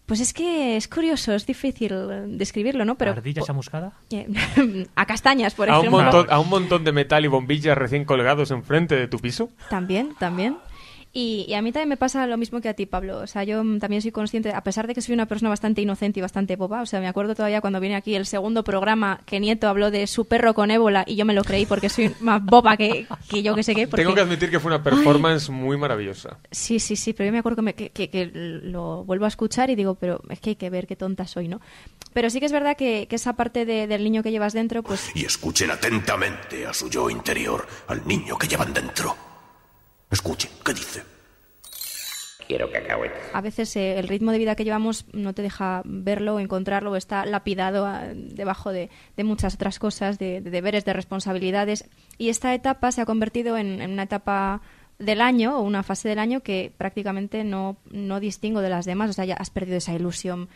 Pues 0.06 0.21
es 0.21 0.33
que 0.33 0.76
es 0.76 0.87
curioso, 0.87 1.33
es 1.35 1.47
difícil 1.47 1.90
eh, 1.92 2.25
describirlo, 2.28 2.85
¿no? 2.85 2.95
Pero 2.97 3.11
¿Ardilla 3.11 3.40
po- 3.40 3.47
chamuscada? 3.47 3.92
eh, 4.11 4.26
a 4.95 5.04
castañas, 5.06 5.54
por 5.54 5.68
a, 5.68 5.75
un 5.80 5.87
ejemplo. 5.87 6.02
montón, 6.04 6.26
a 6.30 6.38
un 6.38 6.49
montón 6.49 6.85
de 6.85 6.92
metal 6.92 7.25
y 7.25 7.28
bombillas 7.28 7.76
recién 7.76 8.04
colgados 8.04 8.52
enfrente 8.52 8.95
de 8.95 9.09
tu 9.09 9.18
piso. 9.18 9.50
También, 9.68 10.14
también. 10.21 10.59
Y, 11.19 11.47
y 11.49 11.55
a 11.55 11.63
mí 11.63 11.73
también 11.73 11.89
me 11.89 11.97
pasa 11.97 12.27
lo 12.27 12.37
mismo 12.37 12.61
que 12.61 12.69
a 12.69 12.75
ti, 12.75 12.85
Pablo. 12.85 13.21
O 13.21 13.27
sea, 13.27 13.43
yo 13.43 13.63
también 13.81 14.03
soy 14.03 14.11
consciente, 14.13 14.53
a 14.53 14.61
pesar 14.63 14.87
de 14.87 14.95
que 14.95 15.01
soy 15.01 15.15
una 15.15 15.25
persona 15.25 15.49
bastante 15.49 15.81
inocente 15.81 16.21
y 16.21 16.23
bastante 16.23 16.57
boba, 16.57 16.83
o 16.83 16.87
sea, 16.87 17.01
me 17.01 17.09
acuerdo 17.09 17.35
todavía 17.35 17.63
cuando 17.63 17.81
vine 17.81 17.97
aquí 17.97 18.15
el 18.15 18.27
segundo 18.27 18.65
programa 18.65 19.21
que 19.25 19.41
Nieto 19.41 19.67
habló 19.67 19.91
de 19.91 20.07
su 20.09 20.27
perro 20.27 20.53
con 20.53 20.71
ébola 20.71 21.05
y 21.07 21.17
yo 21.17 21.25
me 21.25 21.33
lo 21.33 21.43
creí 21.43 21.65
porque 21.65 21.89
soy 21.89 22.15
más 22.21 22.45
boba 22.45 22.77
que, 22.77 23.07
que 23.31 23.43
yo 23.43 23.55
que 23.55 23.63
sé 23.63 23.75
qué. 23.75 23.89
porque- 23.89 24.03
Tengo 24.03 24.15
que 24.15 24.21
admitir 24.21 24.51
que 24.51 24.61
fue 24.61 24.71
una 24.71 24.83
performance 24.83 25.49
muy 25.49 25.79
maravillosa. 25.79 26.37
Sí, 26.51 26.79
sí, 26.79 26.97
sí, 26.97 27.15
pero 27.15 27.29
yo 27.29 27.33
me 27.33 27.39
acuerdo 27.39 27.57
que, 27.57 27.63
me- 27.63 27.75
que- 27.75 27.89
que- 27.91 28.11
que 28.11 28.27
lo 28.35 29.03
vuelvo 29.05 29.25
a 29.25 29.29
escuchar 29.29 29.71
y 29.71 29.75
digo, 29.75 29.95
pero 29.95 30.21
es 30.29 30.41
que 30.41 30.51
hay 30.51 30.57
que 30.57 30.69
ver 30.69 30.87
qué 30.87 30.97
tonta 30.97 31.27
soy, 31.27 31.49
¿no? 31.49 31.63
Pero 32.13 32.29
sí 32.29 32.41
que 32.41 32.47
es 32.47 32.53
verdad 32.53 32.77
que, 32.77 33.07
que 33.09 33.17
esa 33.17 33.33
parte 33.33 33.65
de- 33.65 33.87
del 33.87 34.05
niño 34.05 34.23
que 34.23 34.33
llevas 34.33 34.53
dentro, 34.53 34.83
pues 34.83 35.11
Y 35.15 35.25
escuchen 35.25 35.71
atentamente 35.71 36.67
a 36.67 36.75
su 36.75 36.91
yo 36.91 37.09
interior, 37.09 37.67
al 37.89 38.07
niño 38.07 38.37
que 38.37 38.49
llevan 38.49 38.75
dentro. 38.75 39.17
Escuchen, 40.11 40.51
¿qué 40.65 40.73
dice? 40.73 41.03
Quiero 42.47 42.71
cacahuete. 42.71 43.17
a 43.33 43.41
veces 43.41 43.75
eh, 43.75 43.99
el 43.99 44.07
ritmo 44.07 44.31
de 44.31 44.39
vida 44.39 44.55
que 44.55 44.63
llevamos 44.63 45.05
no 45.13 45.33
te 45.33 45.43
deja 45.43 45.83
verlo 45.85 46.37
o 46.37 46.41
encontrarlo, 46.41 46.93
o 46.93 46.97
está 46.97 47.27
lapidado 47.27 47.85
ah, 47.87 48.05
debajo 48.15 48.71
de, 48.71 48.89
de 49.17 49.25
muchas 49.25 49.55
otras 49.55 49.81
cosas, 49.81 50.21
de, 50.21 50.41
de 50.41 50.51
deberes, 50.51 50.85
de 50.85 50.93
responsabilidades. 50.93 51.87
Y 52.19 52.29
esta 52.29 52.55
etapa 52.55 52.93
se 52.93 53.01
ha 53.01 53.07
convertido 53.07 53.59
en, 53.59 53.83
en 53.83 53.91
una 53.91 54.05
etapa 54.05 54.63
del 55.01 55.21
año 55.21 55.59
o 55.59 55.63
una 55.63 55.83
fase 55.83 56.09
del 56.09 56.21
año 56.21 56.41
que 56.41 56.73
prácticamente 56.79 57.43
no, 57.43 57.79
no 57.91 58.21
distingo 58.21 58.61
de 58.61 58.71
las 58.71 58.87
demás. 58.87 59.11
O 59.11 59.13
sea, 59.13 59.25
ya 59.25 59.35
has 59.35 59.51
perdido 59.51 59.79
esa 59.79 59.95
ilusión 59.95 60.49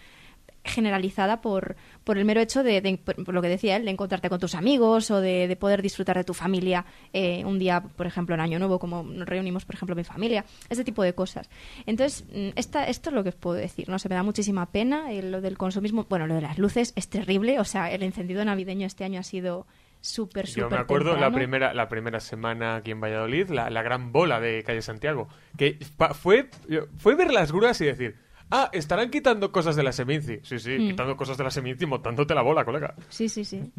generalizada 0.65 1.41
por, 1.41 1.77
por 2.05 2.19
el 2.19 2.25
mero 2.25 2.41
hecho 2.41 2.63
de, 2.63 2.81
de- 2.81 2.99
por 2.99 3.33
lo 3.35 3.41
que 3.43 3.49
decía 3.49 3.77
él, 3.77 3.85
de 3.85 3.91
encontrarte 3.91 4.29
con 4.29 4.39
tus 4.41 4.55
amigos 4.55 5.11
o 5.11 5.21
de, 5.21 5.49
de 5.49 5.57
poder 5.57 5.81
disfrutar 5.83 6.17
de 6.17 6.25
tu 6.25 6.35
familia 6.35 6.85
eh, 7.13 7.45
un 7.45 7.59
día, 7.59 7.81
por 7.83 8.07
ejemplo, 8.07 8.35
en 8.35 8.41
Año 8.41 8.59
Nuevo, 8.59 8.79
como 8.79 9.03
nos 9.03 9.29
reunimos, 9.29 9.65
por 9.65 9.75
ejemplo, 9.75 9.97
mi 9.97 10.05
familia, 10.05 10.45
ese 10.69 10.85
tipo 10.85 11.03
de 11.03 11.15
cosas. 11.15 11.49
Entonces, 11.87 12.25
mm, 12.33 12.51
esta, 12.57 12.85
esto 12.85 13.11
es 13.11 13.15
lo 13.15 13.23
que 13.23 13.31
os 13.31 13.35
puedo 13.37 13.57
decir, 13.57 13.89
¿no? 13.89 13.99
Se 13.99 14.09
me 14.09 14.15
da 14.15 14.23
muchísima 14.23 14.67
pena 14.71 15.13
eh, 15.13 15.23
lo 15.23 15.41
del 15.41 15.57
consumismo, 15.57 16.07
bueno, 16.09 16.27
lo 16.27 16.35
de 16.35 16.43
las 16.43 16.59
luces 16.59 16.93
es 16.97 17.09
terrible, 17.09 17.59
o 17.59 17.65
sea, 17.65 17.91
el 17.91 18.03
encendido 18.03 18.45
navideño 18.45 18.87
este 18.87 19.05
año 19.05 19.21
ha 19.21 19.25
sido 19.25 19.67
súper, 20.03 20.47
súper 20.47 20.63
Yo 20.65 20.71
me 20.71 20.77
acuerdo 20.79 21.17
la 21.17 21.31
primera, 21.31 21.75
la 21.75 21.89
primera 21.89 22.21
semana 22.21 22.77
aquí 22.77 22.91
en 22.91 23.01
Valladolid, 23.01 23.49
la, 23.51 23.69
la 23.71 23.83
gran 23.83 24.13
bola 24.13 24.41
de 24.41 24.63
Calle 24.63 24.83
Santiago, 24.83 25.29
que 25.59 25.79
fue, 26.15 26.49
fue 26.99 27.15
ver 27.17 27.33
las 27.33 27.53
grúas 27.53 27.81
y 27.83 27.85
decir, 27.87 28.17
ah, 28.51 28.69
estarán 28.73 29.11
quitando 29.11 29.53
cosas 29.53 29.77
de 29.77 29.83
la 29.83 29.93
Seminci. 29.93 30.39
Sí, 30.43 30.59
sí, 30.59 30.71
Mm. 30.79 30.89
quitando 30.91 31.17
cosas 31.17 31.37
de 31.39 31.45
la 31.45 31.51
Seminci 31.51 31.85
y 31.85 31.87
montándote 31.87 32.35
la 32.35 32.43
bola, 32.43 32.65
colega. 32.65 32.95
Sí, 33.09 33.29
sí, 33.29 33.45
sí. 33.45 33.71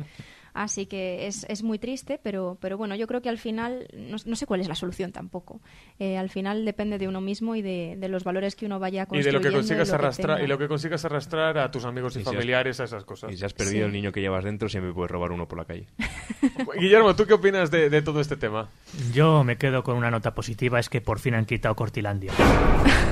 Así 0.54 0.86
que 0.86 1.28
es, 1.28 1.46
es 1.48 1.63
muy 1.63 1.80
triste, 1.80 2.20
pero, 2.22 2.58
pero 2.60 2.78
bueno, 2.78 2.94
yo 2.96 3.08
creo 3.08 3.22
que 3.22 3.30
al 3.30 3.38
final, 3.38 3.88
no, 3.96 4.18
no 4.25 4.36
sé 4.36 4.46
cuál 4.46 4.60
es 4.60 4.68
la 4.68 4.75
solución 4.75 5.13
tampoco. 5.13 5.62
Eh, 5.98 6.18
al 6.18 6.30
final 6.30 6.66
depende 6.66 6.98
de 6.98 7.08
uno 7.08 7.22
mismo 7.22 7.56
y 7.56 7.62
de, 7.62 7.96
de 7.98 8.10
los 8.10 8.25
valores 8.25 8.58
que 8.58 8.66
uno 8.66 8.78
vaya 8.78 9.04
Y 9.04 9.04
de 9.04 9.08
construyendo. 9.08 9.40
lo 9.40 9.44
que 9.50 9.56
consigas 9.56 9.88
lo 9.88 9.96
arrastrar, 9.96 10.36
tenga. 10.38 10.44
y 10.46 10.48
lo 10.50 10.58
que 10.58 10.68
consigas 10.68 11.06
arrastrar 11.06 11.58
a 11.58 11.72
tus 11.72 11.86
amigos 11.86 12.18
y, 12.18 12.20
Y 12.20 12.24
si 12.24 12.28
has- 12.30 12.36
familiares 12.36 12.80
a 12.82 12.84
esas 12.84 13.06
cosas. 13.06 13.32
Y 13.32 13.38
si 13.38 13.46
has 13.46 13.54
perdido 13.54 13.84
Sí. 13.84 13.86
el 13.86 13.92
niño 13.94 14.12
que 14.12 14.20
llevas 14.20 14.44
dentro, 14.44 14.68
siempre 14.68 14.92
puedes 14.92 15.10
robar 15.10 15.32
uno 15.32 15.48
por 15.48 15.58
la 15.58 15.63
calle. 15.63 15.88
Guillermo, 16.78 17.16
¿tú 17.16 17.25
qué 17.25 17.34
opinas 17.34 17.72
de, 17.72 17.90
de 17.90 18.01
todo 18.01 18.20
este 18.20 18.36
tema? 18.36 18.68
Yo 19.13 19.46
me 19.46 19.58
quedo 19.58 19.84
con 19.84 19.96
una 19.96 20.12
nota 20.12 20.36
positiva, 20.36 20.82
es 20.82 20.90
que 20.90 21.00
por 21.00 21.20
fin 21.20 21.34
han 21.36 21.46
quitado 21.46 21.75
Cortilandia. 21.78 22.34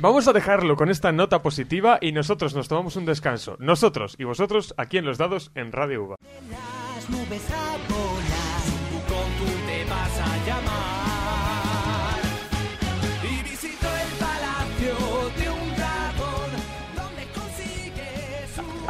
Vamos 0.00 0.26
a 0.28 0.32
dejarlo 0.32 0.76
con 0.76 0.88
esta 0.88 1.12
nota 1.12 1.42
positiva 1.42 1.98
y 2.00 2.12
nosotros 2.12 2.54
nos 2.54 2.68
tomamos 2.68 2.96
un 2.96 3.04
descanso. 3.04 3.56
Nosotros 3.58 4.16
y 4.18 4.24
vosotros 4.24 4.72
aquí 4.78 4.96
en 4.96 5.04
Los 5.04 5.18
Dados 5.18 5.50
en 5.54 5.72
Radio 5.72 6.04
UVA. 6.04 6.16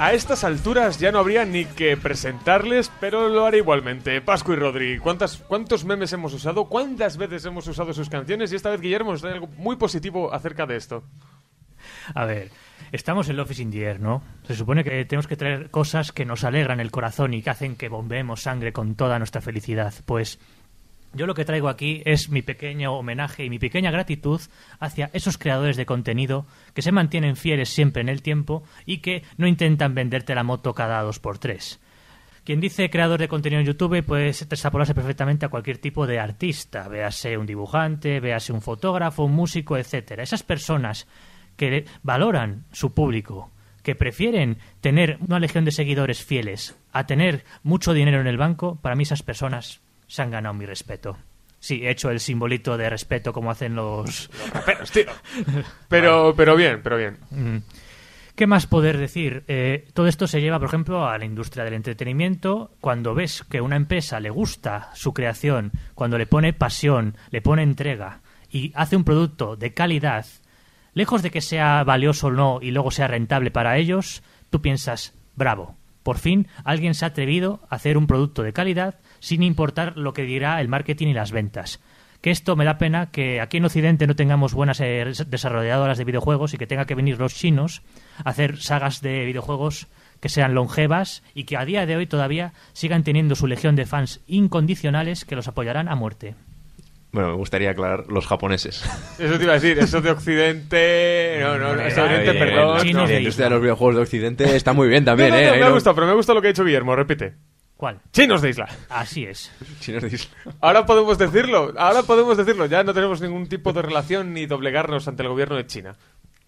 A 0.00 0.14
estas 0.14 0.44
alturas 0.44 0.98
ya 0.98 1.12
no 1.12 1.18
habría 1.18 1.44
ni 1.44 1.66
que 1.66 1.94
presentarles, 1.94 2.90
pero 3.00 3.28
lo 3.28 3.44
haré 3.44 3.58
igualmente. 3.58 4.22
Pascu 4.22 4.54
y 4.54 4.56
Rodri, 4.56 4.98
¿cuántas, 4.98 5.36
¿cuántos 5.36 5.84
memes 5.84 6.10
hemos 6.14 6.32
usado? 6.32 6.70
¿Cuántas 6.70 7.18
veces 7.18 7.44
hemos 7.44 7.66
usado 7.66 7.92
sus 7.92 8.08
canciones? 8.08 8.50
Y 8.50 8.56
esta 8.56 8.70
vez 8.70 8.80
Guillermo 8.80 9.12
nos 9.12 9.20
trae 9.20 9.34
algo 9.34 9.48
muy 9.58 9.76
positivo 9.76 10.32
acerca 10.32 10.64
de 10.64 10.76
esto. 10.76 11.04
A 12.14 12.24
ver, 12.24 12.50
estamos 12.92 13.28
en 13.28 13.34
el 13.34 13.40
Office 13.40 13.60
in 13.60 13.74
¿no? 14.00 14.22
Se 14.44 14.54
supone 14.54 14.84
que 14.84 15.04
tenemos 15.04 15.26
que 15.26 15.36
traer 15.36 15.70
cosas 15.70 16.12
que 16.12 16.24
nos 16.24 16.44
alegran 16.44 16.80
el 16.80 16.90
corazón 16.90 17.34
y 17.34 17.42
que 17.42 17.50
hacen 17.50 17.76
que 17.76 17.90
bombeemos 17.90 18.40
sangre 18.40 18.72
con 18.72 18.94
toda 18.94 19.18
nuestra 19.18 19.42
felicidad. 19.42 19.92
Pues 20.06 20.38
yo 21.12 21.26
lo 21.26 21.34
que 21.34 21.44
traigo 21.44 21.68
aquí 21.68 22.02
es 22.04 22.30
mi 22.30 22.42
pequeño 22.42 22.92
homenaje 22.92 23.44
y 23.44 23.50
mi 23.50 23.58
pequeña 23.58 23.90
gratitud 23.90 24.40
hacia 24.78 25.10
esos 25.12 25.38
creadores 25.38 25.76
de 25.76 25.86
contenido 25.86 26.46
que 26.74 26.82
se 26.82 26.92
mantienen 26.92 27.36
fieles 27.36 27.68
siempre 27.68 28.00
en 28.00 28.08
el 28.08 28.22
tiempo 28.22 28.62
y 28.86 28.98
que 28.98 29.24
no 29.36 29.46
intentan 29.46 29.94
venderte 29.94 30.34
la 30.34 30.44
moto 30.44 30.72
cada 30.72 31.02
dos 31.02 31.18
por 31.18 31.38
tres. 31.38 31.80
Quien 32.44 32.60
dice 32.60 32.90
creador 32.90 33.20
de 33.20 33.28
contenido 33.28 33.60
en 33.60 33.66
YouTube 33.66 34.02
puede 34.02 34.28
extrapolarse 34.28 34.94
perfectamente 34.94 35.44
a 35.44 35.50
cualquier 35.50 35.78
tipo 35.78 36.06
de 36.06 36.18
artista, 36.18 36.88
véase 36.88 37.36
un 37.36 37.46
dibujante, 37.46 38.18
véase 38.20 38.52
un 38.52 38.62
fotógrafo, 38.62 39.24
un 39.24 39.32
músico, 39.32 39.76
etcétera. 39.76 40.22
Esas 40.22 40.42
personas 40.42 41.06
que 41.56 41.84
valoran 42.02 42.64
su 42.72 42.94
público, 42.94 43.50
que 43.82 43.94
prefieren 43.94 44.58
tener 44.80 45.18
una 45.20 45.38
legión 45.38 45.64
de 45.64 45.72
seguidores 45.72 46.24
fieles 46.24 46.78
a 46.92 47.06
tener 47.06 47.44
mucho 47.62 47.92
dinero 47.92 48.20
en 48.20 48.26
el 48.26 48.38
banco, 48.38 48.78
para 48.80 48.94
mí 48.94 49.02
esas 49.02 49.22
personas 49.22 49.82
se 50.10 50.22
han 50.22 50.30
ganado 50.32 50.54
mi 50.54 50.66
respeto. 50.66 51.16
Sí, 51.60 51.82
he 51.84 51.90
hecho 51.90 52.10
el 52.10 52.18
simbolito 52.18 52.76
de 52.76 52.90
respeto 52.90 53.32
como 53.32 53.50
hacen 53.50 53.76
los... 53.76 54.28
raperos, 54.52 54.90
tío. 54.90 55.04
Pero, 55.88 56.34
pero 56.36 56.56
bien, 56.56 56.80
pero 56.82 56.96
bien. 56.96 57.18
Mm. 57.30 57.58
¿Qué 58.34 58.46
más 58.46 58.66
poder 58.66 58.98
decir? 58.98 59.44
Eh, 59.46 59.86
todo 59.92 60.08
esto 60.08 60.26
se 60.26 60.40
lleva, 60.40 60.58
por 60.58 60.68
ejemplo, 60.68 61.06
a 61.06 61.16
la 61.16 61.24
industria 61.24 61.62
del 61.62 61.74
entretenimiento. 61.74 62.72
Cuando 62.80 63.14
ves 63.14 63.44
que 63.48 63.58
a 63.58 63.62
una 63.62 63.76
empresa 63.76 64.18
le 64.18 64.30
gusta 64.30 64.90
su 64.94 65.12
creación, 65.12 65.70
cuando 65.94 66.18
le 66.18 66.26
pone 66.26 66.52
pasión, 66.52 67.16
le 67.30 67.42
pone 67.42 67.62
entrega 67.62 68.20
y 68.50 68.72
hace 68.74 68.96
un 68.96 69.04
producto 69.04 69.54
de 69.54 69.74
calidad, 69.74 70.26
lejos 70.92 71.22
de 71.22 71.30
que 71.30 71.40
sea 71.40 71.84
valioso 71.84 72.28
o 72.28 72.32
no 72.32 72.58
y 72.60 72.72
luego 72.72 72.90
sea 72.90 73.06
rentable 73.06 73.52
para 73.52 73.76
ellos, 73.76 74.22
tú 74.48 74.60
piensas, 74.60 75.14
bravo, 75.36 75.76
por 76.02 76.18
fin 76.18 76.48
alguien 76.64 76.94
se 76.94 77.04
ha 77.04 77.08
atrevido 77.08 77.60
a 77.68 77.76
hacer 77.76 77.96
un 77.96 78.06
producto 78.06 78.42
de 78.42 78.52
calidad 78.52 78.98
sin 79.20 79.42
importar 79.42 79.96
lo 79.96 80.12
que 80.12 80.22
dirá 80.22 80.60
el 80.60 80.68
marketing 80.68 81.08
y 81.08 81.14
las 81.14 81.30
ventas 81.32 81.80
que 82.20 82.30
esto 82.30 82.54
me 82.54 82.66
da 82.66 82.76
pena 82.76 83.10
que 83.10 83.40
aquí 83.40 83.56
en 83.56 83.64
Occidente 83.64 84.06
no 84.06 84.14
tengamos 84.14 84.52
buenas 84.52 84.78
eh, 84.80 85.10
desarrolladoras 85.26 85.96
de 85.96 86.04
videojuegos 86.04 86.52
y 86.52 86.58
que 86.58 86.66
tenga 86.66 86.84
que 86.84 86.94
venir 86.94 87.18
los 87.18 87.34
chinos 87.34 87.80
a 88.22 88.28
hacer 88.28 88.58
sagas 88.58 89.00
de 89.00 89.24
videojuegos 89.24 89.86
que 90.20 90.28
sean 90.28 90.52
longevas 90.54 91.22
y 91.32 91.44
que 91.44 91.56
a 91.56 91.64
día 91.64 91.86
de 91.86 91.96
hoy 91.96 92.06
todavía 92.06 92.52
sigan 92.74 93.04
teniendo 93.04 93.36
su 93.36 93.46
legión 93.46 93.74
de 93.74 93.86
fans 93.86 94.20
incondicionales 94.26 95.24
que 95.24 95.34
los 95.34 95.48
apoyarán 95.48 95.88
a 95.88 95.94
muerte. 95.94 96.34
Bueno, 97.12 97.30
me 97.30 97.36
gustaría 97.36 97.70
aclarar 97.70 98.04
los 98.08 98.26
japoneses. 98.26 98.84
Eso 99.18 99.38
te 99.38 99.44
iba 99.44 99.52
a 99.54 99.58
decir, 99.58 99.78
eso 99.78 100.02
de 100.02 100.10
Occidente... 100.10 101.38
No, 101.40 101.56
no, 101.56 101.74
no, 101.74 101.82
eso 101.82 102.02
de 102.02 102.16
Oriente, 102.16 102.34
perdón. 102.34 102.92
no. 102.92 103.06
La 103.06 103.18
industria 103.18 103.46
de 103.46 103.50
los 103.50 103.62
videojuegos 103.62 103.96
de 103.96 104.02
Occidente 104.02 104.56
está 104.56 104.74
muy 104.74 104.88
bien 104.88 105.06
también, 105.06 105.30
No, 105.30 105.36
no, 105.36 105.40
¿eh? 105.42 105.50
me 105.52 105.60
no- 105.60 105.72
gustado, 105.72 105.94
pero 105.96 106.06
me 106.06 106.14
gusta 106.14 106.34
lo 106.34 106.42
que 106.42 106.48
ha 106.48 106.50
dicho 106.52 106.64
Guillermo, 106.64 106.94
repite. 106.94 107.34
¿Cuál? 107.80 107.98
Chinos 108.12 108.42
de 108.42 108.50
isla. 108.50 108.68
Así 108.90 109.24
es. 109.24 109.50
Chinos 109.80 110.02
de 110.02 110.08
isla. 110.08 110.30
Ahora 110.60 110.84
podemos 110.84 111.16
decirlo, 111.16 111.72
ahora 111.78 112.02
podemos 112.02 112.36
decirlo. 112.36 112.66
Ya 112.66 112.84
no 112.84 112.92
tenemos 112.92 113.22
ningún 113.22 113.48
tipo 113.48 113.72
de 113.72 113.80
relación 113.80 114.34
ni 114.34 114.44
doblegarnos 114.44 115.08
ante 115.08 115.22
el 115.22 115.30
gobierno 115.30 115.56
de 115.56 115.66
China. 115.66 115.96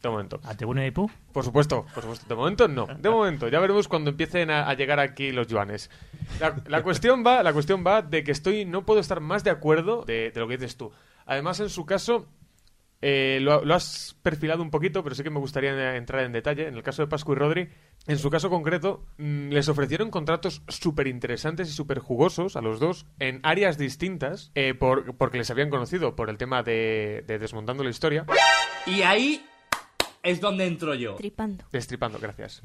De 0.02 0.10
momento. 0.10 0.40
¿Ante 0.44 0.66
the 0.66 0.92
Pooh? 0.92 1.10
Por 1.32 1.42
supuesto, 1.42 1.86
por 1.94 2.02
supuesto. 2.02 2.26
De 2.28 2.34
momento 2.34 2.68
no. 2.68 2.86
De 2.86 3.08
momento. 3.08 3.48
Ya 3.48 3.60
veremos 3.60 3.88
cuando 3.88 4.10
empiecen 4.10 4.50
a, 4.50 4.68
a 4.68 4.74
llegar 4.74 5.00
aquí 5.00 5.32
los 5.32 5.46
yuanes. 5.46 5.88
La, 6.38 6.54
la 6.66 6.82
cuestión 6.82 7.24
va, 7.26 7.42
la 7.42 7.54
cuestión 7.54 7.82
va 7.82 8.02
de 8.02 8.24
que 8.24 8.32
estoy, 8.32 8.66
no 8.66 8.84
puedo 8.84 9.00
estar 9.00 9.20
más 9.20 9.42
de 9.42 9.52
acuerdo 9.52 10.04
de, 10.04 10.32
de 10.32 10.38
lo 10.38 10.46
que 10.46 10.58
dices 10.58 10.76
tú. 10.76 10.92
Además, 11.24 11.60
en 11.60 11.70
su 11.70 11.86
caso, 11.86 12.26
Eh, 13.02 13.38
lo, 13.42 13.64
lo 13.64 13.74
has 13.74 14.16
perfilado 14.22 14.62
un 14.62 14.70
poquito, 14.70 15.02
pero 15.02 15.14
sí 15.16 15.22
que 15.24 15.30
me 15.30 15.40
gustaría 15.40 15.96
entrar 15.96 16.22
en 16.24 16.30
detalle. 16.32 16.68
En 16.68 16.74
el 16.76 16.82
caso 16.84 17.02
de 17.02 17.08
Pascu 17.08 17.32
y 17.32 17.34
Rodri, 17.34 17.68
en 18.06 18.18
su 18.18 18.30
caso 18.30 18.48
concreto, 18.48 19.04
mm, 19.18 19.48
les 19.50 19.68
ofrecieron 19.68 20.10
contratos 20.10 20.62
súper 20.68 21.08
interesantes 21.08 21.68
y 21.68 21.72
súper 21.72 21.98
jugosos 21.98 22.54
a 22.56 22.60
los 22.60 22.78
dos 22.78 23.04
en 23.18 23.40
áreas 23.42 23.76
distintas, 23.76 24.52
eh, 24.54 24.74
por- 24.74 25.16
porque 25.16 25.38
les 25.38 25.50
habían 25.50 25.68
conocido 25.68 26.14
por 26.14 26.30
el 26.30 26.38
tema 26.38 26.62
de, 26.62 27.24
de 27.26 27.38
Desmontando 27.40 27.82
la 27.82 27.90
Historia. 27.90 28.24
Y 28.86 29.02
ahí 29.02 29.44
es 30.22 30.40
donde 30.40 30.66
entro 30.66 30.94
yo. 30.94 31.16
Tripando. 31.16 31.64
Destripando, 31.72 32.20
gracias. 32.20 32.62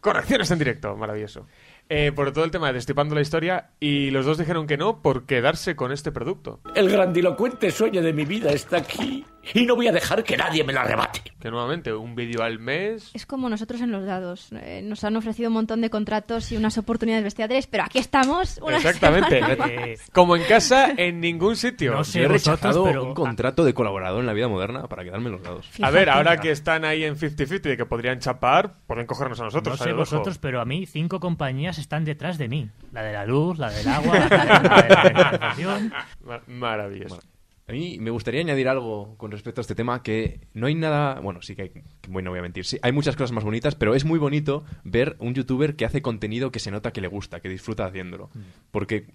Correcciones 0.00 0.50
en 0.50 0.58
directo, 0.58 0.96
maravilloso. 0.96 1.46
Eh, 1.88 2.12
por 2.12 2.32
todo 2.32 2.44
el 2.44 2.50
tema 2.50 2.66
de 2.66 2.72
Destripando 2.74 3.14
la 3.14 3.20
Historia, 3.20 3.70
y 3.80 4.10
los 4.10 4.26
dos 4.26 4.36
dijeron 4.36 4.66
que 4.66 4.76
no 4.76 5.00
por 5.00 5.24
quedarse 5.24 5.74
con 5.76 5.92
este 5.92 6.10
producto. 6.12 6.60
El 6.74 6.90
grandilocuente 6.90 7.70
sueño 7.70 8.02
de 8.02 8.12
mi 8.12 8.24
vida 8.24 8.50
está 8.50 8.78
aquí. 8.78 9.24
Y 9.54 9.64
no 9.66 9.76
voy 9.76 9.88
a 9.88 9.92
dejar 9.92 10.22
que 10.24 10.36
nadie 10.36 10.64
me 10.64 10.72
lo 10.72 10.80
arrebate. 10.80 11.22
Que 11.40 11.50
nuevamente, 11.50 11.92
un 11.92 12.14
vídeo 12.14 12.42
al 12.42 12.58
mes. 12.58 13.10
Es 13.14 13.26
como 13.26 13.48
nosotros 13.48 13.80
en 13.80 13.90
los 13.92 14.04
dados. 14.04 14.48
Eh, 14.52 14.80
nos 14.84 15.04
han 15.04 15.16
ofrecido 15.16 15.48
un 15.48 15.54
montón 15.54 15.80
de 15.80 15.90
contratos 15.90 16.50
y 16.52 16.56
unas 16.56 16.76
oportunidades 16.78 17.24
bestiales, 17.24 17.66
pero 17.66 17.84
aquí 17.84 17.98
estamos. 17.98 18.58
Una 18.62 18.76
Exactamente. 18.76 19.38
Eh, 19.68 19.98
Como 20.12 20.36
en 20.36 20.42
casa, 20.44 20.92
en 20.96 21.20
ningún 21.20 21.56
sitio. 21.56 21.92
No 21.92 22.04
sé 22.04 22.20
Yo 22.20 22.24
he 22.24 22.28
vosotros, 22.28 22.60
rechazado 22.60 22.84
pero- 22.84 23.04
un 23.04 23.14
contrato 23.14 23.64
de 23.64 23.74
colaborador 23.74 24.20
en 24.20 24.26
la 24.26 24.32
vida 24.32 24.48
moderna 24.48 24.86
para 24.88 25.04
quedarme 25.04 25.26
en 25.26 25.32
los 25.32 25.42
dados. 25.42 25.68
A 25.82 25.90
ver, 25.90 26.08
ahora 26.10 26.38
que 26.38 26.50
están 26.50 26.84
ahí 26.84 27.04
en 27.04 27.16
50-50 27.16 27.60
de 27.62 27.76
que 27.76 27.86
podrían 27.86 28.18
chapar, 28.18 28.74
pueden 28.86 29.06
cogernos 29.06 29.38
a 29.40 29.42
No 29.42 29.46
nosotros. 29.46 29.78
sé 29.78 29.84
al 29.84 29.90
ojo. 29.90 29.98
vosotros, 30.00 30.38
pero 30.38 30.60
a 30.60 30.64
mí 30.64 30.86
cinco 30.86 31.20
compañías 31.20 31.78
están 31.78 32.04
detrás 32.04 32.38
de 32.38 32.48
mí. 32.48 32.70
La 32.92 33.02
de 33.02 33.12
la 33.12 33.26
luz, 33.26 33.58
la 33.58 33.70
del 33.70 33.88
agua, 33.88 34.18
la 34.18 34.82
de 34.82 35.12
la, 35.14 35.54
de 35.56 35.90
la 36.26 36.40
Maravilloso. 36.46 37.20
A 37.68 37.72
mí 37.72 37.98
me 38.00 38.10
gustaría 38.10 38.40
añadir 38.40 38.66
algo 38.66 39.14
con 39.18 39.30
respecto 39.30 39.60
a 39.60 39.62
este 39.62 39.74
tema, 39.74 40.02
que 40.02 40.40
no 40.54 40.68
hay 40.68 40.74
nada, 40.74 41.20
bueno, 41.20 41.42
sí 41.42 41.54
que 41.54 41.62
hay, 41.62 41.72
bueno, 42.08 42.28
no 42.28 42.30
voy 42.30 42.38
a 42.38 42.42
mentir, 42.42 42.64
sí, 42.64 42.78
hay 42.80 42.92
muchas 42.92 43.14
cosas 43.14 43.32
más 43.32 43.44
bonitas, 43.44 43.74
pero 43.74 43.94
es 43.94 44.06
muy 44.06 44.18
bonito 44.18 44.64
ver 44.84 45.16
un 45.18 45.34
youtuber 45.34 45.76
que 45.76 45.84
hace 45.84 46.00
contenido 46.00 46.50
que 46.50 46.60
se 46.60 46.70
nota 46.70 46.92
que 46.92 47.02
le 47.02 47.08
gusta, 47.08 47.40
que 47.40 47.50
disfruta 47.50 47.84
haciéndolo. 47.84 48.30
Porque 48.70 49.08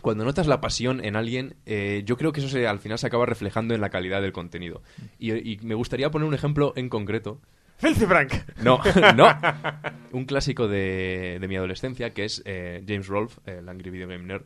cuando 0.00 0.24
notas 0.24 0.48
la 0.48 0.60
pasión 0.60 1.04
en 1.04 1.14
alguien, 1.14 1.54
eh, 1.66 2.02
yo 2.04 2.16
creo 2.16 2.32
que 2.32 2.40
eso 2.40 2.48
se, 2.48 2.66
al 2.66 2.80
final 2.80 2.98
se 2.98 3.06
acaba 3.06 3.26
reflejando 3.26 3.74
en 3.74 3.80
la 3.80 3.90
calidad 3.90 4.20
del 4.20 4.32
contenido. 4.32 4.82
Y, 5.18 5.32
y 5.32 5.58
me 5.62 5.74
gustaría 5.74 6.10
poner 6.10 6.26
un 6.26 6.34
ejemplo 6.34 6.72
en 6.76 6.88
concreto. 6.88 7.40
Filthy 7.78 8.06
Frank. 8.06 8.32
No, 8.62 8.80
no. 9.16 9.28
Un 10.12 10.24
clásico 10.24 10.68
de, 10.68 11.38
de 11.40 11.48
mi 11.48 11.56
adolescencia 11.56 12.12
que 12.12 12.24
es 12.24 12.42
eh, 12.44 12.84
James 12.86 13.06
Rolfe, 13.06 13.40
el 13.46 13.68
Angry 13.68 13.90
Video 13.90 14.08
Game 14.08 14.24
Nerd, 14.24 14.44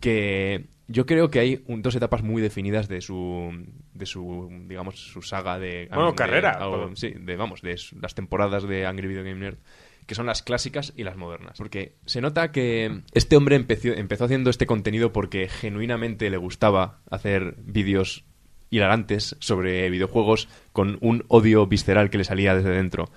que 0.00 0.66
yo 0.88 1.06
creo 1.06 1.30
que 1.30 1.38
hay 1.40 1.62
un- 1.66 1.82
dos 1.82 1.94
etapas 1.96 2.22
muy 2.22 2.40
definidas 2.42 2.88
de 2.88 3.00
su, 3.00 3.52
de 3.94 4.06
su, 4.06 4.48
digamos, 4.68 4.98
su 5.00 5.22
saga 5.22 5.58
de... 5.58 5.88
Bueno, 5.92 6.10
de- 6.10 6.16
carrera, 6.16 6.68
o- 6.68 6.94
sí, 6.96 7.12
de, 7.18 7.36
vamos, 7.36 7.62
de 7.62 7.76
las 8.00 8.14
temporadas 8.14 8.62
de 8.68 8.86
Angry 8.86 9.08
Video 9.08 9.24
Game 9.24 9.40
Nerd, 9.40 9.58
que 10.06 10.14
son 10.14 10.26
las 10.26 10.42
clásicas 10.42 10.92
y 10.96 11.02
las 11.02 11.16
modernas. 11.16 11.58
Porque 11.58 11.96
se 12.06 12.20
nota 12.20 12.52
que 12.52 13.00
este 13.12 13.36
hombre 13.36 13.56
empezó, 13.56 13.88
empezó 13.88 14.24
haciendo 14.26 14.50
este 14.50 14.66
contenido 14.66 15.12
porque 15.12 15.48
genuinamente 15.48 16.30
le 16.30 16.36
gustaba 16.36 17.00
hacer 17.10 17.56
vídeos 17.58 18.24
hilarantes 18.70 19.36
sobre 19.40 19.88
videojuegos 19.90 20.48
con 20.72 20.98
un 21.00 21.24
odio 21.28 21.66
visceral 21.66 22.10
que 22.10 22.18
le 22.18 22.24
salía 22.24 22.54
desde 22.54 22.70
dentro. 22.70 23.10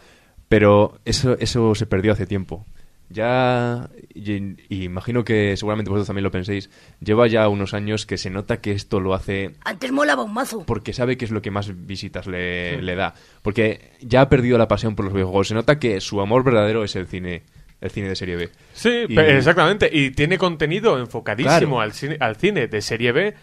Pero 0.48 1.00
eso, 1.06 1.38
eso 1.40 1.76
se 1.76 1.86
perdió 1.86 2.12
hace 2.14 2.26
tiempo. 2.26 2.66
Ya, 3.12 3.90
y, 4.14 4.32
y 4.70 4.84
imagino 4.84 5.24
que 5.24 5.58
seguramente 5.58 5.90
vosotros 5.90 6.08
también 6.08 6.24
lo 6.24 6.32
penséis, 6.32 6.70
lleva 7.02 7.26
ya 7.28 7.48
unos 7.50 7.74
años 7.74 8.06
que 8.06 8.18
se 8.20 8.30
nota 8.30 8.62
que 8.62 8.72
esto 8.72 9.00
lo 9.00 9.16
hace 9.16 9.56
Antes 9.66 9.92
molaba 9.92 10.24
un 10.24 10.34
mazo. 10.34 10.64
porque 10.68 10.94
sabe 10.94 11.18
que 11.18 11.26
es 11.26 11.32
lo 11.32 11.42
que 11.42 11.50
más 11.50 11.72
visitas 11.88 12.28
le, 12.28 12.82
le 12.84 12.96
da. 12.96 13.16
Porque 13.42 13.94
ya 14.02 14.22
ha 14.22 14.30
perdido 14.30 14.58
la 14.60 14.68
pasión 14.68 14.96
por 14.96 15.06
los 15.06 15.14
videojuegos. 15.14 15.48
Se 15.48 15.56
nota 15.56 15.80
que 15.80 16.02
su 16.02 16.22
amor 16.22 16.44
verdadero 16.44 16.84
es 16.84 16.96
el 16.96 17.08
cine, 17.08 17.42
el 17.82 17.90
cine 17.90 18.10
de 18.10 18.16
serie 18.16 18.36
B. 18.36 18.50
Sí, 18.74 19.06
Y- 19.10 19.18
exactamente. 19.20 19.90
Y 19.92 20.12
tiene 20.12 20.38
contenido 20.38 21.00
enfocadísimo 21.00 21.50
Claro. 21.78 21.80
al, 21.82 21.94
cine, 21.94 22.18
al 22.20 22.36
cine 22.36 22.68
de 22.68 22.82
serie 22.82 23.12
B 23.12 23.34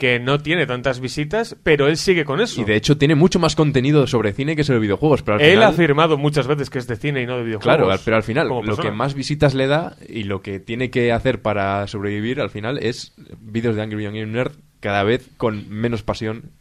que 0.00 0.18
no 0.18 0.40
tiene 0.40 0.66
tantas 0.66 0.98
visitas, 0.98 1.56
pero 1.62 1.86
él 1.86 1.96
sigue 1.96 2.24
con 2.24 2.40
eso. 2.40 2.60
Y 2.60 2.64
de 2.64 2.74
hecho 2.74 2.98
tiene 2.98 3.14
mucho 3.14 3.38
más 3.38 3.54
contenido 3.54 4.08
sobre 4.08 4.32
cine 4.32 4.56
que 4.56 4.64
sobre 4.64 4.80
videojuegos. 4.80 5.22
Pero 5.22 5.36
al 5.36 5.42
él 5.42 5.50
final- 5.50 5.62
ha 5.64 5.68
afirmado 5.68 6.18
muchas 6.18 6.48
veces 6.48 6.70
que 6.70 6.78
es 6.80 6.88
de 6.88 6.96
cine 6.96 7.22
y 7.22 7.26
no 7.26 7.36
de 7.36 7.44
videojuegos. 7.44 7.76
Claro, 7.86 8.02
pero 8.04 8.16
al 8.16 8.22
final 8.24 8.48
lo 8.48 8.76
que 8.76 8.90
más 8.90 9.14
visitas 9.14 9.54
le 9.54 9.68
da 9.68 9.96
y 10.08 10.24
lo 10.24 10.42
que 10.42 10.58
tiene 10.58 10.90
que 10.90 11.12
hacer 11.12 11.42
para 11.42 11.86
sobrevivir 11.86 12.40
al 12.40 12.50
final 12.50 12.78
es 12.78 13.12
vídeos 13.40 13.76
de 13.76 13.82
Angry 13.82 14.02
Young 14.02 14.26
Nerd 14.32 14.52
cada 14.80 15.04
vez 15.04 15.28
con 15.36 15.68
menos 15.68 16.02
pasión 16.02 16.52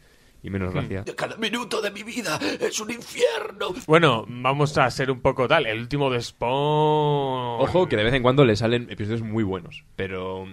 y 0.43 0.49
Hmm. 0.49 0.53
menos 0.53 0.73
gracia. 0.73 1.03
Cada 1.15 1.37
minuto 1.37 1.81
de 1.81 1.91
mi 1.91 2.03
vida 2.03 2.37
es 2.59 2.79
un 2.79 2.91
infierno. 2.91 3.73
Bueno, 3.87 4.25
vamos 4.27 4.77
a 4.77 4.89
ser 4.91 5.11
un 5.11 5.21
poco 5.21 5.47
tal. 5.47 5.65
El 5.65 5.79
último 5.79 6.09
de 6.09 6.21
Spawn. 6.21 7.61
Ojo 7.61 7.87
que 7.87 7.95
de 7.97 8.03
vez 8.03 8.13
en 8.13 8.21
cuando 8.23 8.45
le 8.45 8.55
salen 8.55 8.87
episodios 8.89 9.21
muy 9.21 9.43
buenos, 9.43 9.83
pero 9.95 10.45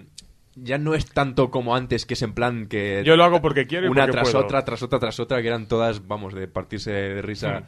ya 0.63 0.77
no 0.77 0.93
es 0.95 1.05
tanto 1.05 1.51
como 1.51 1.75
antes 1.75 2.05
que 2.05 2.15
es 2.15 2.21
en 2.21 2.33
plan 2.33 2.67
que 2.67 3.03
Yo 3.05 3.15
lo 3.15 3.23
hago 3.23 3.41
porque 3.41 3.67
quiero 3.67 3.87
y 3.87 3.89
una 3.89 4.01
porque 4.01 4.11
tras 4.13 4.31
puedo. 4.31 4.45
otra 4.45 4.65
tras 4.65 4.81
otra 4.83 4.99
tras 4.99 5.19
otra 5.19 5.41
que 5.41 5.47
eran 5.47 5.67
todas 5.67 6.07
vamos 6.07 6.33
de 6.33 6.47
partirse 6.47 6.91
de 6.91 7.21
risa 7.21 7.59
Hmm. 7.59 7.63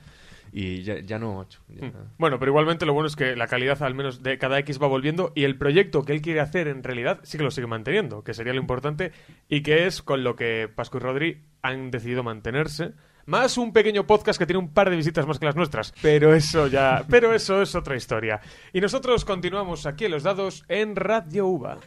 y 0.52 0.82
ya, 0.82 0.99
ya 0.99 1.19
no 1.19 1.45
ya- 1.49 1.60
Mm. 1.88 1.91
Bueno, 2.17 2.39
pero 2.39 2.49
igualmente 2.52 2.88
lo 2.88 2.93
bueno 2.93 3.06
es 3.08 3.15
que 3.15 3.36
la 3.36 3.45
calidad 3.47 3.82
al 3.84 3.93
menos 3.93 4.23
de 4.23 4.39
cada 4.39 4.58
X 4.60 4.82
va 4.82 4.88
volviendo 4.88 5.32
y 5.36 5.43
el 5.43 5.56
proyecto 5.58 6.04
que 6.04 6.13
él 6.13 6.21
quiere 6.23 6.39
hacer 6.39 6.67
en 6.67 6.82
realidad 6.84 7.19
sí 7.21 7.38
que 7.38 7.43
lo 7.43 7.52
sigue 7.52 7.67
manteniendo, 7.67 8.23
que 8.23 8.34
sería 8.34 8.54
lo 8.54 8.60
importante 8.60 9.12
y 9.47 9.62
que 9.62 9.86
es 9.86 10.02
con 10.02 10.23
lo 10.23 10.36
que 10.36 10.67
Pascu 10.73 10.97
y 10.97 10.99
Rodri 11.02 11.41
han 11.62 11.91
decidido 11.91 12.23
mantenerse. 12.23 12.93
Más 13.29 13.59
un 13.59 13.71
pequeño 13.71 14.07
podcast 14.07 14.39
que 14.39 14.47
tiene 14.47 14.57
un 14.57 14.73
par 14.73 14.89
de 14.89 14.95
visitas 14.95 15.27
más 15.27 15.37
que 15.37 15.45
las 15.45 15.55
nuestras, 15.55 15.93
pero 16.01 16.33
eso 16.33 16.65
ya, 16.65 17.05
pero 17.07 17.31
eso 17.31 17.61
es 17.61 17.75
otra 17.75 17.95
historia. 17.95 18.41
Y 18.73 18.81
nosotros 18.81 19.23
continuamos 19.23 19.85
aquí 19.85 20.05
en 20.05 20.11
los 20.13 20.23
dados 20.23 20.65
en 20.67 20.95
Radio 20.95 21.45
Uva. 21.45 21.77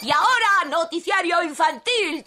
Y 0.00 0.10
ahora, 0.12 0.70
noticiario 0.70 1.42
infantil. 1.42 2.22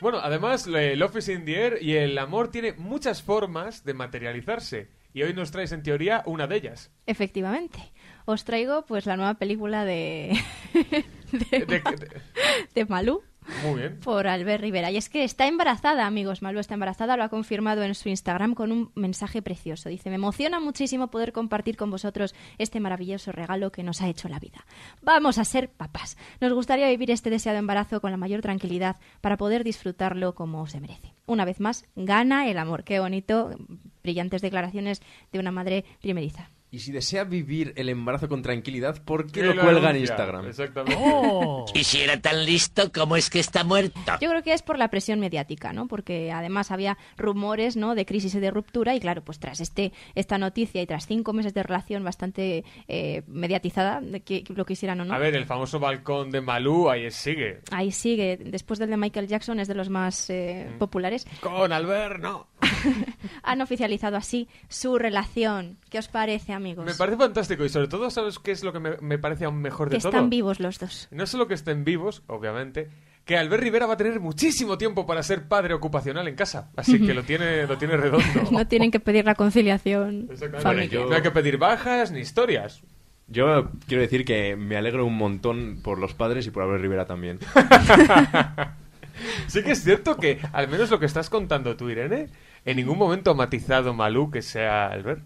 Bueno, 0.00 0.20
además, 0.22 0.68
el 0.68 1.02
Office 1.02 1.32
in 1.32 1.44
the 1.44 1.60
Air 1.60 1.78
y 1.80 1.96
el 1.96 2.16
amor 2.18 2.52
tiene 2.52 2.74
muchas 2.74 3.20
formas 3.20 3.82
de 3.82 3.94
materializarse. 3.94 4.90
Y 5.12 5.24
hoy 5.24 5.34
nos 5.34 5.50
traes 5.50 5.72
en 5.72 5.82
teoría 5.82 6.22
una 6.24 6.46
de 6.46 6.54
ellas. 6.54 6.92
Efectivamente. 7.06 7.80
Os 8.26 8.44
traigo 8.44 8.84
pues 8.86 9.06
la 9.06 9.16
nueva 9.16 9.34
película 9.34 9.84
de, 9.84 10.40
de, 11.32 11.82
de 12.74 12.84
Malú. 12.84 13.24
Muy 13.64 13.80
bien. 13.80 14.00
Por 14.00 14.26
Albert 14.26 14.62
Rivera. 14.62 14.90
Y 14.90 14.96
es 14.96 15.08
que 15.08 15.24
está 15.24 15.46
embarazada, 15.46 16.06
amigos. 16.06 16.42
Malú 16.42 16.60
está 16.60 16.74
embarazada, 16.74 17.16
lo 17.16 17.24
ha 17.24 17.28
confirmado 17.28 17.82
en 17.82 17.94
su 17.94 18.08
Instagram 18.08 18.54
con 18.54 18.72
un 18.72 18.90
mensaje 18.94 19.42
precioso. 19.42 19.88
Dice, 19.88 20.08
me 20.10 20.16
emociona 20.16 20.60
muchísimo 20.60 21.08
poder 21.10 21.32
compartir 21.32 21.76
con 21.76 21.90
vosotros 21.90 22.34
este 22.58 22.80
maravilloso 22.80 23.32
regalo 23.32 23.70
que 23.72 23.82
nos 23.82 24.02
ha 24.02 24.08
hecho 24.08 24.28
la 24.28 24.38
vida. 24.38 24.64
Vamos 25.02 25.38
a 25.38 25.44
ser 25.44 25.70
papás. 25.70 26.16
Nos 26.40 26.52
gustaría 26.52 26.88
vivir 26.88 27.10
este 27.10 27.30
deseado 27.30 27.58
embarazo 27.58 28.00
con 28.00 28.10
la 28.10 28.16
mayor 28.16 28.40
tranquilidad 28.40 28.96
para 29.20 29.36
poder 29.36 29.64
disfrutarlo 29.64 30.34
como 30.34 30.66
se 30.66 30.80
merece. 30.80 31.14
Una 31.26 31.44
vez 31.44 31.60
más, 31.60 31.86
gana 31.96 32.48
el 32.48 32.58
amor. 32.58 32.84
Qué 32.84 33.00
bonito. 33.00 33.50
Brillantes 34.02 34.42
declaraciones 34.42 35.02
de 35.32 35.38
una 35.38 35.50
madre 35.50 35.84
primeriza. 36.00 36.50
Y 36.74 36.80
si 36.80 36.90
desea 36.90 37.22
vivir 37.22 37.72
el 37.76 37.88
embarazo 37.88 38.28
con 38.28 38.42
tranquilidad, 38.42 39.00
¿por 39.04 39.26
qué 39.30 39.42
Que 39.42 39.46
lo 39.54 39.62
cuelga 39.62 39.90
en. 39.90 39.96
Instagram? 39.98 40.46
Exactamente. 40.48 40.98
Y 41.74 41.84
si 41.84 42.00
era 42.00 42.20
tan 42.20 42.44
listo, 42.44 42.90
¿cómo 42.92 43.16
es 43.16 43.30
que 43.30 43.38
está 43.38 43.62
muerto? 43.62 44.00
Yo 44.20 44.28
creo 44.28 44.42
que 44.42 44.52
es 44.52 44.62
por 44.62 44.76
la 44.78 44.88
presión 44.88 45.20
mediática, 45.20 45.72
¿no? 45.72 45.86
Porque 45.86 46.32
además 46.32 46.72
había 46.72 46.98
rumores, 47.16 47.76
¿no? 47.76 47.94
De 47.94 48.04
crisis 48.04 48.34
y 48.34 48.40
de 48.40 48.50
ruptura 48.50 48.94
y 48.94 48.98
claro, 49.00 49.22
pues 49.22 49.38
tras 49.38 49.60
este 49.60 49.92
esta 50.16 50.36
noticia 50.36 50.82
y 50.82 50.86
tras 50.86 51.06
cinco 51.06 51.32
meses 51.32 51.54
de 51.54 51.62
relación 51.62 52.02
bastante 52.02 52.64
eh, 52.88 53.22
mediatizada, 53.28 54.00
de 54.00 54.22
que 54.22 54.42
lo 54.48 54.64
quisieran 54.64 55.00
o 55.00 55.04
no. 55.04 55.14
A 55.14 55.18
ver, 55.18 55.36
el 55.36 55.46
famoso 55.46 55.78
balcón 55.78 56.30
de 56.32 56.40
Malú 56.40 56.90
ahí 56.90 57.08
sigue. 57.12 57.60
Ahí 57.70 57.92
sigue, 57.92 58.36
después 58.36 58.80
del 58.80 58.90
de 58.90 58.96
Michael 58.96 59.28
Jackson 59.28 59.60
es 59.60 59.68
de 59.68 59.74
los 59.74 59.90
más 59.90 60.28
eh, 60.30 60.70
Mm. 60.74 60.78
populares. 60.78 61.24
Con 61.40 61.72
Albert, 61.72 62.20
no. 62.20 62.48
Han 63.42 63.60
oficializado 63.60 64.16
así 64.16 64.48
su 64.68 64.98
relación. 64.98 65.78
¿Qué 65.90 65.98
os 65.98 66.08
parece, 66.08 66.52
amigos? 66.52 66.84
Me 66.84 66.94
parece 66.94 67.16
fantástico 67.16 67.64
y 67.64 67.68
sobre 67.68 67.88
todo, 67.88 68.10
¿sabes 68.10 68.38
qué 68.38 68.52
es 68.52 68.64
lo 68.64 68.72
que 68.72 68.80
me, 68.80 68.96
me 69.00 69.18
parece 69.18 69.44
aún 69.44 69.60
mejor 69.60 69.90
de 69.90 69.96
que 69.96 70.02
todo? 70.02 70.10
están 70.10 70.30
vivos 70.30 70.60
los 70.60 70.78
dos. 70.78 71.08
No 71.10 71.26
solo 71.26 71.46
que 71.46 71.54
estén 71.54 71.84
vivos, 71.84 72.22
obviamente, 72.26 72.88
que 73.24 73.36
Albert 73.38 73.62
Rivera 73.62 73.86
va 73.86 73.94
a 73.94 73.96
tener 73.96 74.20
muchísimo 74.20 74.76
tiempo 74.76 75.06
para 75.06 75.22
ser 75.22 75.48
padre 75.48 75.74
ocupacional 75.74 76.28
en 76.28 76.34
casa. 76.34 76.70
Así 76.76 77.00
que 77.00 77.14
lo 77.14 77.22
tiene, 77.24 77.66
lo 77.66 77.78
tiene 77.78 77.96
redondo. 77.96 78.24
no 78.50 78.66
tienen 78.66 78.90
que 78.90 79.00
pedir 79.00 79.24
la 79.24 79.34
conciliación 79.34 80.28
Exactamente. 80.30 80.62
familiar. 80.62 81.06
No 81.08 81.14
hay 81.14 81.22
que 81.22 81.30
pedir 81.30 81.56
bajas 81.58 82.10
ni 82.10 82.20
historias. 82.20 82.82
Yo 83.26 83.70
quiero 83.86 84.02
decir 84.02 84.26
que 84.26 84.54
me 84.54 84.76
alegro 84.76 85.06
un 85.06 85.16
montón 85.16 85.80
por 85.82 85.98
los 85.98 86.12
padres 86.12 86.46
y 86.46 86.50
por 86.50 86.62
Albert 86.62 86.82
Rivera 86.82 87.06
también. 87.06 87.38
Sí 89.46 89.62
que 89.62 89.72
es 89.72 89.82
cierto 89.82 90.16
que, 90.16 90.40
al 90.52 90.68
menos 90.68 90.90
lo 90.90 90.98
que 90.98 91.06
estás 91.06 91.30
contando 91.30 91.76
tú, 91.76 91.88
Irene, 91.88 92.28
en 92.64 92.76
ningún 92.76 92.98
momento 92.98 93.30
ha 93.30 93.34
matizado 93.34 93.92
Malú 93.94 94.30
que 94.30 94.42
sea 94.42 94.86
Albert. 94.88 95.22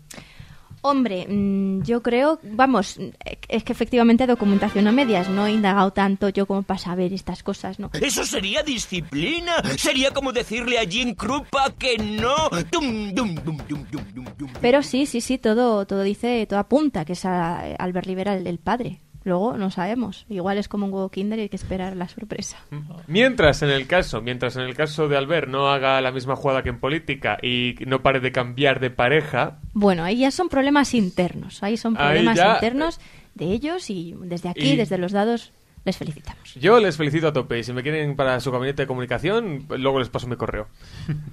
Hombre, 0.80 1.26
mm, 1.28 1.82
yo 1.82 2.02
creo, 2.04 2.38
vamos, 2.44 3.00
es 3.48 3.64
que 3.64 3.72
efectivamente 3.72 4.28
documentación 4.28 4.86
a 4.86 4.92
medias, 4.92 5.28
no 5.28 5.44
he 5.46 5.50
indagado 5.52 5.92
tanto 5.92 6.28
yo 6.28 6.46
como 6.46 6.62
para 6.62 6.78
saber 6.78 7.12
estas 7.12 7.42
cosas, 7.42 7.80
¿no? 7.80 7.90
Eso 8.00 8.24
sería 8.24 8.62
disciplina. 8.62 9.54
Sería 9.76 10.12
como 10.12 10.32
decirle 10.32 10.78
a 10.78 10.86
Jim 10.88 11.14
Krupa 11.16 11.72
que 11.76 11.98
no. 11.98 12.48
Dum, 12.70 13.12
dum, 13.12 13.34
dum, 13.34 13.56
dum, 13.68 13.84
dum, 13.90 14.04
dum, 14.14 14.24
dum. 14.38 14.50
Pero 14.60 14.82
sí, 14.84 15.04
sí, 15.06 15.20
sí, 15.20 15.36
todo, 15.36 15.84
todo 15.84 16.02
dice, 16.04 16.46
todo 16.48 16.60
apunta 16.60 17.04
que 17.04 17.14
es 17.14 17.24
a- 17.24 17.74
Albert 17.74 18.06
Rivera 18.06 18.34
el, 18.36 18.46
el 18.46 18.58
padre. 18.58 19.00
Luego 19.28 19.58
no 19.58 19.70
sabemos. 19.70 20.24
Igual 20.30 20.56
es 20.56 20.68
como 20.68 20.86
un 20.86 20.92
huevo 20.92 21.10
kinder 21.10 21.38
y 21.38 21.42
hay 21.42 21.48
que 21.50 21.56
esperar 21.56 21.94
la 21.96 22.08
sorpresa. 22.08 22.56
Mientras 23.06 23.60
en 23.62 23.68
el 23.68 23.86
caso, 23.86 24.22
mientras 24.22 24.56
en 24.56 24.62
el 24.62 24.74
caso 24.74 25.06
de 25.06 25.18
Albert 25.18 25.48
no 25.48 25.68
haga 25.68 26.00
la 26.00 26.10
misma 26.12 26.34
jugada 26.34 26.62
que 26.62 26.70
en 26.70 26.80
política 26.80 27.36
y 27.42 27.74
no 27.86 28.00
pare 28.02 28.20
de 28.20 28.32
cambiar 28.32 28.80
de 28.80 28.88
pareja, 28.90 29.58
Bueno, 29.74 30.02
ahí 30.02 30.20
ya 30.20 30.30
son 30.30 30.48
problemas 30.48 30.94
internos. 30.94 31.62
Ahí 31.62 31.76
son 31.76 31.94
Ahí 31.98 32.06
problemas 32.06 32.36
ya- 32.38 32.54
internos 32.54 33.00
de 33.34 33.44
ellos 33.52 33.90
y 33.90 34.14
desde 34.22 34.48
aquí, 34.48 34.70
Y- 34.72 34.76
desde 34.76 34.96
los 34.96 35.12
dados, 35.12 35.52
les 35.84 35.96
felicitamos. 35.98 36.54
yo 36.54 36.80
les 36.80 36.96
felicito 36.96 37.28
a 37.28 37.32
tope 37.34 37.58
y 37.58 37.64
si 37.64 37.72
me 37.74 37.82
quieren 37.82 38.16
para 38.16 38.40
su 38.40 38.50
gabinete 38.50 38.82
de 38.82 38.86
comunicación, 38.86 39.66
luego 39.68 39.98
les 39.98 40.08
paso 40.08 40.26
mi 40.26 40.36
correo. 40.36 40.68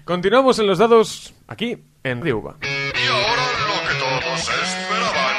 Continuamos 0.03 0.59
en 0.59 0.67
los 0.67 0.77
dados 0.79 1.33
aquí 1.47 1.77
en 2.03 2.19
Radio 2.19 2.39
Uva. 2.39 2.57
Todos 2.59 4.39
esperaban. 4.49 5.35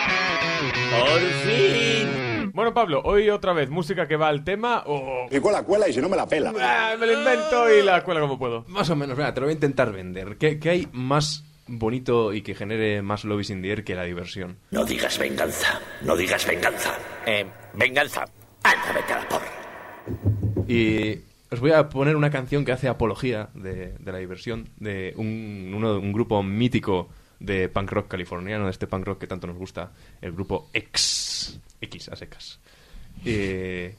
Por 0.90 1.20
fin. 1.44 2.15
Bueno, 2.56 2.72
Pablo, 2.72 3.02
hoy 3.04 3.28
otra 3.28 3.52
vez 3.52 3.68
música 3.68 4.08
que 4.08 4.16
va 4.16 4.28
al 4.28 4.42
tema 4.42 4.82
o 4.86 5.26
Y 5.30 5.40
cuela, 5.40 5.62
cuela, 5.62 5.90
y 5.90 5.92
si 5.92 6.00
no 6.00 6.08
me 6.08 6.16
la 6.16 6.26
pela. 6.26 6.54
Ah, 6.58 6.94
me 6.98 7.06
lo 7.06 7.12
invento 7.12 7.70
y 7.70 7.82
la 7.82 8.02
cuela 8.02 8.18
como 8.22 8.38
puedo. 8.38 8.64
Más 8.68 8.88
o 8.88 8.96
menos, 8.96 9.14
mira, 9.14 9.34
te 9.34 9.40
lo 9.40 9.46
voy 9.46 9.52
a 9.52 9.56
intentar 9.56 9.92
vender. 9.92 10.38
¿Qué, 10.38 10.58
qué 10.58 10.70
hay 10.70 10.88
más 10.90 11.44
bonito 11.66 12.32
y 12.32 12.40
que 12.40 12.54
genere 12.54 13.02
más 13.02 13.24
lobbies 13.24 13.50
in 13.50 13.60
the 13.60 13.68
air 13.68 13.84
que 13.84 13.94
la 13.94 14.04
diversión? 14.04 14.56
No 14.70 14.86
digas 14.86 15.18
venganza. 15.18 15.82
No 16.00 16.16
digas 16.16 16.46
venganza. 16.46 16.94
Eh, 17.26 17.44
venganza. 17.74 18.24
Anda, 18.62 18.92
vete 18.94 19.12
a 19.12 19.18
la 19.18 19.28
porra. 19.28 20.66
Y 20.66 21.18
os 21.52 21.60
voy 21.60 21.72
a 21.72 21.90
poner 21.90 22.16
una 22.16 22.30
canción 22.30 22.64
que 22.64 22.72
hace 22.72 22.88
apología 22.88 23.50
de, 23.52 23.92
de 23.98 24.12
la 24.12 24.16
diversión 24.16 24.70
de 24.78 25.12
un, 25.18 25.72
uno- 25.76 25.98
un 25.98 26.10
grupo 26.14 26.42
mítico 26.42 27.10
de 27.40 27.68
punk 27.68 27.90
rock 27.90 28.08
californiano, 28.08 28.64
de 28.64 28.70
este 28.70 28.86
punk 28.86 29.06
rock 29.06 29.18
que 29.20 29.26
tanto 29.26 29.46
nos 29.46 29.56
gusta, 29.56 29.92
el 30.22 30.32
grupo 30.32 30.68
X. 30.72 31.58
X 31.80 32.08
a 32.08 32.16
secas. 32.16 32.58
Eh, 33.24 33.94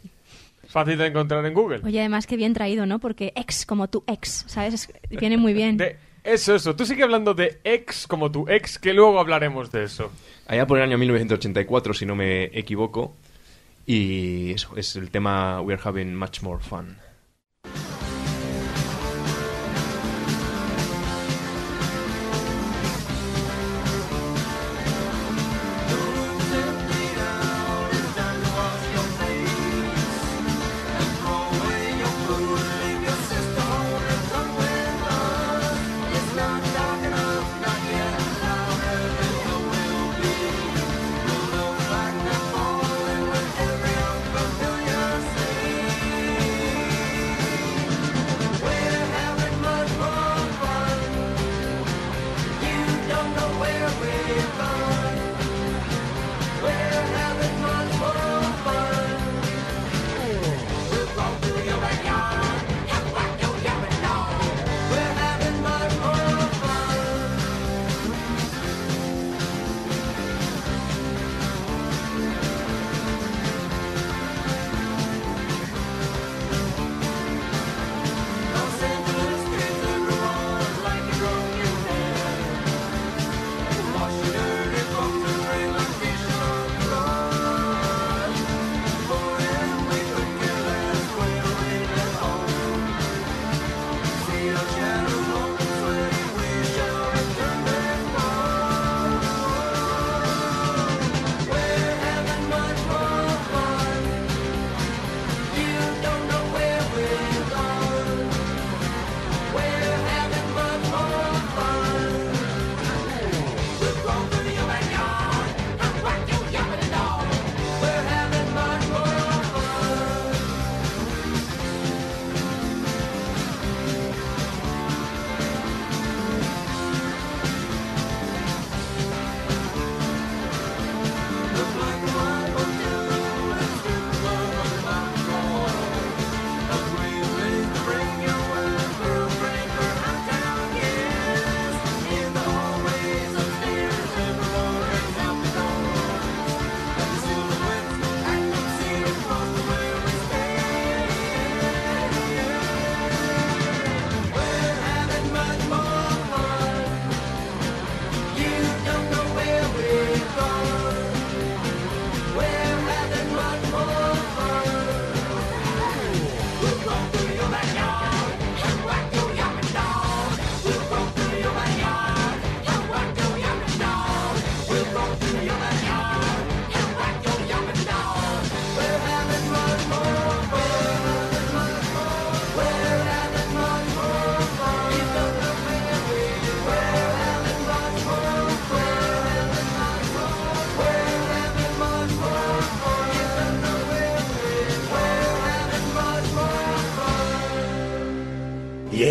Fácil 0.67 0.97
de 0.97 1.07
encontrar 1.07 1.45
en 1.45 1.53
Google. 1.53 1.79
Oye, 1.85 1.99
además 1.99 2.27
que 2.27 2.35
bien 2.35 2.53
traído, 2.53 2.85
¿no? 2.85 2.99
Porque 2.99 3.31
ex 3.35 3.65
como 3.65 3.87
tu 3.89 4.03
ex, 4.05 4.43
¿sabes? 4.47 4.73
Es- 4.73 4.93
Viene 5.09 5.37
muy 5.37 5.53
bien. 5.53 5.77
De- 5.77 5.95
eso, 6.25 6.55
eso. 6.55 6.75
Tú 6.75 6.85
sigue 6.85 7.03
hablando 7.03 7.33
de 7.33 7.59
ex 7.63 8.05
como 8.05 8.29
tu 8.29 8.49
ex, 8.49 8.77
que 8.77 8.93
luego 8.93 9.17
hablaremos 9.19 9.71
de 9.71 9.83
eso. 9.85 10.11
allá 10.45 10.67
por 10.67 10.77
el 10.77 10.83
año 10.83 10.97
1984, 10.97 11.93
si 11.93 12.05
no 12.05 12.15
me 12.15 12.45
equivoco. 12.45 13.15
Y 13.85 14.51
eso, 14.51 14.75
es 14.75 14.95
el 14.97 15.09
tema 15.09 15.61
We're 15.61 15.81
Having 15.81 16.15
Much 16.15 16.41
More 16.41 16.61
Fun. 16.61 16.97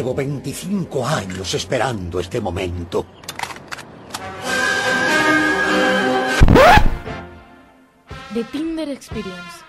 Llevo 0.06 0.14
25 0.14 1.04
años 1.04 1.52
esperando 1.54 2.20
este 2.20 2.40
momento. 2.40 3.04
The 8.32 8.44
Tinder 8.44 8.88
Experience. 8.88 9.64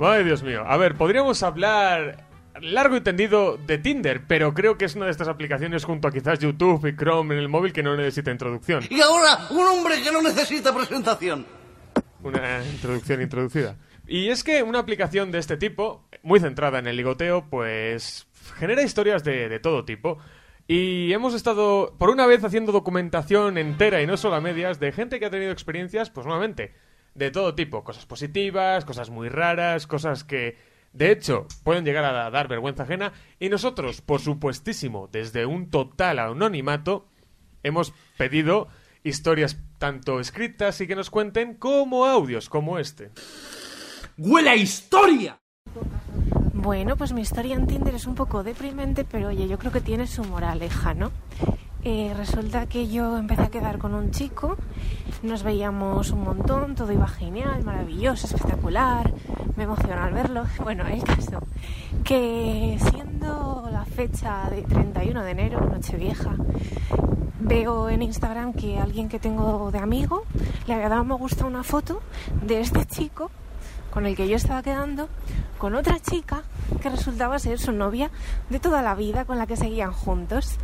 Ay, 0.00 0.24
Dios 0.24 0.42
mío. 0.42 0.64
A 0.66 0.76
ver, 0.76 0.96
podríamos 0.96 1.44
hablar 1.44 2.26
largo 2.60 2.96
y 2.96 3.00
tendido 3.00 3.58
de 3.58 3.78
Tinder, 3.78 4.26
pero 4.26 4.54
creo 4.54 4.76
que 4.76 4.86
es 4.86 4.96
una 4.96 5.04
de 5.04 5.12
estas 5.12 5.28
aplicaciones 5.28 5.84
junto 5.84 6.08
a 6.08 6.10
quizás 6.10 6.40
YouTube 6.40 6.84
y 6.84 6.96
Chrome 6.96 7.36
en 7.36 7.40
el 7.42 7.48
móvil 7.48 7.72
que 7.72 7.84
no 7.84 7.96
necesita 7.96 8.32
introducción. 8.32 8.82
Y 8.90 9.00
ahora, 9.00 9.46
un 9.50 9.64
hombre 9.64 10.02
que 10.02 10.10
no 10.10 10.20
necesita 10.20 10.74
presentación. 10.74 11.57
Una 12.22 12.64
introducción 12.72 13.22
introducida. 13.22 13.76
Y 14.06 14.28
es 14.28 14.42
que 14.42 14.62
una 14.62 14.78
aplicación 14.78 15.30
de 15.30 15.38
este 15.38 15.56
tipo, 15.56 16.08
muy 16.22 16.40
centrada 16.40 16.78
en 16.78 16.86
el 16.86 16.96
ligoteo, 16.96 17.48
pues 17.50 18.26
genera 18.56 18.82
historias 18.82 19.22
de, 19.24 19.48
de 19.48 19.60
todo 19.60 19.84
tipo. 19.84 20.18
Y 20.66 21.12
hemos 21.14 21.34
estado, 21.34 21.94
por 21.98 22.10
una 22.10 22.26
vez, 22.26 22.44
haciendo 22.44 22.72
documentación 22.72 23.56
entera 23.56 24.02
y 24.02 24.06
no 24.06 24.16
solo 24.16 24.36
a 24.36 24.40
medias 24.40 24.78
de 24.78 24.92
gente 24.92 25.18
que 25.18 25.26
ha 25.26 25.30
tenido 25.30 25.50
experiencias, 25.50 26.10
pues 26.10 26.26
nuevamente, 26.26 26.74
de 27.14 27.30
todo 27.30 27.54
tipo. 27.54 27.84
Cosas 27.84 28.04
positivas, 28.04 28.84
cosas 28.84 29.08
muy 29.08 29.30
raras, 29.30 29.86
cosas 29.86 30.24
que, 30.24 30.58
de 30.92 31.10
hecho, 31.10 31.46
pueden 31.64 31.84
llegar 31.84 32.04
a 32.04 32.30
dar 32.30 32.48
vergüenza 32.48 32.82
ajena. 32.82 33.12
Y 33.40 33.48
nosotros, 33.48 34.02
por 34.02 34.20
supuestísimo, 34.20 35.08
desde 35.10 35.46
un 35.46 35.70
total 35.70 36.18
anonimato, 36.18 37.08
hemos 37.62 37.92
pedido 38.18 38.68
historias 39.04 39.58
tanto 39.78 40.20
escritas 40.20 40.80
y 40.80 40.86
que 40.86 40.96
nos 40.96 41.10
cuenten 41.10 41.54
como 41.54 42.04
audios 42.04 42.48
como 42.48 42.78
este. 42.78 43.10
¡Huele 44.16 44.50
a 44.50 44.56
historia! 44.56 45.40
Bueno, 46.52 46.96
pues 46.96 47.12
mi 47.12 47.20
historia 47.20 47.54
en 47.54 47.66
Tinder 47.66 47.94
es 47.94 48.06
un 48.06 48.16
poco 48.16 48.42
deprimente, 48.42 49.04
pero 49.04 49.28
oye, 49.28 49.46
yo 49.46 49.58
creo 49.58 49.70
que 49.70 49.80
tiene 49.80 50.06
su 50.06 50.24
moraleja, 50.24 50.92
¿no? 50.92 51.12
Eh, 51.84 52.12
resulta 52.16 52.66
que 52.66 52.88
yo 52.88 53.16
empecé 53.16 53.42
a 53.42 53.50
quedar 53.50 53.78
con 53.78 53.94
un 53.94 54.10
chico, 54.10 54.56
nos 55.22 55.42
veíamos 55.42 56.10
un 56.10 56.22
montón, 56.24 56.74
todo 56.74 56.92
iba 56.92 57.08
genial, 57.08 57.64
maravilloso, 57.64 58.26
espectacular, 58.26 59.12
me 59.56 59.64
emociona 59.64 60.04
al 60.04 60.12
verlo. 60.12 60.44
Bueno, 60.62 60.86
el 60.86 61.02
caso, 61.02 61.40
que 62.04 62.78
siendo 62.90 63.68
la 63.72 63.84
fecha 63.84 64.48
de 64.50 64.62
31 64.62 65.22
de 65.22 65.30
enero, 65.30 65.60
Nochevieja, 65.60 66.36
veo 67.40 67.88
en 67.88 68.02
Instagram 68.02 68.52
que 68.52 68.78
alguien 68.78 69.08
que 69.08 69.18
tengo 69.18 69.70
de 69.70 69.78
amigo 69.78 70.24
le 70.66 70.74
había 70.74 70.88
dado 70.88 71.04
me 71.04 71.14
gusta 71.14 71.46
una 71.46 71.62
foto 71.62 72.00
de 72.42 72.60
este 72.60 72.84
chico 72.84 73.30
con 73.90 74.06
el 74.06 74.16
que 74.16 74.28
yo 74.28 74.36
estaba 74.36 74.62
quedando 74.62 75.08
con 75.58 75.74
otra 75.74 75.98
chica 75.98 76.42
que 76.80 76.88
resultaba 76.90 77.38
ser 77.38 77.58
su 77.58 77.72
novia 77.72 78.10
de 78.50 78.60
toda 78.60 78.82
la 78.82 78.94
vida 78.94 79.24
con 79.24 79.38
la 79.38 79.46
que 79.46 79.56
seguían 79.56 79.92
juntos. 79.92 80.56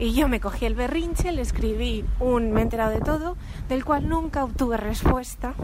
Y 0.00 0.12
yo 0.12 0.28
me 0.28 0.38
cogí 0.38 0.64
el 0.64 0.76
berrinche, 0.76 1.32
le 1.32 1.42
escribí 1.42 2.04
un 2.20 2.52
me 2.52 2.60
he 2.60 2.62
enterado 2.62 2.92
de 2.92 3.00
todo, 3.00 3.36
del 3.68 3.84
cual 3.84 4.08
nunca 4.08 4.44
obtuve 4.44 4.76
respuesta. 4.76 5.54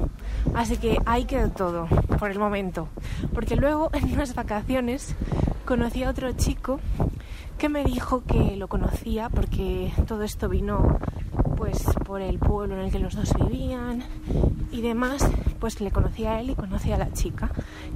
Así 0.55 0.77
que 0.77 0.99
ahí 1.07 1.25
quedó 1.25 1.51
todo, 1.51 1.87
por 2.18 2.33
el 2.33 2.38
momento. 2.40 2.88
Porque 3.33 3.55
luego, 3.55 3.90
en 3.92 4.12
unas 4.12 4.35
vacaciones, 4.35 5.14
conocí 5.64 6.03
a 6.03 6.11
otro 6.11 6.33
chico 6.33 6.81
que 7.64 7.70
me 7.70 7.83
dijo 7.83 8.22
que 8.27 8.57
lo 8.57 8.68
conocía 8.68 9.31
porque 9.31 9.90
todo 10.07 10.22
esto 10.22 10.50
vino 10.50 10.98
pues 11.57 11.83
por 12.05 12.20
el 12.20 12.38
pueblo 12.38 12.74
en 12.74 12.83
el 12.83 12.92
que 12.92 12.98
los 12.98 13.14
dos 13.14 13.33
vivían 13.40 14.05
y 14.70 14.83
demás, 14.83 15.27
pues 15.61 15.81
le 15.81 15.90
conocía 15.90 16.33
a 16.33 16.40
él 16.42 16.50
y 16.50 16.57
conocía 16.57 16.96
a 16.96 16.98
la 16.98 17.11
chica, 17.14 17.48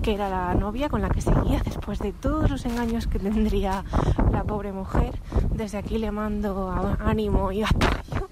que 0.02 0.14
era 0.14 0.31
la 0.31 0.54
novia 0.54 0.88
con 0.88 1.02
la 1.02 1.11
que 1.11 1.20
seguía 1.20 1.61
después 1.62 1.98
de 1.98 2.14
todos 2.14 2.48
los 2.48 2.64
engaños 2.64 3.09
que 3.09 3.18
tendría 3.18 3.85
la 4.33 4.42
pobre 4.42 4.72
mujer. 4.72 5.20
Desde 5.52 5.76
aquí 5.76 5.98
le 5.98 6.12
mando 6.12 6.72
ánimo 6.98 7.52
y 7.52 7.62
apoyo. 7.62 8.31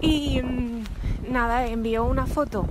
Y 0.00 0.40
mm, 0.40 1.32
nada, 1.32 1.66
envió 1.66 2.04
una 2.04 2.26
foto 2.26 2.68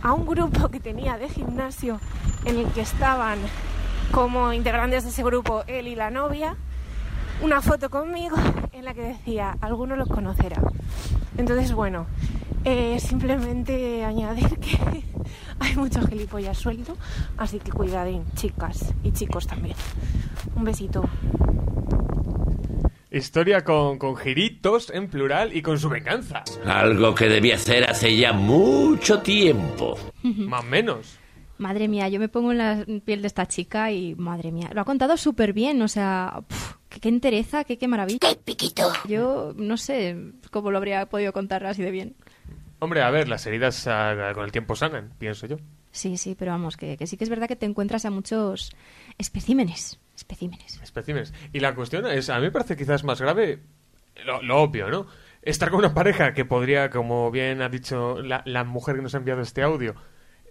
a 0.00 0.14
un 0.14 0.24
grupo 0.24 0.70
que 0.70 0.80
tenía 0.80 1.18
de 1.18 1.28
gimnasio 1.28 2.00
en 2.46 2.56
el 2.60 2.66
que 2.68 2.80
estaban 2.80 3.38
como 4.10 4.54
integrantes 4.54 5.04
de 5.04 5.10
ese 5.10 5.22
grupo 5.22 5.64
él 5.66 5.86
y 5.86 5.94
la 5.94 6.10
novia 6.10 6.56
una 7.42 7.62
foto 7.62 7.90
conmigo 7.90 8.36
en 8.72 8.84
la 8.84 8.94
que 8.94 9.02
decía, 9.02 9.56
alguno 9.60 9.96
los 9.96 10.08
conocerá. 10.08 10.60
Entonces, 11.36 11.72
bueno, 11.72 12.06
eh, 12.64 12.98
simplemente 13.00 14.04
añadir 14.04 14.58
que 14.58 14.78
hay 15.60 15.76
mucho 15.76 16.06
gilipollas 16.06 16.58
suelto, 16.58 16.96
así 17.36 17.58
que 17.58 17.72
cuidadín, 17.72 18.24
chicas 18.34 18.94
y 19.02 19.12
chicos 19.12 19.46
también. 19.46 19.76
Un 20.54 20.64
besito. 20.64 21.04
Historia 23.10 23.64
con, 23.64 23.98
con 23.98 24.16
giritos 24.16 24.90
en 24.90 25.08
plural 25.08 25.56
y 25.56 25.62
con 25.62 25.78
su 25.78 25.88
venganza. 25.88 26.44
Algo 26.64 27.14
que 27.14 27.28
debí 27.28 27.50
hacer 27.50 27.88
hace 27.90 28.16
ya 28.16 28.32
mucho 28.32 29.20
tiempo. 29.20 29.98
Más 30.22 30.60
o 30.62 30.66
menos. 30.66 31.19
Madre 31.60 31.88
mía, 31.88 32.08
yo 32.08 32.18
me 32.18 32.30
pongo 32.30 32.52
en 32.52 32.58
la 32.58 32.86
piel 33.04 33.20
de 33.20 33.26
esta 33.26 33.46
chica 33.46 33.92
y 33.92 34.14
madre 34.14 34.50
mía, 34.50 34.70
lo 34.72 34.80
ha 34.80 34.86
contado 34.86 35.18
súper 35.18 35.52
bien, 35.52 35.82
o 35.82 35.88
sea, 35.88 36.40
pf, 36.48 36.76
qué, 36.88 37.00
qué 37.00 37.08
entereza, 37.10 37.64
qué, 37.64 37.76
qué 37.76 37.86
maravilla. 37.86 38.18
¡Qué 38.18 38.34
piquito! 38.34 38.90
Yo 39.06 39.52
no 39.54 39.76
sé 39.76 40.16
cómo 40.50 40.70
lo 40.70 40.78
habría 40.78 41.04
podido 41.04 41.34
contar 41.34 41.66
así 41.66 41.82
de 41.82 41.90
bien. 41.90 42.16
Hombre, 42.78 43.02
a 43.02 43.10
ver, 43.10 43.28
las 43.28 43.44
heridas 43.46 43.86
ah, 43.86 44.32
con 44.32 44.46
el 44.46 44.52
tiempo 44.52 44.74
sanan, 44.74 45.12
pienso 45.18 45.46
yo. 45.46 45.58
Sí, 45.92 46.16
sí, 46.16 46.34
pero 46.34 46.52
vamos, 46.52 46.78
que, 46.78 46.96
que 46.96 47.06
sí 47.06 47.18
que 47.18 47.24
es 47.24 47.30
verdad 47.30 47.46
que 47.46 47.56
te 47.56 47.66
encuentras 47.66 48.06
a 48.06 48.10
muchos 48.10 48.74
especímenes, 49.18 50.00
especímenes. 50.16 50.80
Especímenes. 50.82 51.34
Y 51.52 51.60
la 51.60 51.74
cuestión 51.74 52.06
es, 52.06 52.30
a 52.30 52.36
mí 52.36 52.44
me 52.44 52.52
parece 52.52 52.74
quizás 52.74 53.04
más 53.04 53.20
grave 53.20 53.58
lo, 54.24 54.40
lo 54.40 54.62
obvio, 54.62 54.88
¿no? 54.88 55.06
Estar 55.42 55.68
con 55.68 55.80
una 55.80 55.92
pareja 55.92 56.32
que 56.32 56.46
podría, 56.46 56.88
como 56.88 57.30
bien 57.30 57.60
ha 57.60 57.68
dicho 57.68 58.22
la, 58.22 58.40
la 58.46 58.64
mujer 58.64 58.96
que 58.96 59.02
nos 59.02 59.14
ha 59.14 59.18
enviado 59.18 59.42
este 59.42 59.62
audio, 59.62 59.94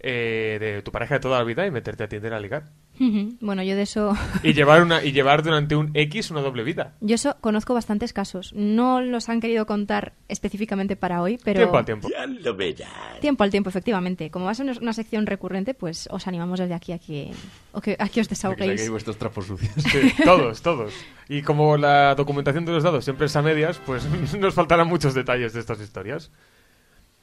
eh, 0.02 0.56
de 0.58 0.82
tu 0.82 0.92
pareja 0.92 1.14
de 1.14 1.20
toda 1.20 1.38
la 1.38 1.44
vida 1.44 1.66
y 1.66 1.70
meterte 1.70 2.04
a 2.04 2.08
Tinder 2.08 2.32
a 2.32 2.40
ligar. 2.40 2.70
Bueno, 3.40 3.62
yo 3.62 3.76
de 3.76 3.82
eso... 3.82 4.14
Y 4.42 4.52
llevar, 4.52 4.82
una, 4.82 5.02
y 5.02 5.12
llevar 5.12 5.42
durante 5.42 5.76
un 5.76 5.90
X 5.94 6.30
una 6.30 6.40
doble 6.40 6.64
vida. 6.64 6.94
Yo 7.00 7.14
eso 7.14 7.36
conozco 7.40 7.72
bastantes 7.72 8.12
casos. 8.12 8.52
No 8.54 9.00
los 9.00 9.28
han 9.28 9.40
querido 9.40 9.66
contar 9.66 10.12
específicamente 10.28 10.96
para 10.96 11.22
hoy, 11.22 11.38
pero... 11.42 11.60
Tiempo 11.60 11.78
al 11.78 11.84
tiempo. 11.84 12.08
Ya 12.08 12.26
lo 12.26 12.54
verás. 12.54 13.20
Tiempo 13.20 13.44
al 13.44 13.50
tiempo, 13.50 13.70
efectivamente. 13.70 14.30
Como 14.30 14.46
va 14.46 14.50
a 14.50 14.54
ser 14.54 14.66
una 14.80 14.92
sección 14.92 15.26
recurrente, 15.26 15.74
pues 15.74 16.08
os 16.10 16.26
animamos 16.26 16.60
desde 16.60 16.74
aquí 16.74 16.92
a 16.92 16.98
que, 16.98 17.30
o 17.72 17.80
que, 17.80 17.96
a 17.98 18.08
que 18.08 18.20
os 18.20 18.28
desahoguéis. 18.28 18.88
vuestros 18.90 19.16
trapos 19.16 19.46
sucios. 19.46 19.72
Sí, 19.76 20.12
todos, 20.24 20.60
todos. 20.62 20.92
Y 21.28 21.42
como 21.42 21.76
la 21.76 22.14
documentación 22.14 22.64
de 22.64 22.72
los 22.72 22.82
dados 22.82 23.04
siempre 23.04 23.26
es 23.26 23.36
a 23.36 23.42
medias, 23.42 23.80
pues 23.86 24.04
nos 24.38 24.54
faltarán 24.54 24.88
muchos 24.88 25.14
detalles 25.14 25.52
de 25.52 25.60
estas 25.60 25.80
historias. 25.80 26.30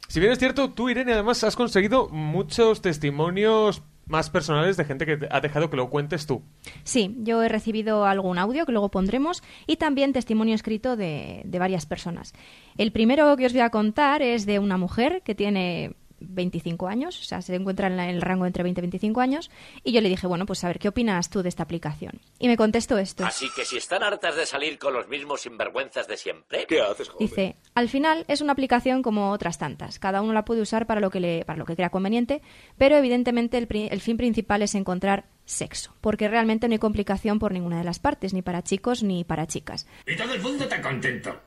Si 0.07 0.19
bien 0.19 0.31
es 0.31 0.39
cierto, 0.39 0.71
tú, 0.71 0.89
Irene, 0.89 1.13
además 1.13 1.43
has 1.43 1.55
conseguido 1.55 2.09
muchos 2.09 2.81
testimonios 2.81 3.83
más 4.07 4.29
personales 4.29 4.77
de 4.77 4.85
gente 4.85 5.05
que 5.05 5.27
ha 5.29 5.41
dejado 5.41 5.69
que 5.69 5.75
lo 5.75 5.89
cuentes 5.89 6.25
tú. 6.25 6.41
Sí, 6.83 7.15
yo 7.19 7.43
he 7.43 7.49
recibido 7.49 8.05
algún 8.05 8.37
audio 8.37 8.65
que 8.65 8.71
luego 8.71 8.89
pondremos 8.89 9.43
y 9.65 9.75
también 9.75 10.13
testimonio 10.13 10.55
escrito 10.55 10.95
de, 10.95 11.41
de 11.43 11.59
varias 11.59 11.85
personas. 11.85 12.33
El 12.77 12.91
primero 12.91 13.35
que 13.35 13.45
os 13.45 13.53
voy 13.53 13.61
a 13.61 13.69
contar 13.69 14.21
es 14.21 14.45
de 14.45 14.59
una 14.59 14.77
mujer 14.77 15.21
que 15.23 15.35
tiene 15.35 15.95
25 16.19 16.87
años, 16.87 17.19
o 17.19 17.23
sea, 17.23 17.41
se 17.41 17.55
encuentra 17.55 17.87
en 17.87 17.99
el 17.99 18.21
rango 18.21 18.45
entre 18.45 18.63
20 18.63 18.79
y 18.79 18.83
25 18.83 19.21
años, 19.21 19.51
y 19.83 19.91
yo 19.91 20.01
le 20.01 20.09
dije, 20.09 20.27
bueno, 20.27 20.45
pues 20.45 20.63
a 20.63 20.67
ver, 20.67 20.79
¿qué 20.79 20.87
opinas 20.89 21.29
tú 21.29 21.43
de 21.43 21.49
esta 21.49 21.63
aplicación? 21.63 22.13
Y 22.39 22.47
me 22.47 22.57
contestó 22.57 22.97
esto. 22.97 23.25
Así 23.25 23.47
que 23.55 23.65
si 23.65 23.77
están 23.77 24.03
hartas 24.03 24.35
de 24.35 24.45
salir 24.45 24.77
con 24.79 24.93
los 24.93 25.07
mismos 25.07 25.41
sinvergüenzas 25.41 26.07
de 26.07 26.17
siempre. 26.17 26.65
¿Qué 26.67 26.81
haces, 26.81 27.09
Dice, 27.19 27.55
al 27.75 27.89
final 27.89 28.25
es 28.27 28.41
una 28.41 28.53
aplicación 28.53 29.01
como 29.01 29.31
otras 29.31 29.57
tantas. 29.57 29.99
Cada 29.99 30.21
uno 30.21 30.33
la 30.33 30.45
puede 30.45 30.61
usar 30.61 30.87
para 30.87 31.01
lo 31.01 31.09
que, 31.09 31.19
le, 31.19 31.45
para 31.45 31.57
lo 31.59 31.65
que 31.65 31.75
crea 31.75 31.89
conveniente, 31.89 32.41
pero 32.77 32.95
evidentemente 32.97 33.57
el, 33.57 33.67
pri- 33.67 33.87
el 33.91 34.01
fin 34.01 34.17
principal 34.17 34.61
es 34.61 34.75
encontrar 34.75 35.25
sexo, 35.45 35.93
porque 36.01 36.27
realmente 36.27 36.67
no 36.67 36.73
hay 36.73 36.79
complicación 36.79 37.39
por 37.39 37.51
ninguna 37.53 37.77
de 37.77 37.83
las 37.85 37.99
partes, 37.99 38.33
ni 38.33 38.41
para 38.41 38.63
chicos 38.63 39.03
ni 39.03 39.23
para 39.23 39.47
chicas. 39.47 39.87
Y 40.05 40.15
todo 40.17 40.33
el 40.33 40.41
mundo 40.41 40.63
está 40.65 40.81
contento. 40.81 41.39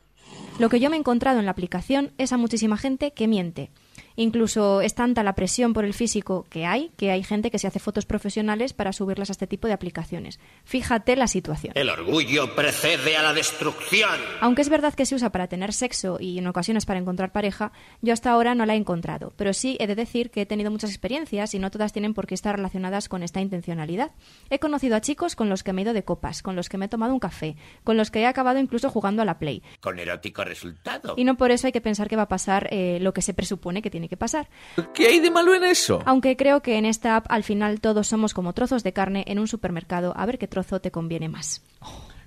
Lo 0.59 0.69
que 0.69 0.79
yo 0.81 0.91
me 0.91 0.97
he 0.97 0.99
encontrado 0.99 1.39
en 1.39 1.45
la 1.47 1.51
aplicación 1.53 2.13
es 2.19 2.33
a 2.33 2.37
muchísima 2.37 2.77
gente 2.77 3.13
que 3.13 3.27
miente. 3.29 3.71
Incluso 4.17 4.81
es 4.81 4.95
tanta 4.95 5.23
la 5.23 5.35
presión 5.35 5.73
por 5.73 5.85
el 5.85 5.95
físico 5.95 6.47
que 6.51 6.67
hay, 6.67 6.91
que 6.97 7.11
hay 7.11 7.23
gente 7.23 7.51
que 7.51 7.59
se 7.59 7.67
hace 7.67 7.79
fotos 7.79 8.07
profesionales 8.07 8.73
para 8.73 8.93
subirlas 8.93 9.31
a 9.31 9.33
este 9.33 9.47
tipo 9.47 9.69
de 9.69 9.75
aplicaciones. 9.75 10.41
Fíjate 10.65 11.17
la 11.17 11.27
situación. 11.27 11.73
El 11.77 11.91
orgullo 11.91 12.55
precede 12.55 13.17
a 13.17 13.23
la 13.23 13.33
destrucción. 13.33 14.19
Aunque 14.41 14.63
es 14.63 14.69
verdad 14.69 14.95
que 14.95 15.07
se 15.07 15.15
usa 15.15 15.31
para 15.31 15.49
tener 15.49 15.73
sexo 15.73 16.19
y 16.21 16.39
en 16.39 16.47
ocasiones 16.47 16.87
para 16.87 16.99
encontrar 16.99 17.33
pareja, 17.33 17.73
yo 18.03 18.13
hasta 18.13 18.31
ahora 18.31 18.55
no 18.55 18.67
la 18.67 18.75
he 18.75 18.77
encontrado. 18.77 19.33
Pero 19.37 19.53
sí 19.53 19.77
he 19.81 19.87
de 19.87 19.95
decir 19.95 20.31
que 20.31 20.43
he 20.43 20.47
tenido 20.47 20.71
muchas 20.71 20.91
experiencias 20.91 21.55
y 21.55 21.59
no 21.59 21.71
todas 21.71 21.93
tienen 21.93 22.15
por 22.15 22.27
qué 22.27 22.35
estar 22.35 22.57
relacionadas 22.57 23.09
con 23.09 23.23
esta 23.23 23.41
intencionalidad. 23.41 24.13
He 24.51 24.59
conocido 24.59 24.97
a 24.97 25.01
chicos 25.01 25.37
con 25.37 25.49
los 25.49 25.63
que 25.63 25.73
me 25.73 25.83
he 25.83 25.85
ido 25.85 25.93
de 25.93 26.05
copas, 26.05 26.43
con 26.43 26.57
los 26.57 26.69
que 26.69 26.79
me 26.79 26.87
he 26.87 26.89
tomado 26.89 27.13
un 27.13 27.21
café, 27.21 27.57
con 27.85 27.97
los 27.97 28.11
que 28.11 28.21
he 28.21 28.27
acabado 28.27 28.59
incluso 28.59 28.91
jugando 28.91 29.23
a 29.23 29.25
la 29.25 29.39
Play. 29.39 29.63
Con 29.81 29.99
erótico 29.99 30.45
resultado. 30.45 31.15
Y 31.17 31.25
no 31.25 31.37
por 31.37 31.51
eso 31.51 31.67
hay 31.67 31.73
que 31.73 31.81
pensar 31.81 32.09
que 32.09 32.17
va 32.17 32.23
a 32.23 32.29
pasar 32.29 32.69
eh, 32.71 32.99
lo 33.01 33.13
que 33.15 33.23
se 33.23 33.35
presupone 33.35 33.83
que 33.83 33.91
tiene 33.91 34.00
que 34.09 34.17
pasar. 34.17 34.49
¿Qué 34.95 35.07
hay 35.09 35.21
de 35.21 35.31
malo 35.31 35.55
en 35.55 35.65
eso? 35.65 36.01
Aunque 36.07 36.37
creo 36.37 36.63
que 36.63 36.77
en 36.79 36.85
esta 36.87 37.17
app 37.17 37.27
al 37.29 37.45
final 37.45 37.81
todos 37.81 38.07
somos 38.07 38.35
como 38.35 38.53
trozos 38.53 38.83
de 38.83 38.93
carne 38.93 39.25
en 39.27 39.39
un 39.39 39.49
supermercado 39.49 40.13
a 40.17 40.27
ver 40.27 40.39
qué 40.39 40.47
trozo 40.49 40.81
te 40.81 40.91
conviene 40.91 41.29
más. 41.29 41.63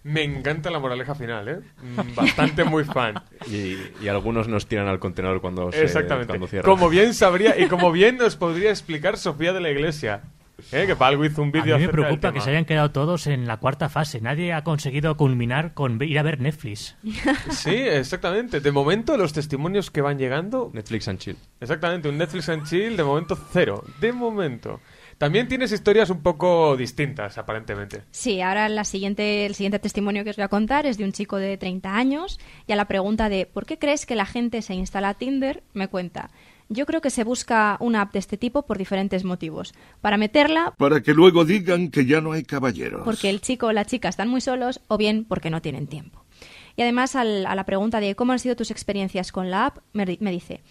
Me 0.03 0.23
encanta 0.23 0.69
la 0.69 0.79
moraleja 0.79 1.15
final, 1.15 1.47
¿eh? 1.47 1.59
Mm, 1.81 2.15
Bastante 2.15 2.63
muy 2.65 2.83
fan. 2.83 3.15
Y, 3.47 3.77
y 4.01 4.07
algunos 4.09 4.47
nos 4.47 4.67
tiran 4.67 4.87
al 4.87 4.99
contenedor 4.99 5.39
cuando 5.41 5.71
se 5.71 5.83
Exactamente. 5.83 6.27
cuando 6.27 6.47
cierra. 6.47 6.65
Como 6.65 6.89
bien 6.89 7.13
sabría 7.13 7.57
y 7.59 7.67
como 7.67 7.91
bien 7.91 8.17
nos 8.17 8.35
podría 8.35 8.69
explicar 8.69 9.17
Sofía 9.17 9.53
de 9.53 9.61
la 9.61 9.69
Iglesia. 9.69 10.23
¿Eh? 10.71 10.85
Que 10.85 10.95
Palgo 10.95 11.25
hizo 11.25 11.41
un 11.41 11.49
A 11.49 11.51
vídeo 11.51 11.77
mí 11.77 11.87
me 11.87 11.91
preocupa 11.91 12.31
que 12.31 12.41
se 12.41 12.51
hayan 12.51 12.65
quedado 12.65 12.91
todos 12.91 13.27
en 13.27 13.47
la 13.47 13.57
cuarta 13.57 13.89
fase. 13.89 14.21
Nadie 14.21 14.53
ha 14.53 14.63
conseguido 14.63 15.17
culminar 15.17 15.73
con 15.73 16.01
ir 16.01 16.19
a 16.19 16.23
ver 16.23 16.39
Netflix. 16.39 16.95
Sí, 17.49 17.75
exactamente. 17.75 18.59
De 18.59 18.71
momento, 18.71 19.17
los 19.17 19.33
testimonios 19.33 19.91
que 19.91 20.01
van 20.01 20.17
llegando. 20.17 20.69
Netflix 20.73 21.07
and 21.07 21.19
chill. 21.19 21.37
Exactamente, 21.59 22.09
un 22.09 22.17
Netflix 22.17 22.49
and 22.49 22.67
chill 22.67 22.95
de 22.97 23.03
momento 23.03 23.37
cero. 23.51 23.83
De 23.99 24.11
momento. 24.11 24.79
También 25.17 25.47
tienes 25.47 25.71
historias 25.71 26.09
un 26.09 26.21
poco 26.21 26.75
distintas, 26.75 27.37
aparentemente. 27.37 28.01
Sí, 28.11 28.41
ahora 28.41 28.67
la 28.69 28.83
siguiente, 28.83 29.45
el 29.45 29.55
siguiente 29.55 29.79
testimonio 29.79 30.23
que 30.23 30.31
os 30.31 30.35
voy 30.35 30.43
a 30.43 30.49
contar 30.49 30.85
es 30.85 30.97
de 30.97 31.05
un 31.05 31.13
chico 31.13 31.37
de 31.37 31.57
30 31.57 31.95
años 31.95 32.39
y 32.67 32.73
a 32.73 32.75
la 32.75 32.85
pregunta 32.85 33.29
de 33.29 33.45
¿por 33.45 33.65
qué 33.65 33.77
crees 33.77 34.05
que 34.05 34.15
la 34.15 34.25
gente 34.25 34.61
se 34.61 34.73
instala 34.73 35.13
Tinder? 35.13 35.63
me 35.73 35.87
cuenta. 35.87 36.29
Yo 36.73 36.85
creo 36.85 37.01
que 37.01 37.09
se 37.09 37.23
busca 37.23 37.77
una 37.79 38.01
app 38.01 38.13
de 38.13 38.19
este 38.19 38.35
tipo 38.37 38.63
por 38.65 38.77
diferentes 38.77 39.23
motivos. 39.23 39.73
Para 40.01 40.17
meterla, 40.17 40.73
Para 40.77 41.01
que 41.01 41.13
luego 41.13 41.45
digan 41.45 41.89
que 41.91 42.05
ya 42.05 42.19
no 42.19 42.31
hay 42.31 42.43
caballeros. 42.43 43.01
porque 43.05 43.29
el 43.29 43.41
chico 43.41 43.67
o 43.67 43.71
la 43.71 43.85
chica 43.85 44.09
están 44.09 44.27
muy 44.27 44.41
solos 44.41 44.81
o 44.87 44.97
bien 44.97 45.25
porque 45.25 45.49
no 45.49 45.61
tienen 45.61 45.87
tiempo. 45.87 46.23
Y 46.75 46.81
además 46.81 47.15
al- 47.15 47.45
a 47.45 47.53
la 47.55 47.65
pregunta 47.65 47.99
de 47.99 48.15
cómo 48.15 48.31
han 48.33 48.39
sido 48.39 48.55
tus 48.55 48.71
experiencias 48.71 49.31
con 49.31 49.51
la 49.51 49.67
app, 49.67 49.77
me, 49.93 50.17
me 50.19 50.31
dice, 50.31 50.61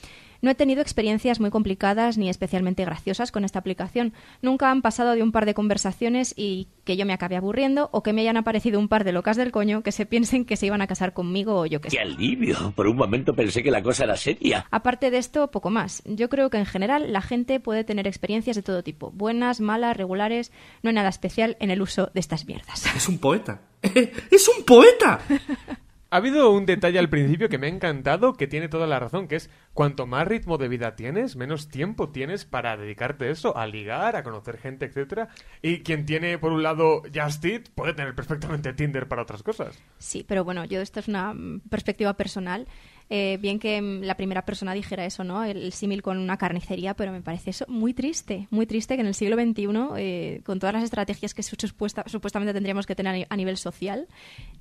no 0.43 0.51
he 0.51 0.55
tenido 0.55 0.82
experiencias 0.82 1.40
muy 1.40 1.51
complicadas 1.51 2.18
ni 2.18 2.28
especialmente 2.28 2.84
graciosas 2.84 3.32
con 3.32 3.45
esta 3.45 3.61
aplicación. 3.61 4.12
Nunca 4.43 4.70
han 4.70 4.82
pasado 4.82 5.12
de 5.12 5.22
un 5.22 5.32
par 5.32 5.47
de 5.47 5.55
conversaciones 5.55 6.34
y 6.36 6.68
que 6.84 6.97
yo 6.97 7.07
me 7.07 7.12
acabe 7.12 7.36
aburriendo 7.36 7.88
o 7.93 8.03
que 8.03 8.12
me 8.12 8.22
hayan 8.22 8.36
aparecido 8.36 8.80
un 8.80 8.88
par 8.88 9.05
de 9.05 9.12
locas 9.12 9.36
del 9.36 9.53
coño 9.53 9.82
que 9.82 9.93
se 9.93 10.05
piensen 10.05 10.45
que 10.45 10.57
se 10.57 10.66
iban 10.66 10.82
a 10.82 10.88
casar 10.88 11.12
conmigo 11.12 11.61
o 11.61 11.66
yo 11.66 11.80
qué 11.80 11.90
sé. 11.90 11.97
¡Qué 11.97 12.03
alivio! 12.03 12.72
Por 12.74 12.88
un 12.88 12.97
momento 12.97 13.34
pensé 13.34 13.62
que 13.62 13.70
la 13.70 13.82
cosa 13.82 14.05
era 14.05 14.16
seria. 14.16 14.66
Aparte 14.70 15.11
de 15.12 15.18
esto, 15.18 15.51
poco 15.51 15.70
más. 15.70 16.03
Yo 16.07 16.28
creo 16.28 16.51
que 16.51 16.59
en 16.59 16.66
general 16.66 17.12
la 17.12 17.22
gente 17.22 17.61
puede 17.61 17.84
tener 17.84 18.09
experiencias 18.09 18.57
de 18.57 18.62
todo 18.62 18.82
tipo, 18.82 19.12
buenas, 19.12 19.61
malas, 19.61 19.97
regulares. 19.97 20.51
No 20.82 20.90
hay 20.90 20.95
nada 20.95 21.09
especial 21.09 21.57
en 21.61 21.70
el 21.70 21.80
uso 21.80 22.11
de 22.14 22.20
estas 22.20 22.47
mierdas. 22.47 22.84
Es 22.97 23.09
un 23.09 23.18
poeta. 23.18 23.61
¡Es 23.82 24.49
un 24.49 24.64
poeta! 24.64 25.20
Ha 26.12 26.18
habido 26.18 26.50
un 26.50 26.66
detalle 26.66 26.98
al 26.98 27.08
principio 27.08 27.48
que 27.48 27.56
me 27.56 27.68
ha 27.68 27.70
encantado, 27.70 28.34
que 28.34 28.46
tiene 28.46 28.68
toda 28.68 28.86
la 28.86 29.00
razón, 29.00 29.28
que 29.28 29.36
es 29.36 29.48
cuanto 29.72 30.06
más 30.06 30.28
ritmo 30.28 30.58
de 30.58 30.68
vida 30.68 30.94
tienes, 30.94 31.36
menos 31.36 31.70
tiempo 31.70 32.10
tienes 32.10 32.44
para 32.44 32.76
dedicarte 32.76 33.24
a 33.24 33.30
eso, 33.30 33.56
a 33.56 33.66
ligar, 33.66 34.14
a 34.14 34.22
conocer 34.22 34.58
gente, 34.58 34.84
etcétera. 34.84 35.30
Y 35.62 35.78
quien 35.78 36.04
tiene, 36.04 36.36
por 36.36 36.52
un 36.52 36.62
lado, 36.62 37.00
Just 37.14 37.42
Eat, 37.46 37.70
puede 37.70 37.94
tener 37.94 38.14
perfectamente 38.14 38.74
Tinder 38.74 39.08
para 39.08 39.22
otras 39.22 39.42
cosas. 39.42 39.82
Sí, 39.96 40.22
pero 40.28 40.44
bueno, 40.44 40.66
yo 40.66 40.82
esto 40.82 41.00
es 41.00 41.08
una 41.08 41.34
perspectiva 41.70 42.12
personal. 42.12 42.68
Eh, 43.11 43.38
bien 43.40 43.59
que 43.59 43.80
mm, 43.82 44.03
la 44.03 44.16
primera 44.16 44.44
persona 44.44 44.72
dijera 44.74 45.05
eso, 45.05 45.22
¿no? 45.24 45.44
El, 45.44 45.72
símil 45.72 46.03
con 46.03 46.18
una 46.18 46.36
carnicería, 46.38 46.94
pero 46.94 47.12
me 47.12 47.20
parece 47.20 47.50
eso 47.50 47.64
muy 47.68 47.92
triste, 47.94 48.46
muy 48.50 48.66
triste 48.66 48.94
que 48.94 49.00
en 49.03 49.07
el 49.07 49.14
siglo 49.14 49.36
XXI, 49.36 49.66
eh, 49.98 50.40
con 50.44 50.59
todas 50.59 50.74
las 50.74 50.84
estrategias 50.84 51.34
que 51.34 51.42
su- 51.42 51.57
supuesta- 51.59 52.05
supuestamente 52.07 52.55
tendríamos 52.55 52.86
que 52.86 52.94
tener 52.94 53.12
a 53.14 53.16
ni- 53.16 53.26
a 53.28 53.36
nivel 53.36 53.57
social, 53.59 54.09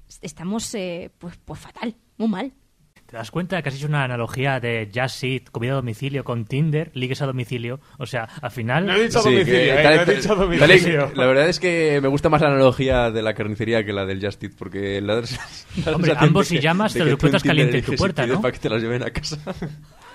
est- 0.07 0.23
estamos 0.23 0.73
eh, 0.75 1.11
pues, 1.17 1.37
pues 1.45 1.59
fatal, 1.59 1.95
muy 2.17 2.27
mal. 2.27 2.51
¿Te 3.11 3.17
das 3.17 3.29
cuenta 3.29 3.61
que 3.61 3.67
has 3.67 3.75
hecho 3.75 3.87
una 3.87 4.05
analogía 4.05 4.61
de 4.61 4.89
Just 4.95 5.21
Eat, 5.25 5.49
comida 5.51 5.73
a 5.73 5.75
domicilio, 5.75 6.23
con 6.23 6.45
Tinder, 6.45 6.91
ligues 6.93 7.21
a 7.21 7.25
domicilio? 7.25 7.81
O 7.97 8.05
sea, 8.05 8.23
al 8.41 8.51
final... 8.51 8.85
No 8.85 8.93
he 8.95 9.03
dicho 9.03 9.19
Sí, 9.21 9.31
domicilio, 9.33 9.59
que 9.59 9.79
eh, 9.79 9.83
tal- 9.83 9.95
no 9.97 10.01
he 10.11 10.15
dicho 10.15 10.27
tal- 10.29 10.37
domicilio. 10.37 11.11
La 11.15 11.25
verdad 11.25 11.49
es 11.49 11.59
que 11.59 11.99
me 12.01 12.07
gusta 12.07 12.29
más 12.29 12.39
la 12.41 12.47
analogía 12.47 13.11
de 13.11 13.21
la 13.21 13.33
carnicería 13.33 13.83
que 13.83 13.91
la 13.91 14.05
del 14.05 14.23
Just 14.25 14.41
Eat, 14.45 14.53
porque 14.57 15.01
la, 15.01 15.15
la 15.85 15.91
Hombre, 15.95 16.13
ambos 16.17 16.47
si 16.47 16.59
llamas, 16.59 16.93
te 16.93 17.03
lo 17.03 17.11
encuentras 17.11 17.43
caliente 17.43 17.79
en 17.79 17.83
tu 17.83 17.95
puerta, 17.97 18.25
¿no? 18.25 18.39
para 18.41 18.53
que 18.53 18.59
te 18.59 18.69
las 18.69 18.81
lleven 18.81 19.03
a 19.03 19.09
casa. 19.11 19.37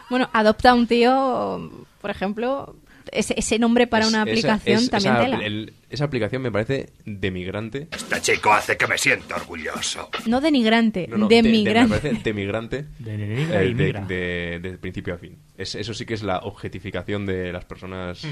Bueno, 0.09 0.30
adopta 0.32 0.72
un 0.72 0.86
tío, 0.86 1.70
por 2.01 2.11
ejemplo, 2.11 2.76
ese, 3.13 3.35
ese 3.37 3.59
nombre 3.59 3.87
para 3.87 4.05
Es- 4.05 4.11
una 4.11 4.23
esa- 4.25 4.31
aplicación 4.55 4.79
es- 4.85 4.91
también 4.91 5.15
esa, 5.15 5.23
tela. 5.25 5.39
el- 5.45 5.73
esa 5.91 6.05
aplicación 6.05 6.43
me 6.43 6.51
parece 6.53 6.91
de 7.05 7.31
migrante. 7.31 7.89
Este 7.91 8.21
chico 8.21 8.53
hace 8.53 8.77
que 8.77 8.87
me 8.87 8.99
sienta 8.99 9.37
orgulloso. 9.37 10.11
No 10.27 10.41
denigrante, 10.41 11.07
No, 11.09 11.17
no, 11.19 11.29
de 11.29 11.37
de- 11.37 11.43
de- 11.43 11.49
migrante. 11.51 11.95
me 11.95 12.01
parece 12.01 12.23
de 12.23 12.35
migrante. 12.35 12.85
De 12.99 13.17
denigra 13.17 13.63
y 13.65 13.67
eh, 13.67 13.75
de, 13.75 13.85
migra. 13.85 14.01
de- 14.07 14.59
de 14.63 14.79
principio 14.79 15.15
a 15.15 15.19
fin. 15.19 15.37
Es- 15.57 15.75
eso 15.75 15.95
sí 15.95 16.05
que 16.07 16.15
es 16.15 16.23
la 16.23 16.39
objetificación 16.39 17.27
de 17.27 17.53
las 17.53 17.65
personas. 17.65 18.27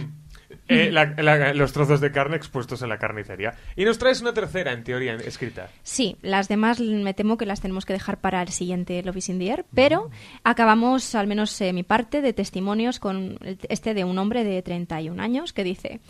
Eh, 0.69 0.91
la- 0.91 1.07
la- 1.17 1.55
los 1.55 1.73
trozos 1.73 2.01
de 2.01 2.11
carne 2.13 2.37
expuestos 2.37 2.83
en 2.83 2.89
la 2.89 2.99
carnicería. 2.99 3.55
Y 3.77 3.85
nos 3.85 3.99
traes 3.99 4.21
una 4.21 4.33
tercera, 4.33 4.73
en 4.73 4.85
teoría, 4.85 5.15
escrita. 5.15 5.69
Sí, 5.83 6.17
las 6.23 6.49
demás 6.49 6.81
me 6.81 7.15
temo 7.15 7.37
que 7.37 7.47
las 7.47 7.61
tenemos 7.61 7.85
que 7.85 7.93
dejar 7.93 8.21
para 8.21 8.43
el 8.43 8.49
siguiente 8.49 9.03
Love 9.03 9.17
is 9.17 9.29
in 9.29 9.39
the 9.39 9.49
Air, 9.51 9.65
pero 9.75 10.11
acabamos, 10.45 11.15
al 11.15 11.27
menos 11.27 11.59
eh, 11.61 11.73
mi 11.73 11.83
parte, 11.83 12.21
de 12.23 12.33
testimonios 12.33 12.99
con 13.01 13.39
este 13.69 13.95
de 13.95 14.05
un 14.05 14.19
hombre 14.19 14.45
de 14.45 14.61
31 14.63 15.21
años 15.23 15.53
que 15.53 15.65
dice... 15.65 16.01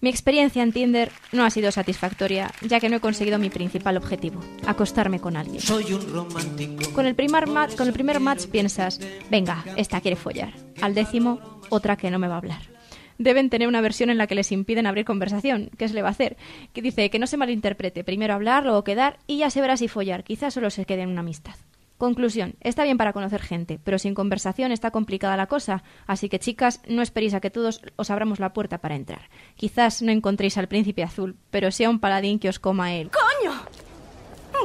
Mi 0.00 0.10
experiencia 0.10 0.62
en 0.62 0.70
Tinder 0.70 1.10
no 1.32 1.44
ha 1.44 1.50
sido 1.50 1.72
satisfactoria, 1.72 2.52
ya 2.62 2.78
que 2.78 2.88
no 2.88 2.94
he 2.94 3.00
conseguido 3.00 3.36
mi 3.40 3.50
principal 3.50 3.96
objetivo, 3.96 4.40
acostarme 4.64 5.18
con 5.18 5.36
alguien. 5.36 5.60
Soy 5.60 5.92
un 5.92 6.12
romántico. 6.12 6.92
Con 6.92 7.04
el, 7.04 7.16
primer 7.16 7.46
con 7.76 7.88
el 7.88 7.92
primer 7.92 8.20
match 8.20 8.46
piensas, 8.46 9.00
venga, 9.28 9.64
esta 9.76 10.00
quiere 10.00 10.14
follar. 10.16 10.52
Al 10.82 10.94
décimo, 10.94 11.40
otra 11.68 11.96
que 11.96 12.12
no 12.12 12.20
me 12.20 12.28
va 12.28 12.34
a 12.34 12.38
hablar. 12.38 12.60
Deben 13.18 13.50
tener 13.50 13.68
una 13.68 13.80
versión 13.80 14.10
en 14.10 14.18
la 14.18 14.26
que 14.26 14.34
les 14.34 14.52
impiden 14.52 14.86
abrir 14.86 15.04
conversación. 15.04 15.70
¿Qué 15.76 15.88
se 15.88 15.94
le 15.94 16.02
va 16.02 16.08
a 16.08 16.12
hacer? 16.12 16.36
Que 16.72 16.82
dice 16.82 17.10
que 17.10 17.18
no 17.18 17.26
se 17.26 17.36
malinterprete. 17.36 18.04
Primero 18.04 18.34
hablar, 18.34 18.64
luego 18.64 18.84
quedar 18.84 19.18
y 19.26 19.38
ya 19.38 19.50
se 19.50 19.60
verá 19.60 19.76
si 19.76 19.88
follar. 19.88 20.24
Quizás 20.24 20.54
solo 20.54 20.70
se 20.70 20.84
quede 20.84 21.02
en 21.02 21.10
una 21.10 21.20
amistad. 21.20 21.54
Conclusión. 21.98 22.54
Está 22.60 22.84
bien 22.84 22.96
para 22.96 23.12
conocer 23.12 23.42
gente, 23.42 23.80
pero 23.82 23.98
sin 23.98 24.14
conversación 24.14 24.70
está 24.70 24.92
complicada 24.92 25.36
la 25.36 25.48
cosa. 25.48 25.82
Así 26.06 26.28
que, 26.28 26.38
chicas, 26.38 26.80
no 26.88 27.02
esperéis 27.02 27.34
a 27.34 27.40
que 27.40 27.50
todos 27.50 27.82
os 27.96 28.10
abramos 28.10 28.38
la 28.38 28.52
puerta 28.52 28.78
para 28.78 28.94
entrar. 28.94 29.28
Quizás 29.56 30.00
no 30.00 30.12
encontréis 30.12 30.56
al 30.58 30.68
príncipe 30.68 31.02
azul, 31.02 31.36
pero 31.50 31.72
sea 31.72 31.90
un 31.90 31.98
paladín 31.98 32.38
que 32.38 32.48
os 32.48 32.60
coma 32.60 32.94
él. 32.94 33.10
¡Coño! 33.10 33.52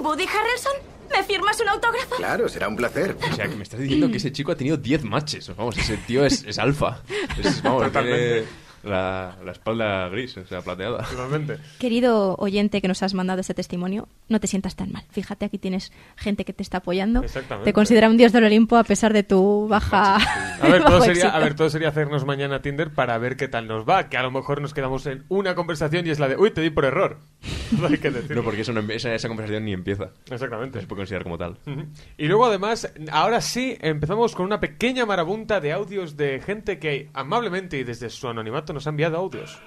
¿Woody 0.04 0.26
Harrelson? 0.26 0.93
¿Me 1.12 1.24
firmas 1.24 1.60
un 1.60 1.70
autógrafo? 1.70 2.16
Claro, 2.16 2.50
será 2.50 2.68
un 2.68 2.76
placer. 2.76 3.16
O 3.32 3.36
sea, 3.36 3.48
que 3.48 3.56
me 3.56 3.64
estás 3.64 3.80
diciendo 3.80 4.10
que 4.10 4.18
ese 4.18 4.32
chico 4.32 4.52
ha 4.52 4.56
tenido 4.56 4.78
10 4.78 5.04
matches. 5.04 5.52
Vamos, 5.56 5.78
ese 5.78 5.98
tío 5.98 6.26
es, 6.26 6.44
es 6.44 6.58
alfa. 6.58 7.02
Es, 7.42 7.62
vamos, 7.64 7.84
Totalmente. 7.84 8.28
tiene 8.34 8.63
la, 8.84 9.38
la 9.44 9.52
espalda 9.52 10.08
gris, 10.10 10.38
o 10.38 10.46
sea, 10.46 10.62
plateada. 10.62 11.04
Totalmente. 11.04 11.58
Querido 11.80 12.36
oyente 12.38 12.82
que 12.82 12.88
nos 12.88 13.02
has 13.04 13.14
mandado 13.14 13.42
este 13.42 13.54
testimonio, 13.54 14.08
no 14.30 14.40
te 14.40 14.48
sientas 14.48 14.76
tan 14.76 14.92
mal. 14.92 15.04
Fíjate, 15.12 15.46
aquí 15.46 15.58
tienes 15.58 15.92
gente 16.16 16.46
que 16.46 16.54
te 16.54 16.64
está 16.64 16.78
apoyando. 16.80 17.22
Exactamente. 17.24 17.70
Te 17.70 17.74
considera 17.74 18.10
un 18.10 18.18
dios 18.18 18.32
del 18.32 18.44
Olimpo 18.46 18.78
a 18.78 18.84
pesar 18.84 19.14
de 19.14 19.24
tu 19.24 19.68
baja. 19.68 20.18
A 20.62 20.68
ver, 20.68 20.84
todo 20.84 21.02
sería, 21.02 21.30
a 21.30 21.40
ver, 21.40 21.56
todo 21.56 21.70
sería 21.70 21.90
hacernos 21.90 22.26
mañana 22.26 22.62
Tinder 22.62 22.94
para 22.94 23.18
ver 23.18 23.36
qué 23.36 23.48
tal 23.50 23.68
nos 23.68 23.88
va. 23.88 24.08
Que 24.08 24.18
a 24.18 24.24
lo 24.24 24.32
mejor 24.32 24.62
nos 24.62 24.74
quedamos 24.74 25.06
en 25.08 25.26
una 25.30 25.56
conversación 25.56 26.08
y 26.08 26.10
es 26.10 26.20
la 26.20 26.28
de, 26.30 26.38
uy, 26.38 26.52
te 26.52 26.62
di 26.62 26.70
por 26.70 26.86
error. 26.86 27.18
Todo 27.76 27.88
hay 27.88 27.98
que 27.98 28.12
decirlo. 28.12 28.38
No, 28.38 28.44
porque 28.44 28.62
eso 28.62 28.72
no, 28.72 28.82
empie- 28.82 28.96
esa, 28.96 29.14
esa 29.14 29.28
conversación 29.28 29.66
ni 29.66 29.74
empieza. 29.74 30.12
Exactamente. 30.30 30.78
No 30.78 30.82
se 30.82 30.88
puede 30.88 31.00
considerar 31.02 31.24
como 31.24 31.38
tal. 31.38 31.58
Ujú. 31.66 31.86
Y 32.18 32.28
luego 32.28 32.46
además, 32.46 32.94
ahora 33.12 33.42
sí, 33.42 33.78
empezamos 33.82 34.36
con 34.36 34.46
una 34.46 34.60
pequeña 34.60 35.06
marabunta 35.06 35.60
de 35.60 35.74
audios 35.74 36.16
de 36.16 36.40
gente 36.42 36.80
que 36.80 37.10
amablemente 37.14 37.78
y 37.80 37.84
desde 37.84 38.10
su 38.10 38.28
anonimato 38.30 38.73
nos 38.74 38.86
ha 38.88 38.90
enviado 38.90 39.18
audios. 39.18 39.62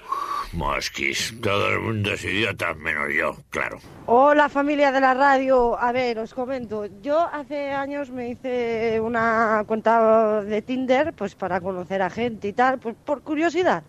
Mosquis, 0.53 1.33
todo 1.41 1.69
el 1.71 1.79
mundo 1.81 2.13
es 2.13 2.23
idiota, 2.23 2.73
menos 2.73 3.07
yo, 3.13 3.35
claro. 3.49 3.79
Hola 4.05 4.47
familia 4.47 4.91
de 4.93 5.01
la 5.01 5.13
radio, 5.13 5.77
a 5.77 5.91
ver, 5.91 6.19
os 6.19 6.33
comento, 6.33 6.85
yo 7.01 7.19
hace 7.33 7.71
años 7.71 8.09
me 8.11 8.29
hice 8.29 9.01
una 9.01 9.63
cuenta 9.67 10.41
de 10.43 10.61
Tinder 10.61 11.13
pues 11.13 11.35
para 11.35 11.59
conocer 11.59 12.01
a 12.01 12.09
gente 12.09 12.47
y 12.47 12.53
tal, 12.53 12.79
pues 12.79 12.95
por 12.95 13.23
curiosidad. 13.23 13.83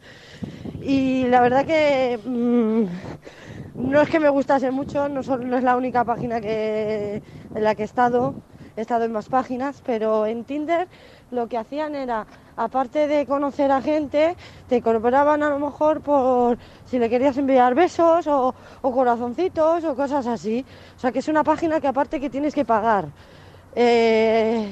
Y 0.83 1.25
la 1.29 1.41
verdad 1.43 1.65
que 1.65 2.19
mm, 2.25 2.85
no 3.77 4.01
es 4.03 4.09
que 4.09 4.19
me 4.19 4.29
gustase 4.29 4.73
mucho, 4.73 5.09
no, 5.09 5.23
solo- 5.23 5.45
no 5.47 5.57
es 5.59 5.63
la 5.63 5.77
única 5.77 6.03
página 6.05 6.41
que, 6.41 7.23
en 7.55 7.63
la 7.65 7.77
que 7.77 7.83
he 7.83 7.85
estado, 7.85 8.35
he 8.77 8.81
estado 8.81 9.05
en 9.05 9.13
más 9.13 9.29
páginas, 9.29 9.81
pero 9.87 10.27
en 10.27 10.43
Tinder 10.45 10.89
lo 11.31 11.47
que 11.49 11.57
hacían 11.59 11.95
era, 11.95 12.27
aparte 12.59 13.07
de 13.07 13.25
conocer 13.25 13.71
a 13.71 13.81
gente, 13.81 14.37
te 14.69 14.83
cobraban 14.83 15.43
a 15.43 15.49
lo 15.49 15.59
mejor 15.61 16.01
por 16.01 16.59
si 16.87 16.99
le 16.99 17.09
querías 17.09 17.39
enviar 17.39 17.75
besos 17.75 18.27
o, 18.27 18.55
o 18.83 18.93
corazoncitos 18.93 19.85
o 19.85 19.95
cosas 19.95 20.27
así. 20.27 20.67
O 20.97 20.99
sea 20.99 21.13
que 21.13 21.21
es 21.21 21.29
una 21.29 21.45
página 21.45 21.81
que 21.81 21.87
aparte 21.87 22.21
que 22.21 22.29
tienes 22.29 22.55
que 22.55 22.65
pagar. 22.65 23.07
Eh, 23.77 24.69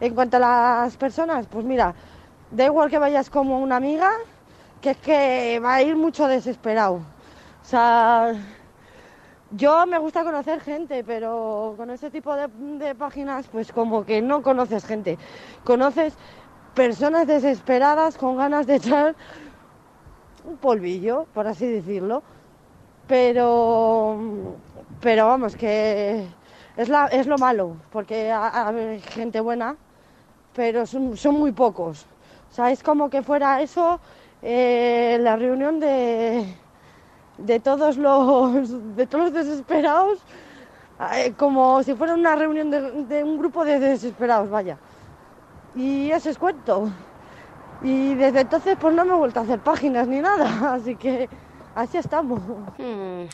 en 0.00 0.14
cuanto 0.14 0.36
a 0.36 0.40
las 0.40 0.96
personas, 0.98 1.46
pues 1.46 1.64
mira, 1.64 1.94
da 2.50 2.64
igual 2.66 2.90
que 2.90 2.98
vayas 2.98 3.30
como 3.30 3.58
una 3.58 3.76
amiga, 3.76 4.10
que 4.82 4.90
es 4.90 4.96
que 4.98 5.60
va 5.64 5.76
a 5.76 5.82
ir 5.82 5.96
mucho 5.96 6.28
desesperado. 6.28 6.96
O 6.96 7.66
sea, 7.66 8.34
yo 9.50 9.86
me 9.86 9.98
gusta 9.98 10.24
conocer 10.24 10.60
gente, 10.60 11.02
pero 11.04 11.72
con 11.78 11.88
este 11.88 12.10
tipo 12.10 12.34
de, 12.34 12.48
de 12.48 12.94
páginas, 12.94 13.46
pues 13.48 13.72
como 13.72 14.04
que 14.04 14.20
no 14.20 14.42
conoces 14.42 14.84
gente. 14.84 15.16
Conoces 15.64 16.14
personas 16.74 17.26
desesperadas 17.26 18.16
con 18.16 18.36
ganas 18.36 18.66
de 18.66 18.76
echar 18.76 19.14
un 20.44 20.56
polvillo, 20.56 21.26
por 21.34 21.46
así 21.46 21.66
decirlo. 21.66 22.22
Pero, 23.06 24.16
pero 25.00 25.26
vamos, 25.26 25.56
que 25.56 26.26
es, 26.76 26.88
la, 26.88 27.06
es 27.08 27.26
lo 27.26 27.36
malo, 27.38 27.76
porque 27.92 28.30
ha- 28.30 28.68
hay 28.68 29.00
gente 29.00 29.40
buena, 29.40 29.76
pero 30.56 30.86
son, 30.86 31.16
son 31.16 31.34
muy 31.38 31.52
pocos. 31.52 32.06
O 32.50 32.54
sea, 32.54 32.70
es 32.70 32.82
como 32.82 33.10
que 33.10 33.22
fuera 33.22 33.60
eso 33.60 34.00
eh, 34.42 35.18
la 35.20 35.36
reunión 35.36 35.80
de, 35.80 36.46
de 37.38 37.60
todos 37.60 37.96
los 37.98 38.96
de 38.96 39.06
todos 39.06 39.24
los 39.24 39.32
desesperados, 39.34 40.18
eh, 41.14 41.34
como 41.36 41.82
si 41.82 41.94
fuera 41.94 42.14
una 42.14 42.36
reunión 42.36 42.70
de 42.70 43.22
un 43.24 43.38
grupo 43.38 43.64
de 43.64 43.80
desesperados, 43.80 44.48
vaya. 44.48 44.78
Y 45.74 46.10
ese 46.10 46.30
es 46.30 46.38
cuento. 46.38 46.90
Y 47.82 48.14
desde 48.14 48.40
entonces 48.42 48.76
pues 48.80 48.94
no 48.94 49.04
me 49.04 49.12
he 49.12 49.16
vuelto 49.16 49.40
a 49.40 49.42
hacer 49.42 49.60
páginas 49.60 50.06
ni 50.08 50.20
nada, 50.20 50.72
así 50.74 50.96
que 50.96 51.28
así 51.74 51.98
estamos. 51.98 52.40
Hmm. 52.78 53.24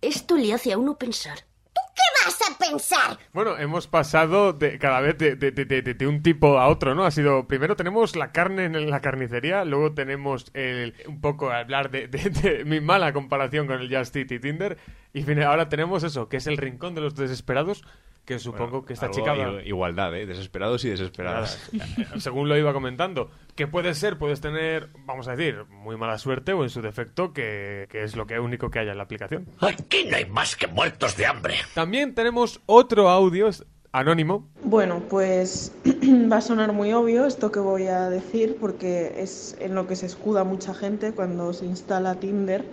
Esto 0.00 0.36
le 0.36 0.52
hace 0.52 0.72
a 0.72 0.78
uno 0.78 0.96
pensar. 0.96 1.38
¿Tú 1.72 1.80
qué 1.94 2.02
vas 2.26 2.38
a 2.50 2.58
pensar? 2.58 3.18
Bueno, 3.32 3.56
hemos 3.56 3.86
pasado 3.86 4.52
de, 4.52 4.78
cada 4.78 5.00
vez 5.00 5.16
de, 5.16 5.36
de- 5.36 5.52
de- 5.52 5.64
de- 5.64 5.94
de 5.94 6.06
un 6.06 6.22
tipo 6.22 6.58
a 6.58 6.66
otro, 6.68 6.94
¿no? 6.94 7.04
Ha 7.04 7.10
sido, 7.10 7.46
primero 7.46 7.76
tenemos 7.76 8.16
la 8.16 8.32
carne 8.32 8.64
en 8.64 8.90
la 8.90 9.00
carnicería, 9.00 9.64
luego 9.64 9.92
tenemos 9.94 10.50
el, 10.54 10.94
un 11.06 11.20
poco 11.20 11.50
hablar 11.50 11.90
de, 11.90 12.08
de- 12.08 12.30
de 12.30 12.64
mi 12.64 12.80
mala 12.80 13.12
comparación 13.12 13.66
con 13.68 13.80
el 13.80 13.94
Just 13.96 14.16
Eat 14.16 14.32
y 14.32 14.40
Tinder, 14.40 14.76
y 15.14 15.22
fin- 15.22 15.42
ahora 15.42 15.68
tenemos 15.68 16.02
eso, 16.02 16.28
que 16.28 16.38
es 16.38 16.46
el 16.46 16.56
rincón 16.56 16.94
de 16.94 17.00
los 17.02 17.14
desesperados, 17.14 17.84
que 18.24 18.38
supongo 18.38 18.84
que 18.84 18.92
esta 18.92 19.10
chica... 19.10 19.34
Igualdad, 19.64 20.14
¿eh? 20.14 20.26
Desesperados 20.26 20.84
y 20.84 20.90
desesperadas. 20.90 21.70
Según 22.18 22.48
lo 22.48 22.56
iba 22.56 22.72
comentando, 22.72 23.30
que 23.56 23.66
puede 23.66 23.94
ser, 23.94 24.18
puedes 24.18 24.40
tener, 24.40 24.90
vamos 25.06 25.28
a 25.28 25.36
decir, 25.36 25.64
muy 25.68 25.96
mala 25.96 26.18
suerte 26.18 26.52
o 26.52 26.62
en 26.62 26.70
su 26.70 26.82
defecto, 26.82 27.32
que, 27.32 27.86
que 27.90 28.04
es 28.04 28.16
lo 28.16 28.26
que 28.26 28.38
único 28.38 28.70
que 28.70 28.78
haya 28.78 28.92
en 28.92 28.98
la 28.98 29.04
aplicación. 29.04 29.48
Aquí 29.60 30.04
no 30.08 30.16
hay 30.16 30.26
más 30.26 30.56
que 30.56 30.66
muertos 30.66 31.16
de 31.16 31.26
hambre. 31.26 31.56
También 31.74 32.14
tenemos 32.14 32.60
otro 32.66 33.08
audio 33.08 33.50
anónimo. 33.92 34.48
Bueno, 34.64 35.02
pues 35.08 35.72
va 36.32 36.38
a 36.38 36.40
sonar 36.40 36.72
muy 36.72 36.92
obvio 36.92 37.26
esto 37.26 37.52
que 37.52 37.60
voy 37.60 37.86
a 37.86 38.08
decir 38.08 38.56
porque 38.58 39.14
es 39.18 39.56
en 39.60 39.74
lo 39.74 39.86
que 39.86 39.96
se 39.96 40.06
escuda 40.06 40.44
mucha 40.44 40.74
gente 40.74 41.12
cuando 41.12 41.52
se 41.52 41.66
instala 41.66 42.14
Tinder, 42.16 42.64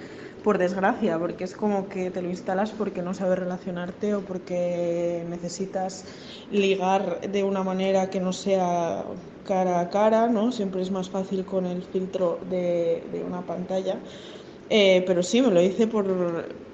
por 0.49 0.57
desgracia, 0.57 1.19
porque 1.19 1.43
es 1.43 1.53
como 1.53 1.87
que 1.89 2.09
te 2.09 2.23
lo 2.23 2.29
instalas 2.31 2.71
porque 2.71 3.03
no 3.03 3.13
sabes 3.13 3.37
relacionarte 3.37 4.15
o 4.15 4.21
porque 4.21 5.23
necesitas 5.29 6.05
ligar 6.49 7.21
de 7.21 7.43
una 7.43 7.61
manera 7.61 8.09
que 8.09 8.19
no 8.19 8.33
sea 8.33 9.03
cara 9.45 9.79
a 9.79 9.91
cara, 9.91 10.27
¿no? 10.27 10.51
Siempre 10.51 10.81
es 10.81 10.89
más 10.89 11.07
fácil 11.07 11.45
con 11.45 11.67
el 11.67 11.83
filtro 11.83 12.39
de, 12.49 13.23
una 13.23 13.45
pantalla. 13.45 13.97
Eh, 14.71 15.03
pero 15.05 15.21
sí, 15.21 15.39
me 15.39 15.51
lo 15.51 15.61
hice 15.61 15.85
por, 15.85 16.07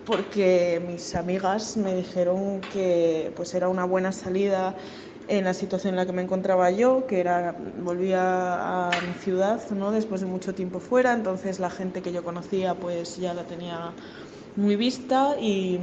porque 0.05 0.81
mis 0.87 1.13
amigas 1.13 1.75
me 1.75 1.95
dijeron 1.95 2.61
que 2.71 3.33
pues 3.35 3.53
era 3.55 3.67
una 3.67 3.83
buena 3.83 4.13
salida 4.13 4.73
en 5.27 5.45
la 5.45 5.53
situación 5.53 5.93
en 5.93 5.97
la 5.97 6.05
que 6.05 6.13
me 6.13 6.21
encontraba 6.21 6.69
yo, 6.71 7.07
que 7.07 7.19
era 7.19 7.55
volvía 7.77 8.97
a 8.97 9.01
mi 9.01 9.13
ciudad, 9.13 9.69
¿no? 9.71 9.91
Después 9.91 10.21
de 10.21 10.27
mucho 10.27 10.53
tiempo 10.53 10.79
fuera, 10.79 11.13
entonces 11.13 11.59
la 11.59 11.69
gente 11.69 12.01
que 12.01 12.11
yo 12.11 12.23
conocía 12.23 12.75
pues 12.75 13.17
ya 13.17 13.33
la 13.33 13.45
tenía 13.45 13.93
muy 14.55 14.75
vista 14.75 15.35
y 15.39 15.79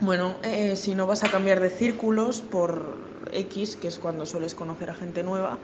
bueno, 0.00 0.34
eh, 0.42 0.76
si 0.76 0.94
no 0.94 1.06
vas 1.06 1.22
a 1.24 1.30
cambiar 1.30 1.60
de 1.60 1.70
círculos 1.70 2.40
por 2.42 2.98
X, 3.32 3.76
que 3.76 3.88
es 3.88 3.98
cuando 3.98 4.26
sueles 4.26 4.54
conocer 4.54 4.90
a 4.90 4.94
gente 4.94 5.22
nueva, 5.22 5.58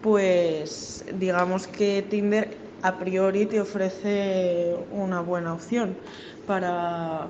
pues 0.00 1.04
digamos 1.14 1.66
que 1.66 2.02
Tinder 2.02 2.56
a 2.82 2.98
priori 2.98 3.46
te 3.46 3.60
ofrece 3.60 4.76
una 4.90 5.20
buena 5.20 5.54
opción 5.54 5.96
para, 6.46 7.28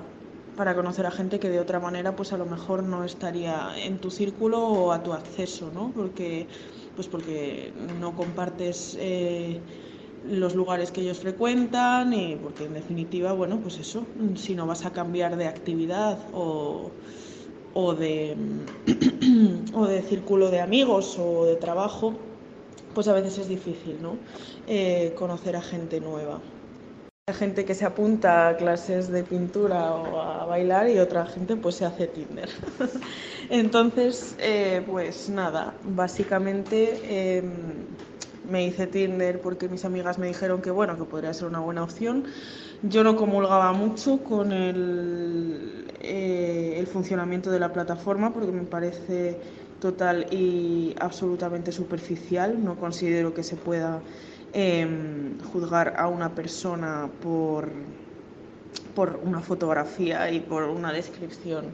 para 0.55 0.75
conocer 0.75 1.05
a 1.05 1.11
gente 1.11 1.39
que 1.39 1.49
de 1.49 1.59
otra 1.59 1.79
manera 1.79 2.15
pues 2.15 2.33
a 2.33 2.37
lo 2.37 2.45
mejor 2.45 2.83
no 2.83 3.03
estaría 3.03 3.71
en 3.77 3.97
tu 3.97 4.09
círculo 4.09 4.59
o 4.61 4.91
a 4.91 5.03
tu 5.03 5.13
acceso, 5.13 5.69
¿no? 5.73 5.91
Porque, 5.95 6.47
pues 6.95 7.07
porque 7.07 7.73
no 7.99 8.15
compartes 8.15 8.97
eh, 8.99 9.59
los 10.29 10.55
lugares 10.55 10.91
que 10.91 11.01
ellos 11.01 11.19
frecuentan 11.19 12.13
y 12.13 12.35
porque 12.35 12.65
en 12.65 12.73
definitiva, 12.73 13.33
bueno, 13.33 13.59
pues 13.61 13.79
eso, 13.79 14.05
si 14.35 14.55
no 14.55 14.65
vas 14.65 14.85
a 14.85 14.91
cambiar 14.91 15.35
de 15.37 15.47
actividad 15.47 16.17
o, 16.33 16.91
o 17.73 17.93
de, 17.93 18.35
o 19.73 19.85
de 19.85 20.01
círculo 20.01 20.49
de 20.49 20.61
amigos 20.61 21.17
o 21.19 21.45
de 21.45 21.57
trabajo, 21.57 22.13
pues 22.93 23.07
a 23.09 23.13
veces 23.13 23.37
es 23.39 23.49
difícil, 23.49 24.01
¿no? 24.01 24.17
Eh, 24.67 25.13
conocer 25.17 25.55
a 25.57 25.61
gente 25.61 25.99
nueva. 25.99 26.39
Gente 27.33 27.65
que 27.65 27.73
se 27.73 27.85
apunta 27.85 28.49
a 28.49 28.55
clases 28.55 29.07
de 29.07 29.23
pintura 29.23 29.95
o 29.95 30.21
a 30.21 30.45
bailar 30.45 30.87
y 30.89 30.99
otra 30.99 31.25
gente 31.25 31.55
pues 31.55 31.73
se 31.73 31.83
hace 31.83 32.05
Tinder. 32.05 32.47
Entonces, 33.49 34.35
eh, 34.37 34.83
pues 34.85 35.27
nada, 35.29 35.73
básicamente 35.85 36.99
eh, 37.03 37.43
me 38.47 38.67
hice 38.67 38.85
Tinder 38.85 39.41
porque 39.41 39.67
mis 39.67 39.85
amigas 39.85 40.19
me 40.19 40.27
dijeron 40.27 40.61
que 40.61 40.69
bueno, 40.69 40.99
que 40.99 41.05
podría 41.05 41.33
ser 41.33 41.47
una 41.47 41.61
buena 41.61 41.81
opción. 41.81 42.25
Yo 42.83 43.03
no 43.03 43.15
comulgaba 43.15 43.73
mucho 43.73 44.23
con 44.23 44.51
el, 44.51 45.87
eh, 46.01 46.75
el 46.77 46.85
funcionamiento 46.85 47.49
de 47.49 47.59
la 47.59 47.73
plataforma 47.73 48.33
porque 48.33 48.51
me 48.51 48.65
parece 48.65 49.39
total 49.81 50.27
y 50.29 50.93
absolutamente 50.99 51.71
superficial. 51.71 52.63
No 52.63 52.75
considero 52.75 53.33
que 53.33 53.41
se 53.41 53.55
pueda 53.55 54.03
eh, 54.57 54.87
juzgar 55.51 55.95
a 55.97 56.07
una 56.07 56.33
persona 56.33 57.09
por, 57.21 57.69
por 58.95 59.19
una 59.21 59.41
fotografía 59.41 60.31
y 60.31 60.39
por 60.39 60.63
una 60.63 60.93
descripción 60.93 61.73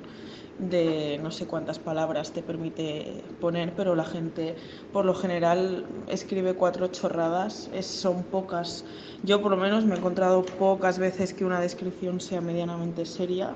de 0.57 1.19
no 1.21 1.29
sé 1.29 1.45
cuántas 1.45 1.77
palabras 1.77 2.31
te 2.31 2.41
permite 2.41 3.23
poner, 3.39 3.73
pero 3.75 3.93
la 3.95 4.03
gente 4.03 4.55
por 4.91 5.05
lo 5.05 5.13
general 5.13 5.85
escribe 6.07 6.55
cuatro 6.55 6.87
chorradas, 6.87 7.69
es, 7.71 7.85
son 7.85 8.23
pocas. 8.23 8.83
Yo 9.21 9.41
por 9.43 9.51
lo 9.51 9.57
menos 9.57 9.85
me 9.85 9.93
he 9.93 9.97
encontrado 9.99 10.43
pocas 10.43 10.97
veces 10.97 11.35
que 11.35 11.45
una 11.45 11.59
descripción 11.59 12.19
sea 12.19 12.41
medianamente 12.41 13.05
seria 13.05 13.55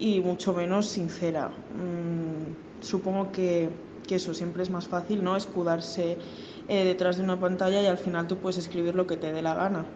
y 0.00 0.20
mucho 0.20 0.52
menos 0.52 0.86
sincera. 0.86 1.48
Mm, 1.48 2.82
supongo 2.84 3.30
que, 3.30 3.70
que 4.08 4.16
eso 4.16 4.34
siempre 4.34 4.64
es 4.64 4.70
más 4.70 4.88
fácil, 4.88 5.22
¿no? 5.22 5.36
Escudarse 5.36 6.18
eh, 6.68 6.84
detrás 6.84 7.16
de 7.16 7.22
una 7.24 7.38
pantalla 7.40 7.82
y 7.82 7.86
al 7.86 7.98
final 7.98 8.26
tú 8.26 8.38
puedes 8.38 8.58
escribir 8.58 8.94
lo 8.94 9.06
que 9.06 9.16
te 9.16 9.32
dé 9.32 9.42
la 9.42 9.54
gana. 9.54 9.86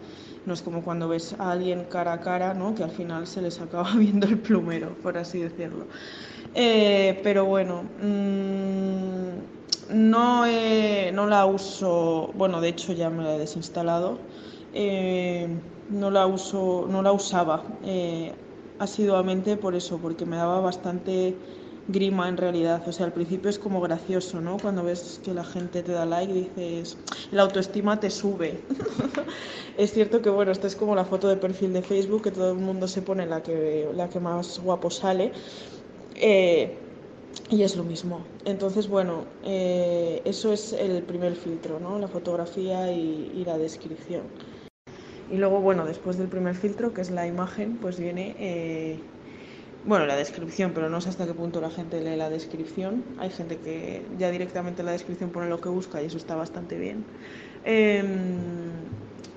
No 0.46 0.54
es 0.54 0.62
como 0.62 0.82
cuando 0.82 1.08
ves 1.08 1.34
a 1.38 1.52
alguien 1.52 1.84
cara 1.84 2.14
a 2.14 2.20
cara, 2.20 2.54
¿no? 2.54 2.74
Que 2.74 2.82
al 2.84 2.90
final 2.90 3.26
se 3.26 3.42
les 3.42 3.60
acaba 3.60 3.90
viendo 3.96 4.26
el 4.26 4.38
plumero, 4.38 4.96
por 5.02 5.18
así 5.18 5.40
decirlo. 5.40 5.86
Eh, 6.54 7.20
pero 7.22 7.44
bueno, 7.46 7.82
mm, 8.02 9.38
no, 9.90 10.46
he- 10.46 11.10
no 11.12 11.26
la 11.26 11.46
uso, 11.46 12.32
bueno, 12.34 12.60
de 12.60 12.68
hecho 12.68 12.92
ya 12.92 13.10
me 13.10 13.22
la 13.24 13.34
he 13.34 13.38
desinstalado. 13.38 14.18
Eh, 14.72 15.48
no 15.88 16.10
la 16.10 16.26
uso, 16.26 16.86
no 16.88 17.02
la 17.02 17.12
usaba 17.12 17.64
eh, 17.82 18.32
asiduamente 18.78 19.56
por 19.56 19.74
eso, 19.74 20.00
porque 20.00 20.24
me 20.26 20.36
daba 20.36 20.60
bastante 20.60 21.36
grima 21.93 22.28
en 22.28 22.36
realidad. 22.36 22.82
O 22.86 22.93
sea, 22.93 23.07
al 23.07 23.12
principio 23.12 23.51
es 23.51 23.59
como 23.59 23.80
gracioso, 23.80 24.41
¿no? 24.41 24.59
Cuando 24.59 24.82
ves 24.82 25.20
que 25.24 25.34
la 25.34 25.45
gente 25.45 25.82
te 25.82 25.93
da 25.93 26.07
like, 26.07 26.32
dices, 26.32 26.97
la 27.30 27.43
autoestima 27.43 28.01
te 28.01 28.11
sube. 28.11 28.61
es 29.78 29.93
cierto 29.93 30.22
que, 30.22 30.30
bueno, 30.30 30.53
esta 30.53 30.66
es 30.66 30.76
como 30.76 30.95
la 30.95 31.05
foto 31.05 31.28
de 31.28 31.36
perfil 31.36 31.72
de 31.72 31.82
Facebook, 31.82 32.22
que 32.22 32.30
todo 32.30 32.53
el 32.53 32.59
mundo 32.59 32.88
se 32.88 33.03
pone 33.03 33.26
la 33.26 33.43
que, 33.43 33.88
la 33.95 34.09
que 34.09 34.20
más 34.20 34.59
guapo 34.61 34.91
sale. 34.91 35.32
Eh, 36.16 36.76
y 37.49 37.62
es 37.62 37.76
lo 37.76 37.84
mismo. 37.84 38.24
Entonces, 38.45 38.88
bueno, 38.88 39.24
eh, 39.45 40.22
eso 40.24 40.53
es 40.53 40.72
el 40.72 41.03
primer 41.03 41.34
filtro, 41.34 41.80
¿no? 41.80 41.99
La 41.99 42.09
fotografía 42.09 42.93
y, 42.93 43.45
la 43.45 43.59
descripción. 43.59 44.22
Y 45.30 45.36
luego, 45.36 45.61
bueno, 45.61 45.84
después 45.84 46.18
del 46.18 46.28
primer 46.28 46.55
filtro, 46.55 46.93
que 46.93 47.01
es 47.01 47.11
la 47.11 47.26
imagen, 47.26 47.76
pues 47.76 47.99
viene, 47.99 48.34
eh, 48.38 49.01
bueno, 49.85 50.07
la 50.07 50.16
descripción, 50.16 50.72
pero 50.74 50.91
no 50.91 51.01
sé 51.01 51.09
hasta 51.09 51.26
qué 51.26 51.35
punto 51.35 51.61
la 51.61 51.70
gente 51.70 52.01
lee 52.01 52.16
la 52.16 52.28
descripción. 52.31 53.03
Hay 53.18 53.31
gente 53.31 53.57
que 53.59 54.03
ya 54.18 54.31
directamente 54.31 54.83
en 54.83 54.87
la 54.87 54.93
descripción 54.93 55.31
pone 55.31 55.49
lo 55.49 55.61
que 55.61 55.68
busca 55.68 56.03
y 56.03 56.07
eso 56.07 56.18
está 56.18 56.37
bastante 56.37 56.78
bien. 56.78 57.05
Em, 57.64 58.70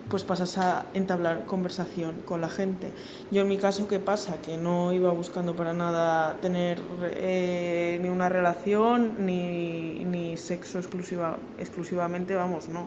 pues 0.10 0.24
pasas 0.24 0.58
a 0.58 0.86
entablar 0.94 1.46
conversación 1.46 2.22
con 2.26 2.42
la 2.42 2.50
gente. 2.50 2.92
Yo 3.32 3.42
en 3.42 3.48
mi 3.48 3.58
caso, 3.58 3.88
¿qué 3.88 4.00
pasa? 4.00 4.42
Que 4.42 4.58
no 4.58 4.94
iba 4.94 5.12
buscando 5.12 5.56
para 5.56 5.74
nada 5.74 6.38
tener 6.42 6.80
eh, 7.16 7.98
ni 8.02 8.10
una 8.10 8.30
relación 8.30 9.26
ni, 9.26 10.04
ni 10.06 10.38
sexo 10.38 10.78
exclusiva, 10.80 11.38
exclusivamente, 11.58 12.36
vamos, 12.36 12.70
no. 12.70 12.82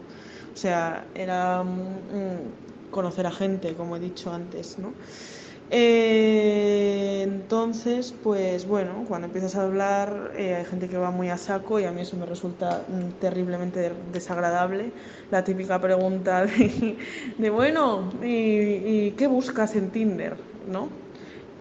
O 0.53 0.57
sea, 0.57 1.05
era 1.15 1.63
mm, 1.63 2.91
conocer 2.91 3.25
a 3.25 3.31
gente, 3.31 3.73
como 3.73 3.97
he 3.97 3.99
dicho 3.99 4.31
antes, 4.31 4.79
¿no? 4.79 4.93
Eh, 5.69 7.06
entonces, 7.27 8.11
pues 8.11 8.65
bueno, 8.65 9.05
cuando 9.07 9.27
empiezas 9.27 9.55
a 9.55 9.63
hablar 9.63 10.31
eh, 10.35 10.55
hay 10.55 10.65
gente 10.65 10.89
que 10.89 10.97
va 10.97 11.11
muy 11.11 11.29
a 11.29 11.37
saco 11.37 11.79
y 11.79 11.85
a 11.85 11.91
mí 11.91 12.01
eso 12.01 12.17
me 12.17 12.25
resulta 12.25 12.85
mm, 12.87 13.13
terriblemente 13.19 13.79
de- 13.79 13.95
desagradable. 14.11 14.93
La 15.29 15.43
típica 15.43 15.79
pregunta 15.81 16.45
de, 16.45 16.97
bueno, 17.49 18.11
¿y, 18.23 19.11
qué 19.11 19.27
buscas 19.27 19.75
en 19.75 19.91
Tinder? 19.91 20.37
¿No? 20.65 20.89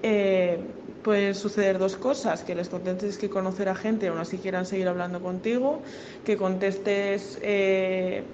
Eh, 0.02 0.74
pueden 1.02 1.34
suceder 1.34 1.78
dos 1.78 1.96
cosas, 1.96 2.44
que 2.44 2.54
les 2.54 2.68
contestes 2.68 3.18
que 3.18 3.30
conocer 3.30 3.68
a 3.68 3.74
gente 3.74 4.08
aún 4.08 4.18
así 4.18 4.38
quieran 4.38 4.66
seguir 4.66 4.88
hablando 4.88 5.20
contigo, 5.22 5.82
que 6.24 6.36
contestes 6.36 7.38
eh, 7.42 8.24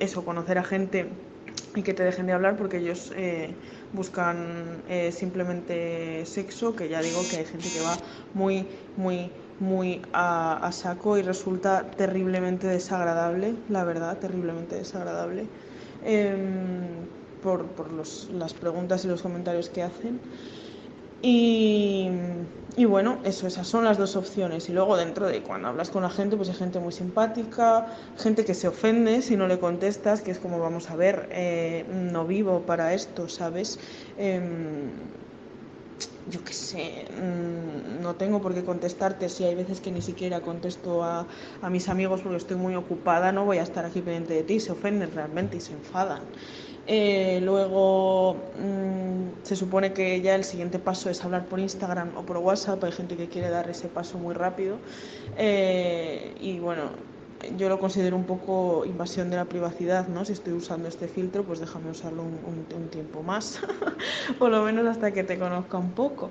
eso, 0.00 0.24
conocer 0.24 0.58
a 0.58 0.64
gente 0.64 1.10
y 1.74 1.82
que 1.82 1.94
te 1.94 2.04
dejen 2.04 2.26
de 2.26 2.32
hablar 2.32 2.56
porque 2.56 2.78
ellos 2.78 3.12
eh, 3.16 3.58
buscan 3.92 4.82
eh, 4.88 5.12
simplemente 5.12 6.24
sexo, 6.26 6.74
que 6.74 6.88
ya 6.88 7.00
digo 7.00 7.20
que 7.30 7.38
hay 7.38 7.44
gente 7.44 7.68
que 7.68 7.80
va 7.80 7.96
muy, 8.34 8.66
muy, 8.96 9.30
muy 9.60 10.02
a, 10.12 10.58
a 10.66 10.72
saco 10.72 11.16
y 11.18 11.22
resulta 11.22 11.90
terriblemente 11.90 12.66
desagradable, 12.66 13.54
la 13.68 13.84
verdad, 13.84 14.18
terriblemente 14.18 14.76
desagradable, 14.76 15.46
em, 16.04 17.06
por, 17.42 17.66
por 17.68 17.90
los- 17.92 18.28
las 18.30 18.52
preguntas 18.54 19.04
y 19.04 19.08
los 19.08 19.22
comentarios 19.22 19.68
que 19.70 19.82
hacen. 19.82 20.20
Y, 21.28 22.84
bueno, 22.84 23.20
eso, 23.24 23.46
esas 23.48 23.66
son 23.66 23.84
las 23.84 23.98
dos 23.98 24.14
opciones. 24.14 24.68
Y 24.68 24.72
luego 24.72 24.96
dentro 24.96 25.26
de 25.26 25.42
cuando 25.42 25.66
hablas 25.68 25.90
con 25.90 26.02
la 26.04 26.10
gente, 26.10 26.36
pues 26.36 26.48
hay 26.50 26.54
gente 26.54 26.78
muy 26.78 26.92
simpática, 26.92 27.86
gente 28.16 28.44
que 28.44 28.54
se 28.54 28.68
ofende 28.68 29.22
si 29.22 29.36
no 29.36 29.48
le 29.48 29.58
contestas, 29.58 30.22
que 30.22 30.30
es 30.30 30.38
como 30.38 30.60
vamos 30.60 30.88
a 30.90 30.94
ver, 30.96 31.28
eh, 31.32 31.84
no 31.88 32.26
vivo 32.26 32.64
para 32.64 32.94
esto, 32.94 33.28
¿sabes? 33.28 33.80
Em, 34.16 35.10
yo 36.24 36.42
qué 36.44 36.52
sé, 36.52 37.08
mm, 37.12 38.00
no 38.02 38.16
tengo 38.16 38.40
por 38.40 38.52
qué 38.54 38.64
contestarte 38.64 39.28
si 39.28 39.44
hay 39.44 39.54
veces 39.54 39.80
que 39.80 39.92
ni 39.92 40.02
siquiera 40.02 40.40
contesto 40.42 41.04
a 41.04 41.28
mis 41.70 41.88
amigos 41.88 42.22
porque 42.22 42.36
estoy 42.38 42.56
muy 42.56 42.74
ocupada, 42.74 43.32
no 43.32 43.44
voy 43.44 43.58
a 43.58 43.62
estar 43.62 43.84
aquí 43.84 44.02
pendiente 44.02 44.34
de 44.34 44.42
ti, 44.44 44.60
se 44.60 44.72
ofenden 44.72 45.12
realmente 45.12 45.56
y 45.56 45.60
se 45.60 45.74
enfadan. 45.74 46.30
Eh, 46.88 47.40
luego 47.42 48.36
mm, 48.60 49.44
se 49.44 49.56
supone 49.56 49.92
que 49.92 50.20
ya 50.20 50.36
el 50.36 50.44
siguiente 50.44 50.78
paso 50.78 51.10
es 51.10 51.24
hablar 51.24 51.46
por 51.46 51.58
Instagram 51.58 52.16
o 52.16 52.22
por 52.22 52.36
WhatsApp, 52.36 52.82
hay 52.84 52.92
gente 52.92 53.16
que 53.16 53.28
quiere 53.28 53.50
dar 53.50 53.68
ese 53.68 53.88
paso 53.88 54.18
muy 54.18 54.34
rápido 54.34 54.78
Eh, 55.36 56.32
y 56.40 56.58
bueno, 56.60 56.90
yo 57.56 57.68
lo 57.68 57.78
considero 57.78 58.16
un 58.16 58.24
poco 58.24 58.84
invasión 58.86 59.30
de 59.30 59.36
la 59.36 59.44
privacidad, 59.44 60.08
¿no? 60.08 60.24
Si 60.24 60.32
estoy 60.32 60.54
usando 60.54 60.88
este 60.88 61.08
filtro, 61.08 61.42
pues 61.44 61.60
déjame 61.60 61.90
usarlo 61.90 62.22
un, 62.22 62.88
tiempo 62.88 63.22
más, 63.22 63.60
por 64.38 64.50
lo 64.50 64.62
menos 64.62 64.86
hasta 64.86 65.12
que 65.12 65.24
te 65.24 65.38
conozca 65.38 65.76
un 65.76 65.92
poco. 65.92 66.30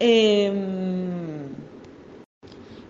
Em, 0.00 1.48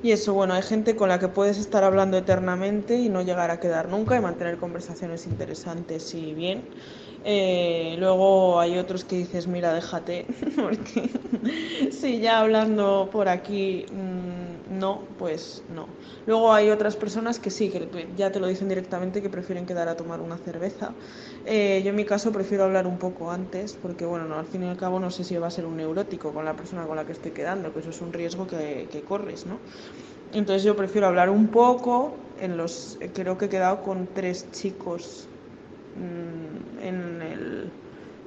y 0.01 0.13
eso, 0.13 0.35
bueno, 0.35 0.55
hay 0.55 0.63
gente 0.63 0.97
con 0.97 1.09
la 1.09 1.19
que 1.19 1.29
puedes 1.29 1.59
estar 1.59 1.85
hablando 1.85 2.17
eternamente 2.17 2.97
y 2.99 3.09
no 3.09 3.23
llegar 3.23 3.51
a 3.51 3.61
quedar 3.61 3.89
nunca 3.89 4.17
y 4.17 4.21
mantener 4.21 4.59
conversaciones 4.59 5.27
interesantes 5.27 6.15
y 6.15 6.35
bien. 6.35 6.71
Eh, 7.31 7.97
luego 7.99 8.59
hay 8.59 8.79
otros 8.79 9.05
que 9.05 9.17
dices, 9.17 9.49
mira, 9.49 9.75
déjate, 9.75 10.27
porque 10.57 11.11
si 11.93 12.21
ya 12.21 12.41
hablando 12.41 13.11
por 13.13 13.29
aquí 13.29 13.85
mm, 13.93 14.79
no, 14.79 15.15
pues 15.19 15.65
no. 15.69 15.99
Luego 16.25 16.55
hay 16.55 16.71
otras 16.71 16.97
personas 16.97 17.39
que 17.39 17.51
sí, 17.51 17.71
que 17.71 18.13
ya 18.15 18.33
te 18.33 18.41
lo 18.41 18.47
dicen 18.47 18.69
directamente, 18.69 19.21
que 19.21 19.29
prefieren 19.29 19.67
quedar 19.67 19.89
a 19.89 19.97
tomar 19.97 20.21
una 20.23 20.39
cerveza. 20.39 20.97
Eh, 21.45 21.83
yo 21.85 21.91
en 21.91 21.97
mi 21.97 22.07
caso 22.07 22.33
prefiero 22.33 22.65
hablar 22.65 22.87
un 22.87 22.99
poco 22.99 23.31
antes, 23.31 23.77
porque 23.77 24.07
bueno, 24.07 24.27
no, 24.27 24.39
al 24.39 24.47
fin 24.47 24.63
y 24.63 24.69
al 24.69 24.77
cabo 24.79 24.99
no 24.99 25.11
sé 25.11 25.23
si 25.25 25.37
va 25.37 25.49
a 25.49 25.51
ser 25.51 25.67
un 25.67 25.77
neurótico 25.77 26.33
con 26.33 26.45
la 26.47 26.57
persona 26.57 26.87
con 26.87 26.97
la 26.97 27.05
que 27.05 27.13
estoy 27.13 27.33
quedando, 27.33 27.73
que 27.75 27.81
eso 27.81 27.91
es 27.91 28.01
un 28.01 28.13
riesgo 28.15 28.47
que, 28.47 28.89
que 28.91 29.05
corres, 29.05 29.45
¿no? 29.45 29.61
Entonces 30.31 30.63
yo 30.65 30.77
prefiero 30.77 31.07
hablar 31.07 31.31
un 31.31 31.51
poco. 31.51 32.33
En 32.37 32.57
los, 32.57 32.99
creo 33.15 33.37
que 33.39 33.47
he 33.47 33.49
quedado 33.49 33.83
con 33.83 34.13
tres 34.15 34.51
chicos 34.53 35.31
en 36.81 37.23
el 37.23 37.71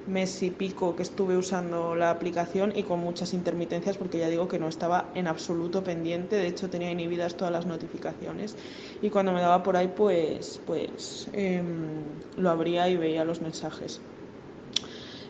mes 0.07 0.41
y 0.43 0.49
pico 0.49 0.95
que 0.95 1.03
estuve 1.03 1.37
usando 1.37 1.95
la 1.95 2.09
aplicación 2.09 2.73
y 2.75 2.83
con 2.83 2.99
muchas 2.99 3.33
intermitencias 3.33 3.97
porque 3.97 4.17
ya 4.17 4.29
digo 4.29 4.47
que 4.47 4.59
no 4.59 4.67
estaba 4.67 5.09
en 5.15 5.27
absoluto 5.27 5.83
pendiente, 5.83 6.35
de 6.35 6.47
hecho 6.47 6.69
tenía 6.69 6.91
inhibidas 6.91 7.35
todas 7.35 7.51
las 7.51 7.65
notificaciones 7.65 8.55
y 9.01 9.09
cuando 9.09 9.31
me 9.31 9.41
daba 9.41 9.63
por 9.63 9.77
ahí 9.77 9.91
pues, 9.95 10.59
pues 10.65 11.27
em, 11.33 12.03
lo 12.37 12.49
abría 12.49 12.89
y 12.89 12.97
veía 12.97 13.23
los 13.25 13.41
mensajes. 13.41 14.01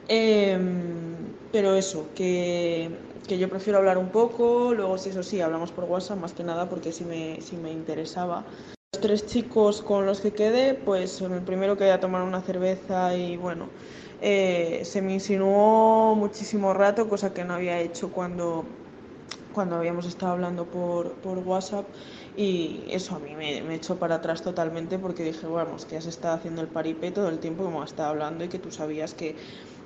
Em, 0.07 1.15
pero 1.51 1.75
eso, 1.75 2.09
que, 2.15 2.89
que 3.27 3.37
yo 3.37 3.49
prefiero 3.49 3.79
hablar 3.79 3.97
un 3.97 4.09
poco, 4.09 4.73
luego 4.73 4.97
si 4.97 5.09
eso 5.09 5.23
sí, 5.23 5.41
hablamos 5.41 5.71
por 5.71 5.85
WhatsApp 5.85 6.19
más 6.19 6.33
que 6.33 6.43
nada 6.43 6.69
porque 6.69 6.91
sí 6.91 7.03
me, 7.03 7.39
sí 7.41 7.55
me 7.57 7.71
interesaba. 7.71 8.43
Los 8.93 9.03
tres 9.03 9.25
chicos 9.25 9.81
con 9.81 10.05
los 10.05 10.19
que 10.19 10.33
quedé, 10.33 10.73
pues 10.73 11.21
el 11.21 11.41
primero 11.43 11.77
quería 11.77 12.01
tomar 12.01 12.23
una 12.23 12.41
cerveza 12.41 13.15
y 13.15 13.37
bueno, 13.37 13.69
eh, 14.21 14.81
se 14.83 15.01
me 15.01 15.13
insinuó 15.13 16.13
muchísimo 16.15 16.73
rato, 16.73 17.07
cosa 17.07 17.33
que 17.33 17.45
no 17.45 17.53
había 17.53 17.79
hecho 17.79 18.11
cuando, 18.11 18.65
cuando 19.53 19.77
habíamos 19.77 20.05
estado 20.07 20.33
hablando 20.33 20.65
por, 20.65 21.13
por 21.21 21.37
WhatsApp. 21.39 21.85
Y 22.35 22.83
eso 22.89 23.15
a 23.15 23.19
mí 23.19 23.33
me, 23.33 23.61
me 23.61 23.75
echó 23.75 23.97
para 23.97 24.15
atrás 24.15 24.41
totalmente 24.41 24.99
porque 24.99 25.23
dije, 25.23 25.47
vamos, 25.47 25.85
que 25.85 25.95
has 25.95 26.05
estado 26.05 26.35
haciendo 26.35 26.61
el 26.61 26.67
paripé 26.67 27.11
todo 27.11 27.29
el 27.29 27.39
tiempo 27.39 27.63
como 27.63 27.81
has 27.81 27.91
estado 27.91 28.09
hablando 28.09 28.43
y 28.43 28.49
que 28.49 28.59
tú 28.59 28.71
sabías 28.71 29.13
que, 29.13 29.37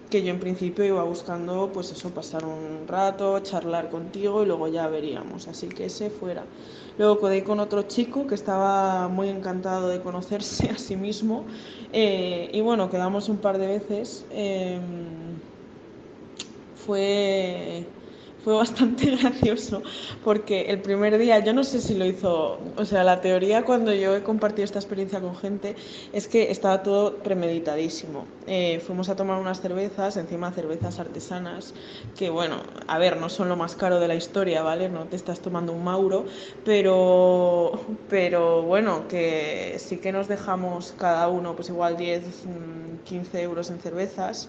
que 0.10 0.24
yo 0.24 0.32
en 0.32 0.40
principio 0.40 0.86
iba 0.86 1.04
buscando 1.04 1.72
pues 1.72 1.92
eso, 1.92 2.14
pasar 2.14 2.46
un 2.46 2.88
rato, 2.88 3.40
charlar 3.40 3.90
contigo 3.90 4.44
y 4.44 4.46
luego 4.48 4.68
ya 4.68 4.88
veríamos, 4.88 5.48
así 5.48 5.70
que 5.70 5.86
ese 5.86 6.10
fuera. 6.10 6.48
Luego 6.98 7.20
quedé 7.20 7.44
con 7.44 7.60
otro 7.60 7.84
chico 7.84 8.28
que 8.28 8.36
estaba 8.36 9.08
muy 9.10 9.30
encantado 9.30 9.90
de 9.90 10.02
conocerse 10.02 10.70
a 10.70 10.78
sí 10.78 10.96
mismo 10.96 11.48
eh, 11.92 12.50
y 12.54 12.62
bueno, 12.62 12.90
quedamos 12.90 13.30
un 13.30 13.42
par 13.42 13.58
de 13.58 13.68
veces. 13.68 14.28
em, 14.30 15.42
fue, 16.74 17.94
fue 18.46 18.54
bastante 18.54 19.08
gracioso 19.18 19.82
porque 20.24 20.68
el 20.68 20.80
primer 20.80 21.18
día, 21.18 21.40
yo 21.40 21.52
no 21.52 21.64
sé 21.64 21.82
si 21.82 21.96
lo 21.96 22.06
hizo, 22.06 22.60
o 22.78 22.86
sea, 22.86 23.04
la 23.04 23.20
teoría 23.20 23.66
cuando 23.66 23.92
yo 23.92 24.16
he 24.16 24.22
compartido 24.22 24.66
esta 24.66 24.78
experiencia 24.78 25.20
con 25.20 25.36
gente 25.36 25.76
es 26.14 26.28
que 26.28 26.52
estaba 26.52 26.84
todo 26.84 27.18
premeditadísimo. 27.18 28.26
Eh, 28.46 28.80
fuimos 28.86 29.10
a 29.10 29.16
tomar 29.16 29.42
unas 29.42 29.62
cervezas, 29.62 30.16
encima 30.18 30.52
cervezas 30.52 31.00
artesanas, 31.00 31.74
que 32.16 32.30
bueno, 32.30 32.58
a 32.86 33.00
ver, 33.00 33.18
no 33.18 33.30
son 33.30 33.50
lo 33.50 33.56
más 33.56 33.76
caro 33.76 34.00
de 34.00 34.08
la 34.08 34.16
historia, 34.16 34.62
¿vale? 34.62 34.90
No 34.90 35.06
te 35.06 35.16
estás 35.16 35.40
tomando 35.40 35.74
un 35.74 35.84
Mauro, 35.84 36.26
pero, 36.64 37.72
pero 38.10 38.62
bueno, 38.62 39.08
que 39.08 39.78
sí 39.80 39.98
que 39.98 40.12
nos 40.12 40.28
dejamos 40.28 40.94
cada 41.00 41.28
uno, 41.30 41.56
pues 41.56 41.70
igual 41.70 41.98
10, 41.98 42.46
mm, 42.46 43.04
15 43.06 43.42
euros 43.42 43.72
en 43.72 43.80
cervezas. 43.80 44.48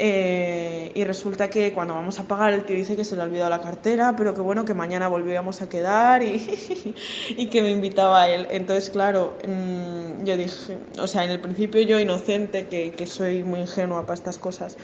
Eh, 0.00 0.92
y 0.94 1.02
resulta 1.04 1.50
que 1.50 1.72
cuando 1.72 1.94
vamos 1.94 2.20
a 2.20 2.28
pagar 2.28 2.52
el 2.52 2.64
tío 2.64 2.76
dice 2.76 2.94
que 2.94 3.04
se 3.04 3.16
le 3.16 3.22
ha 3.22 3.24
olvidado 3.24 3.50
la 3.50 3.60
cartera, 3.60 4.14
pero 4.16 4.32
que 4.32 4.40
bueno, 4.40 4.64
que 4.64 4.72
mañana 4.74 5.08
volvíamos 5.08 5.60
a 5.60 5.68
quedar 5.68 6.22
y, 6.22 6.38
que 7.50 7.62
me 7.62 7.70
invitaba 7.70 8.22
a 8.22 8.28
él. 8.28 8.46
Entonces, 8.50 8.90
claro, 8.90 9.38
mm, 9.46 10.24
yo 10.24 10.36
dije, 10.36 10.78
o 10.98 11.06
sea, 11.08 11.24
en 11.24 11.30
el 11.30 11.40
principio 11.40 11.82
yo 11.82 11.98
inocente, 11.98 12.68
que, 12.68 12.92
que 12.92 13.06
soy 13.06 13.42
muy 13.42 13.60
ingenua 13.60 14.02
para 14.06 14.14
estas 14.14 14.38
cosas, 14.38 14.76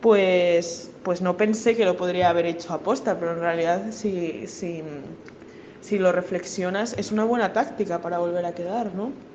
pues, 0.00 0.92
pues 1.02 1.20
no 1.20 1.36
pensé 1.36 1.76
que 1.76 1.84
lo 1.84 1.96
podría 1.96 2.30
haber 2.30 2.46
hecho 2.46 2.72
aposta, 2.72 3.18
pero 3.18 3.32
en 3.32 3.40
realidad 3.40 3.90
si, 3.92 4.46
si, 4.46 4.82
si 5.80 5.98
lo 5.98 6.12
reflexionas 6.12 6.94
es 6.98 7.12
una 7.12 7.24
buena 7.24 7.52
táctica 7.52 8.00
para 8.00 8.18
volver 8.18 8.44
a 8.46 8.54
quedar, 8.54 8.94
¿no? 8.94 9.29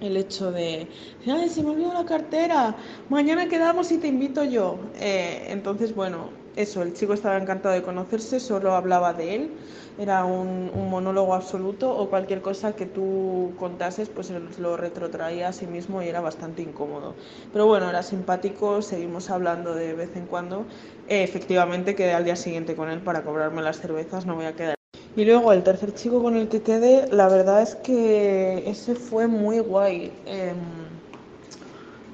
El 0.00 0.16
hecho 0.16 0.52
de, 0.52 0.86
ay, 1.26 1.48
se 1.48 1.62
me 1.62 1.70
olvidó 1.70 1.92
la 1.92 2.04
cartera, 2.04 2.76
mañana 3.08 3.48
quedamos 3.48 3.90
y 3.92 3.98
te 3.98 4.08
invito 4.08 4.44
yo. 4.44 4.78
Eh, 5.00 5.46
entonces, 5.48 5.94
bueno, 5.94 6.30
eso, 6.56 6.82
el 6.82 6.92
chico 6.94 7.12
estaba 7.12 7.36
encantado 7.36 7.74
de 7.74 7.82
conocerse, 7.82 8.40
solo 8.40 8.74
hablaba 8.74 9.12
de 9.12 9.34
él, 9.34 9.50
era 9.98 10.24
un, 10.24 10.70
monólogo 10.90 11.34
absoluto 11.34 11.90
o 11.90 12.08
cualquier 12.08 12.40
cosa 12.40 12.74
que 12.74 12.86
tú 12.86 13.52
contases, 13.58 14.08
pues 14.08 14.32
lo 14.58 14.76
retrotraía 14.76 15.48
a 15.48 15.52
sí 15.52 15.66
mismo 15.66 16.02
y 16.02 16.08
era 16.08 16.20
bastante 16.20 16.62
incómodo. 16.62 17.14
Pero 17.52 17.66
bueno, 17.66 17.88
era 17.88 18.02
simpático, 18.02 18.80
seguimos 18.82 19.30
hablando 19.30 19.74
de 19.74 19.94
vez 19.94 20.16
en 20.16 20.26
cuando. 20.26 20.64
Efectivamente, 21.08 21.94
quedé 21.94 22.12
al 22.14 22.24
día 22.24 22.36
siguiente 22.36 22.74
con 22.74 22.90
él 22.90 23.00
para 23.00 23.22
cobrarme 23.22 23.62
las 23.62 23.80
cervezas, 23.80 24.24
no 24.26 24.36
voy 24.36 24.46
a 24.46 24.54
quedar. 24.54 24.77
Y 25.18 25.24
luego 25.24 25.52
el 25.52 25.64
tercer 25.64 25.92
chico 25.94 26.22
con 26.22 26.36
el 26.36 26.46
que 26.46 26.62
quedé, 26.62 27.08
la 27.10 27.28
verdad 27.28 27.60
es 27.60 27.74
que 27.74 28.62
ese 28.70 28.94
fue 28.94 29.26
muy 29.26 29.58
guay. 29.58 30.12
em, 30.26 30.54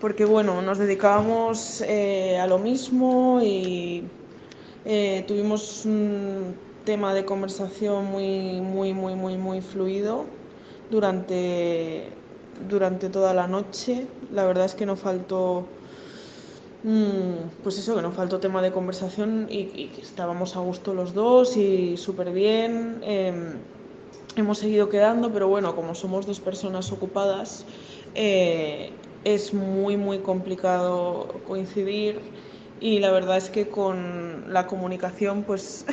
porque 0.01 0.25
bueno, 0.25 0.63
nos 0.63 0.79
dedicábamos 0.79 1.83
eh, 1.83 2.39
a 2.39 2.47
lo 2.47 2.59
mismo 2.59 3.43
y 3.43 4.05
eh, 4.87 5.23
tuvimos 5.29 5.85
un 5.85 6.55
tema 6.87 7.13
de 7.13 7.27
conversación 7.27 8.07
muy, 8.07 8.63
muy, 8.63 8.95
muy, 8.95 9.15
muy, 9.15 9.37
muy 9.37 9.61
fluido 9.61 10.25
durante, 10.91 12.09
durante 12.71 13.11
toda 13.11 13.35
la 13.35 13.47
noche. 13.47 14.07
La 14.33 14.47
verdad 14.47 14.65
es 14.65 14.75
que 14.75 14.87
no 14.87 14.97
faltó 14.97 15.67
pues 17.63 17.79
eso, 17.79 17.97
que 17.97 18.03
nos 18.03 18.15
faltó 18.15 18.41
tema 18.41 18.61
de 18.63 18.73
conversación 18.73 19.47
y, 19.51 19.71
y 19.75 19.93
que 19.93 20.03
estábamos 20.03 20.57
a 20.57 20.61
gusto 20.61 20.93
los 20.95 21.15
dos 21.15 21.57
y 21.57 21.97
súper 21.97 22.33
bien. 22.33 23.01
em, 23.03 23.65
hemos 24.37 24.59
seguido 24.59 24.89
quedando, 24.89 25.33
pero 25.33 25.49
bueno, 25.49 25.75
como 25.75 25.95
somos 25.95 26.27
dos 26.27 26.41
personas 26.41 26.93
ocupadas, 26.93 27.67
eh, 28.15 29.01
es 29.25 29.55
muy, 29.55 29.97
muy 29.97 30.21
complicado 30.23 31.43
coincidir 31.45 32.35
y 32.81 32.99
la 32.99 33.11
verdad 33.13 33.37
es 33.37 33.51
que 33.51 33.69
con 33.69 34.53
la 34.53 34.67
comunicación 34.67 35.45
pues 35.45 35.87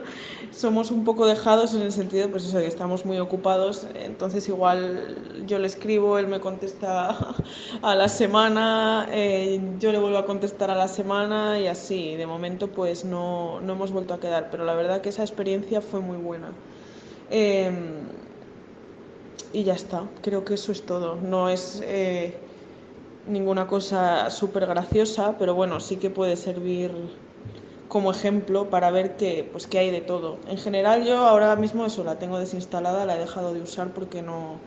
somos 0.52 0.90
un 0.90 1.04
poco 1.04 1.26
dejados 1.26 1.74
en 1.74 1.82
el 1.82 1.92
sentido 1.92 2.30
pues 2.30 2.44
eso 2.44 2.58
que 2.58 2.66
estamos 2.66 3.04
muy 3.04 3.18
ocupados. 3.18 3.86
Entonces 3.94 4.48
igual 4.48 5.44
yo 5.46 5.58
le 5.58 5.66
escribo 5.66 6.18
él 6.18 6.26
me 6.28 6.40
contesta 6.40 7.34
a 7.82 7.94
la 7.94 8.08
semana 8.08 9.08
eh, 9.12 9.60
yo 9.78 9.92
le 9.92 9.98
vuelvo 9.98 10.18
a 10.18 10.26
contestar 10.26 10.70
a 10.70 10.74
la 10.74 10.88
semana 10.88 11.58
y 11.60 11.66
así. 11.66 12.14
De 12.16 12.26
momento 12.26 12.68
pues 12.68 13.04
no, 13.04 13.60
no 13.60 13.72
hemos 13.74 13.92
vuelto 13.92 14.14
a 14.14 14.20
quedar 14.20 14.48
pero 14.50 14.64
la 14.64 14.74
verdad 14.74 15.00
que 15.00 15.10
esa 15.10 15.22
experiencia 15.22 15.80
fue 15.80 16.00
muy 16.00 16.16
buena. 16.18 16.52
Eh, 17.30 17.70
y 19.52 19.64
ya 19.64 19.74
está. 19.74 20.04
Creo 20.22 20.44
que 20.44 20.54
eso 20.54 20.72
es 20.72 20.84
todo. 20.86 21.16
No 21.16 21.48
es 21.48 21.80
eh, 21.84 22.47
ninguna 23.28 23.66
cosa 23.66 24.30
súper 24.30 24.66
graciosa, 24.66 25.36
pero 25.38 25.54
bueno, 25.54 25.80
sí 25.80 25.96
que 25.96 26.10
puede 26.10 26.36
servir 26.36 26.92
como 27.88 28.10
ejemplo 28.10 28.68
para 28.70 28.90
ver 28.90 29.16
que, 29.16 29.48
pues, 29.50 29.66
que 29.66 29.78
hay 29.78 29.90
de 29.90 30.00
todo. 30.00 30.38
En 30.48 30.58
general 30.58 31.04
yo 31.04 31.26
ahora 31.26 31.56
mismo 31.56 31.86
eso 31.86 32.04
la 32.04 32.18
tengo 32.18 32.38
desinstalada, 32.38 33.06
la 33.06 33.16
he 33.16 33.18
dejado 33.18 33.54
de 33.54 33.62
usar 33.62 33.92
porque 33.94 34.22
no, 34.22 34.60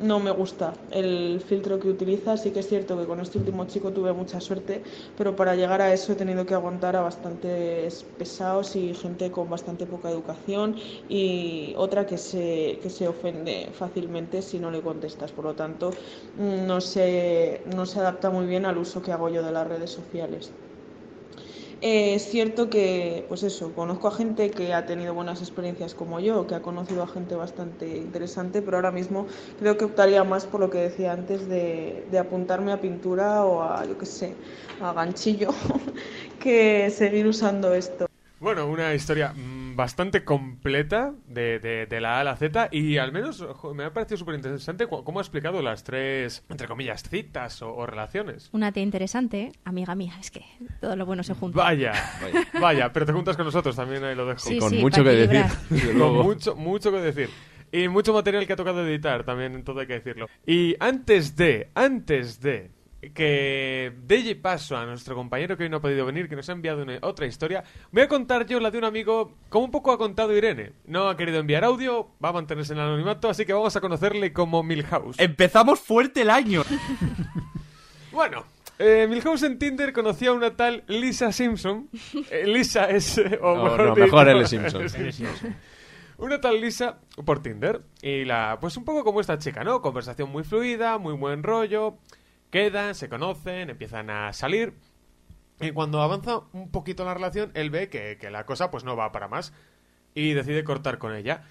no 0.00 0.20
me 0.20 0.30
gusta 0.30 0.86
el 0.90 1.40
filtro 1.46 1.78
que 1.80 1.88
utiliza. 1.88 2.36
Sí 2.36 2.52
que 2.52 2.60
es 2.60 2.68
cierto 2.68 2.98
que 2.98 3.06
con 3.06 3.20
este 3.20 3.38
último 3.38 3.66
chico 3.66 3.92
tuve 3.92 4.12
mucha 4.12 4.40
suerte, 4.40 4.82
pero 5.16 5.36
para 5.36 5.54
llegar 5.56 5.80
a 5.82 5.92
eso 5.92 6.12
he 6.12 6.16
tenido 6.16 6.46
que 6.46 6.54
aguantar 6.54 6.96
a 6.96 7.02
bastantes 7.02 8.04
pesados 8.04 8.76
y 8.76 8.94
gente 8.94 9.30
con 9.30 9.48
bastante 9.50 9.86
poca 9.86 10.10
educación 10.10 10.76
y 11.08 11.74
otra 11.76 12.06
que 12.06 12.18
se, 12.18 12.78
que 12.82 12.90
se 12.90 13.08
ofende 13.08 13.70
fácilmente 13.72 14.42
si 14.42 14.58
no 14.58 14.70
le 14.70 14.82
contestas. 14.82 15.32
Por 15.32 15.44
lo 15.44 15.54
tanto, 15.56 15.96
mm, 16.34 16.66
no 16.66 16.80
se, 16.80 17.62
no 17.66 17.86
se 17.86 18.00
adapta 18.00 18.30
muy 18.30 18.46
bien 18.46 18.66
al 18.66 18.78
uso 18.78 19.02
que 19.02 19.12
hago 19.12 19.28
yo 19.28 19.42
de 19.42 19.52
las 19.52 19.66
redes 19.68 19.90
sociales. 19.90 20.54
Eh, 21.82 22.14
es 22.14 22.28
cierto 22.28 22.68
que, 22.68 23.24
pues 23.28 23.42
eso, 23.42 23.72
conozco 23.72 24.08
a 24.08 24.10
gente 24.10 24.50
que 24.50 24.74
ha 24.74 24.84
tenido 24.84 25.14
buenas 25.14 25.40
experiencias 25.40 25.94
como 25.94 26.20
yo, 26.20 26.46
que 26.46 26.54
ha 26.54 26.60
conocido 26.60 27.02
a 27.02 27.06
gente 27.06 27.34
bastante 27.34 27.96
interesante, 27.96 28.60
pero 28.60 28.76
ahora 28.76 28.90
mismo 28.90 29.26
creo 29.58 29.78
que 29.78 29.86
optaría 29.86 30.22
más 30.22 30.44
por 30.44 30.60
lo 30.60 30.68
que 30.68 30.78
decía 30.78 31.12
antes 31.12 31.48
de, 31.48 32.04
de 32.10 32.18
apuntarme 32.18 32.72
a 32.72 32.80
pintura 32.82 33.44
o 33.44 33.62
a, 33.62 33.86
yo 33.86 33.96
qué 33.96 34.04
sé, 34.04 34.34
a 34.82 34.92
ganchillo, 34.92 35.48
que 36.38 36.90
seguir 36.90 37.26
usando 37.26 37.72
esto. 37.72 38.06
Bueno, 38.40 38.66
una 38.66 38.92
historia 38.94 39.32
bastante 39.80 40.24
completa 40.24 41.14
de, 41.26 41.58
de- 41.58 41.86
de 41.86 42.00
la 42.00 42.18
A 42.18 42.20
a 42.20 42.24
la 42.24 42.36
Z 42.36 42.68
y 42.70 42.98
al 42.98 43.12
menos 43.12 43.40
ojo, 43.40 43.72
me 43.74 43.84
ha 43.84 43.92
parecido 43.92 44.18
súper 44.18 44.34
interesante 44.34 44.86
cómo 44.86 45.18
ha 45.18 45.22
explicado 45.22 45.62
las 45.62 45.84
tres, 45.84 46.44
entre 46.50 46.68
comillas, 46.68 47.02
citas 47.02 47.62
o, 47.62 47.74
o 47.74 47.86
relaciones. 47.86 48.50
Una 48.52 48.72
tía 48.72 48.82
interesante, 48.82 49.40
¿eh? 49.40 49.52
amiga 49.64 49.94
mía, 49.94 50.12
es 50.20 50.30
que 50.30 50.44
todo 50.80 50.94
lo 50.96 51.06
bueno 51.06 51.22
se 51.22 51.34
junta. 51.34 51.56
Vaya, 51.58 51.92
vaya, 52.60 52.92
pero 52.92 53.06
te 53.06 53.12
juntas 53.12 53.36
con 53.36 53.46
nosotros 53.46 53.74
también, 53.74 54.04
ahí 54.04 54.14
lo 54.14 54.26
dejo. 54.26 54.40
Sí, 54.40 54.58
Con 54.58 54.70
sí, 54.70 54.78
mucho 54.78 55.02
que 55.02 55.10
decir, 55.10 55.44
Con 55.98 56.14
mucho, 56.14 56.54
mucho 56.56 56.92
que 56.92 56.98
decir. 56.98 57.30
Y 57.72 57.88
mucho 57.88 58.12
material 58.12 58.46
que 58.46 58.52
ha 58.52 58.56
tocado 58.56 58.86
editar, 58.86 59.24
también 59.24 59.62
todo 59.64 59.80
hay 59.80 59.86
que 59.86 59.94
decirlo. 59.94 60.26
Y 60.46 60.76
antes 60.80 61.36
de, 61.36 61.70
antes 61.74 62.40
de 62.40 62.70
que 63.14 63.92
dé 64.04 64.34
paso 64.36 64.76
a 64.76 64.84
nuestro 64.84 65.14
compañero 65.14 65.56
que 65.56 65.64
hoy 65.64 65.70
no 65.70 65.78
ha 65.78 65.80
podido 65.80 66.04
venir, 66.04 66.28
que 66.28 66.36
nos 66.36 66.48
ha 66.48 66.52
enviado 66.52 66.82
una- 66.82 66.98
otra 67.02 67.26
historia, 67.26 67.64
voy 67.90 68.02
a 68.02 68.08
contar 68.08 68.46
yo 68.46 68.60
la 68.60 68.70
de 68.70 68.78
un 68.78 68.84
amigo, 68.84 69.36
como 69.48 69.64
un 69.64 69.70
poco 69.70 69.90
ha 69.92 69.98
contado 69.98 70.36
Irene. 70.36 70.72
No 70.84 71.08
ha 71.08 71.16
querido 71.16 71.38
enviar 71.38 71.64
audio, 71.64 72.10
va 72.22 72.28
a 72.28 72.32
mantenerse 72.32 72.72
en 72.74 72.78
el 72.78 72.84
anonimato, 72.84 73.28
así 73.30 73.44
que 73.46 73.52
vamos 73.54 73.74
a 73.74 73.80
conocerle 73.80 74.32
como 74.32 74.62
Milhouse. 74.62 75.18
Empezamos 75.18 75.80
fuerte 75.80 76.22
el 76.22 76.30
año. 76.30 76.62
Bueno, 78.12 78.44
eh, 78.78 79.06
Milhouse 79.08 79.44
en 79.44 79.56
Tinder 79.58 79.92
conocía 79.92 80.30
a 80.30 80.32
una 80.32 80.56
tal 80.56 80.82
Lisa 80.88 81.30
Simpson. 81.32 81.88
Eh, 82.30 82.44
Lisa 82.46 82.86
es... 82.90 83.18
eh, 83.18 83.38
o 83.40 83.54
No, 83.56 83.62
mejor 83.64 83.78
no, 83.80 83.94
dicho, 83.94 84.00
mejor 84.04 84.28
L. 84.28 84.46
Simpson. 84.48 84.80
L. 84.82 85.12
Simpson. 85.12 85.56
Una 86.18 86.40
tal 86.40 86.60
Lisa 86.60 86.98
por 87.24 87.40
Tinder. 87.40 87.82
Y 88.02 88.24
la, 88.24 88.58
pues 88.60 88.76
un 88.76 88.84
poco 88.84 89.04
como 89.04 89.20
esta 89.20 89.38
chica, 89.38 89.62
¿no? 89.62 89.80
Conversación 89.80 90.28
muy 90.30 90.42
fluida, 90.42 90.98
muy 90.98 91.14
buen 91.14 91.42
rollo. 91.44 91.98
Quedan, 92.50 92.94
se 92.94 93.08
conocen, 93.08 93.70
empiezan 93.70 94.10
a 94.10 94.32
salir. 94.32 94.74
Y 95.60 95.72
cuando 95.72 96.02
avanza 96.02 96.40
un 96.52 96.70
poquito 96.70 97.04
la 97.04 97.14
relación, 97.14 97.50
él 97.54 97.70
ve 97.70 97.88
que, 97.88 98.16
que 98.18 98.30
la 98.30 98.46
cosa 98.46 98.70
pues 98.70 98.84
no 98.84 98.96
va 98.96 99.12
para 99.12 99.28
más. 99.28 99.52
Y 100.14 100.32
decide 100.32 100.64
cortar 100.64 100.98
con 100.98 101.14
ella. 101.14 101.44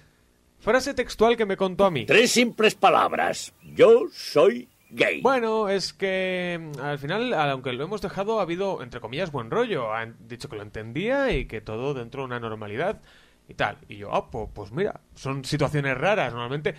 Frase 0.60 0.92
textual 0.92 1.38
que 1.38 1.46
me 1.46 1.56
contó 1.56 1.86
a 1.86 1.90
mí. 1.90 2.04
Tres 2.04 2.32
simples 2.32 2.74
palabras. 2.74 3.54
Yo 3.62 4.08
soy 4.12 4.68
gay. 4.90 5.22
Bueno, 5.22 5.70
es 5.70 5.94
que 5.94 6.60
mm, 6.60 6.80
al 6.80 6.98
final, 6.98 7.32
aunque 7.32 7.72
lo 7.72 7.84
hemos 7.84 8.02
dejado, 8.02 8.40
ha 8.40 8.42
habido, 8.42 8.82
entre 8.82 9.00
comillas, 9.00 9.32
buen 9.32 9.50
rollo. 9.50 9.94
Han 9.94 10.16
dicho 10.28 10.48
que 10.50 10.56
lo 10.56 10.62
entendía 10.62 11.32
y 11.32 11.46
que 11.46 11.62
todo 11.62 11.94
dentro 11.94 12.22
de 12.22 12.26
una 12.26 12.40
normalidad 12.40 13.00
y 13.48 13.54
tal. 13.54 13.78
Y 13.88 13.96
yo, 13.96 14.14
ah, 14.14 14.30
pues, 14.30 14.48
pues 14.52 14.70
mira, 14.72 15.00
son 15.14 15.44
situaciones 15.46 15.96
raras. 15.96 16.32
Normalmente 16.32 16.74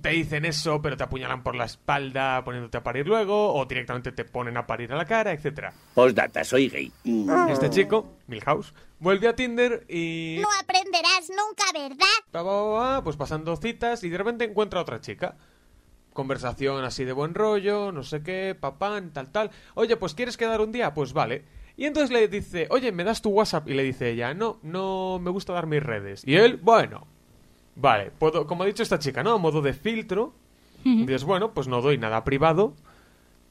te 0.00 0.10
dicen 0.10 0.44
eso, 0.44 0.82
pero 0.82 0.96
te 0.96 1.04
apuñalan 1.04 1.42
por 1.42 1.54
la 1.54 1.64
espalda 1.64 2.44
poniéndote 2.44 2.76
a 2.76 2.82
parir 2.82 3.06
luego, 3.06 3.54
o 3.54 3.64
directamente 3.64 4.12
te 4.12 4.24
ponen 4.24 4.56
a 4.56 4.66
parir 4.66 4.92
a 4.92 4.96
la 4.96 5.04
cara, 5.04 5.32
etcétera. 5.32 5.72
Postdata, 5.94 6.44
soy 6.44 6.68
gay. 6.68 6.92
Este 7.48 7.70
chico, 7.70 8.16
Milhouse, 8.26 8.74
vuelve 8.98 9.28
a 9.28 9.34
Tinder 9.34 9.84
y... 9.88 10.38
No 10.42 10.48
aprenderás 10.60 11.30
nunca, 11.30 11.64
¿verdad? 11.72 13.02
Pues 13.02 13.16
pasando 13.16 13.56
citas 13.56 14.04
y 14.04 14.08
de 14.10 14.18
repente 14.18 14.44
encuentra 14.44 14.80
a 14.80 14.82
otra 14.82 15.00
chica. 15.00 15.36
Conversación 16.12 16.84
así 16.84 17.04
de 17.04 17.12
buen 17.12 17.34
rollo, 17.34 17.90
no 17.90 18.02
sé 18.02 18.22
qué, 18.22 18.56
papán, 18.58 19.12
tal, 19.12 19.30
tal. 19.32 19.50
Oye, 19.74 19.96
pues 19.96 20.14
¿quieres 20.14 20.36
quedar 20.36 20.60
un 20.60 20.70
día? 20.70 20.94
Pues 20.94 21.12
vale. 21.12 21.44
Y 21.76 21.86
entonces 21.86 22.12
le 22.12 22.28
dice, 22.28 22.68
oye, 22.70 22.92
¿me 22.92 23.02
das 23.02 23.20
tu 23.20 23.30
WhatsApp? 23.30 23.68
Y 23.68 23.74
le 23.74 23.82
dice 23.82 24.10
ella, 24.10 24.32
no, 24.32 24.60
no 24.62 25.18
me 25.20 25.30
gusta 25.30 25.52
dar 25.52 25.66
mis 25.66 25.82
redes. 25.82 26.22
Y 26.24 26.36
él, 26.36 26.56
bueno, 26.62 27.08
vale, 27.76 28.10
puedo, 28.18 28.46
como 28.46 28.62
ha 28.62 28.66
dicho 28.66 28.82
esta 28.82 28.98
chica, 28.98 29.22
¿no? 29.22 29.32
A 29.32 29.38
modo 29.38 29.60
de 29.62 29.72
filtro. 29.72 30.34
Dices, 30.84 31.24
bueno, 31.24 31.52
pues 31.54 31.66
no 31.66 31.80
doy 31.80 31.96
nada 31.96 32.24
privado. 32.24 32.74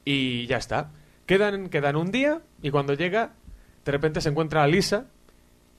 Y 0.04 0.46
ya 0.46 0.56
está. 0.58 0.90
Quedan, 1.26 1.68
quedan 1.68 1.96
un 1.96 2.10
día 2.12 2.42
y 2.62 2.70
cuando 2.70 2.94
llega, 2.94 3.32
de 3.84 3.92
repente 3.92 4.20
se 4.20 4.28
encuentra 4.28 4.62
a 4.62 4.66
Lisa 4.68 5.06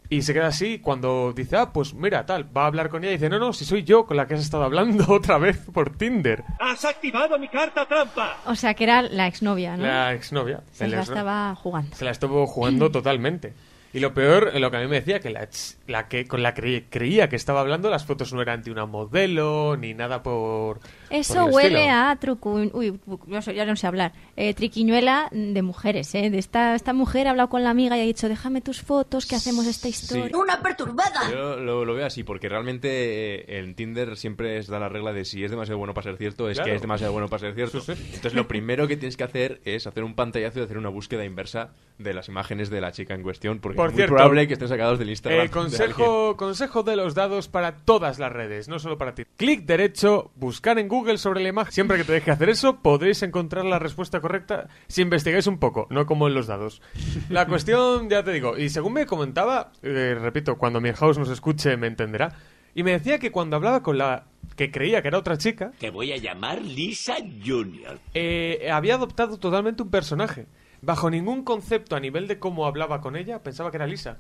y 0.09 0.21
se 0.23 0.33
queda 0.33 0.47
así 0.47 0.79
cuando 0.79 1.31
dice, 1.33 1.55
ah, 1.55 1.71
pues 1.71 1.93
mira, 1.93 2.25
tal, 2.25 2.45
va 2.55 2.63
a 2.63 2.67
hablar 2.67 2.89
con 2.89 3.03
ella 3.03 3.11
y 3.13 3.15
dice, 3.17 3.29
no, 3.29 3.39
no, 3.39 3.53
si 3.53 3.63
soy 3.63 3.83
yo 3.83 4.05
con 4.05 4.17
la 4.17 4.27
que 4.27 4.33
has 4.33 4.41
estado 4.41 4.63
hablando 4.63 5.05
otra 5.13 5.37
vez 5.37 5.57
por 5.71 5.95
Tinder. 5.95 6.43
¡Has 6.59 6.83
activado 6.83 7.37
mi 7.39 7.47
carta 7.47 7.87
trampa! 7.87 8.37
O 8.47 8.55
sea, 8.55 8.73
que 8.73 8.83
era 8.83 9.01
la 9.03 9.27
exnovia, 9.27 9.77
¿no? 9.77 9.83
La 9.83 10.13
exnovia. 10.13 10.61
Se 10.73 10.87
la 10.87 10.97
ex- 10.99 11.09
estaba 11.09 11.55
jugando. 11.55 11.95
Se 11.95 12.03
la 12.05 12.11
estuvo 12.11 12.45
jugando 12.47 12.91
totalmente. 12.91 13.53
Y 13.95 14.01
lo 14.01 14.13
peor, 14.13 14.51
lo 14.59 14.69
que 14.71 14.75
a 14.77 14.81
mí 14.81 14.87
me 14.87 14.97
decía, 14.99 15.21
que 15.21 15.29
la, 15.29 16.07
que 16.09 16.27
con 16.27 16.43
la 16.43 16.53
que 16.53 16.83
creía 16.89 17.29
que 17.29 17.37
estaba 17.37 17.61
hablando, 17.61 17.89
las 17.89 18.05
fotos 18.05 18.33
no 18.33 18.41
eran 18.41 18.61
de 18.61 18.69
una 18.69 18.85
modelo, 18.85 19.77
ni 19.77 19.93
nada 19.93 20.21
por... 20.21 20.81
Eso 21.09 21.35
por 21.35 21.47
el 21.47 21.55
huele 21.55 21.79
estilo. 21.85 21.93
a 21.93 22.15
truco... 22.17 22.53
Uy, 22.73 22.99
no 23.27 23.41
sé, 23.41 23.55
ya 23.55 23.63
no 23.65 23.77
sé 23.77 23.87
hablar. 23.87 24.11
Eh, 24.35 24.53
triquiñuela 24.53 25.29
de 25.31 25.61
mujeres, 25.61 26.13
¿eh? 26.13 26.29
De 26.29 26.39
esta, 26.39 26.75
esta 26.75 26.91
mujer 26.91 27.27
ha 27.27 27.29
hablado 27.29 27.47
con 27.47 27.63
la 27.63 27.69
amiga 27.69 27.97
y 27.97 28.01
ha 28.01 28.03
dicho, 28.03 28.27
déjame 28.27 28.59
tus 28.59 28.81
fotos, 28.81 29.25
que 29.25 29.35
hacemos 29.35 29.65
esta 29.65 29.87
historia. 29.87 30.29
Una 30.37 30.61
perturbada. 30.61 31.31
Yo 31.31 31.55
lo, 31.55 31.85
lo 31.85 31.93
veo 31.93 32.05
así, 32.05 32.23
porque 32.23 32.49
realmente 32.49 32.89
eh, 32.89 33.59
en 33.59 33.75
Tinder 33.75 34.17
siempre 34.17 34.57
es 34.57 34.67
da 34.67 34.77
la 34.77 34.89
regla 34.89 35.13
de 35.13 35.23
si 35.23 35.41
es 35.45 35.51
demasiado 35.51 35.77
bueno 35.77 35.93
para 35.93 36.03
ser 36.03 36.17
cierto, 36.17 36.49
es 36.49 36.57
Claro. 36.57 36.69
que 36.69 36.75
es 36.75 36.81
demasiado 36.81 37.13
bueno 37.13 37.29
para 37.29 37.39
ser 37.39 37.55
cierto. 37.55 37.77
Entonces 37.87 38.33
lo 38.33 38.45
primero 38.49 38.89
que 38.89 38.97
tienes 38.97 39.15
que 39.15 39.23
hacer 39.23 39.61
es 39.63 39.87
hacer 39.87 40.03
un 40.03 40.15
pantallazo 40.15 40.59
y 40.59 40.63
hacer 40.63 40.77
una 40.77 40.89
búsqueda 40.89 41.23
inversa 41.23 41.69
de 41.97 42.13
las 42.13 42.27
imágenes 42.27 42.69
de 42.69 42.81
la 42.81 42.91
chica 42.91 43.13
en 43.13 43.23
cuestión, 43.23 43.59
porque 43.59 43.77
Por 43.77 43.84
es 43.87 43.93
muy 43.93 43.97
cierto, 43.97 44.15
probable 44.15 44.47
que 44.47 44.53
estén 44.53 44.67
sacados 44.67 44.99
del 44.99 45.09
Instagram. 45.09 45.33
Eh, 45.33 45.37
de 45.37 45.47
alguien. 45.47 45.63
consejo, 45.63 46.37
consejo 46.37 46.83
de 46.83 46.95
los 46.95 47.15
dados 47.15 47.47
para 47.47 47.75
todas 47.77 48.19
las 48.19 48.31
redes, 48.31 48.67
no 48.67 48.79
solo 48.79 48.97
para 48.97 49.15
ti. 49.15 49.23
Clic 49.37 49.65
derecho, 49.65 50.31
buscar 50.35 50.79
en 50.79 50.87
Google 50.87 51.17
sobre 51.17 51.41
la 51.41 51.49
imagen. 51.49 51.71
Siempre 51.71 51.97
que 51.97 52.03
te 52.03 52.13
deje 52.13 52.31
hacer 52.31 52.49
eso, 52.49 52.81
podréis 52.81 53.21
encontrar 53.23 53.65
la 53.65 53.79
respuesta 53.79 54.19
correcta 54.21 54.67
si 54.87 55.01
investigáis 55.01 55.47
un 55.47 55.57
poco, 55.59 55.87
no 55.89 56.05
como 56.05 56.27
en 56.27 56.33
los 56.33 56.47
dados. 56.47 56.81
La 57.29 57.47
cuestión, 57.47 58.09
ya 58.09 58.23
te 58.23 58.31
digo, 58.31 58.57
y 58.57 58.69
según 58.69 58.93
me 58.93 59.05
comentaba, 59.05 59.71
eh, 59.83 60.17
repito, 60.19 60.57
cuando 60.57 60.81
mi 60.81 60.91
house 60.93 61.17
nos 61.17 61.29
escuche 61.29 61.77
me 61.77 61.87
entenderá, 61.87 62.33
y 62.73 62.83
me 62.83 62.91
decía 62.91 63.19
que 63.19 63.31
cuando 63.31 63.55
hablaba 63.55 63.81
con 63.81 63.97
la 63.97 64.25
que 64.57 64.69
creía 64.69 65.01
que 65.01 65.07
era 65.07 65.17
otra 65.17 65.37
chica, 65.37 65.71
Te 65.79 65.89
voy 65.89 66.11
a 66.11 66.17
llamar 66.17 66.61
Lisa 66.61 67.15
Junior. 67.45 67.99
eh, 68.13 68.69
había 68.71 68.95
adoptado 68.95 69.37
totalmente 69.37 69.81
un 69.83 69.89
personaje. 69.89 70.45
Bajo 70.85 71.09
ningún 71.09 71.43
concepto 71.43 71.95
a 71.95 71.99
nivel 71.99 72.27
de 72.27 72.37
cómo 72.39 72.65
hablaba 72.67 73.01
con 73.01 73.15
ella, 73.15 73.39
pensaba 73.41 73.71
que 73.71 73.77
era 73.77 73.87
Lisa. 73.87 74.17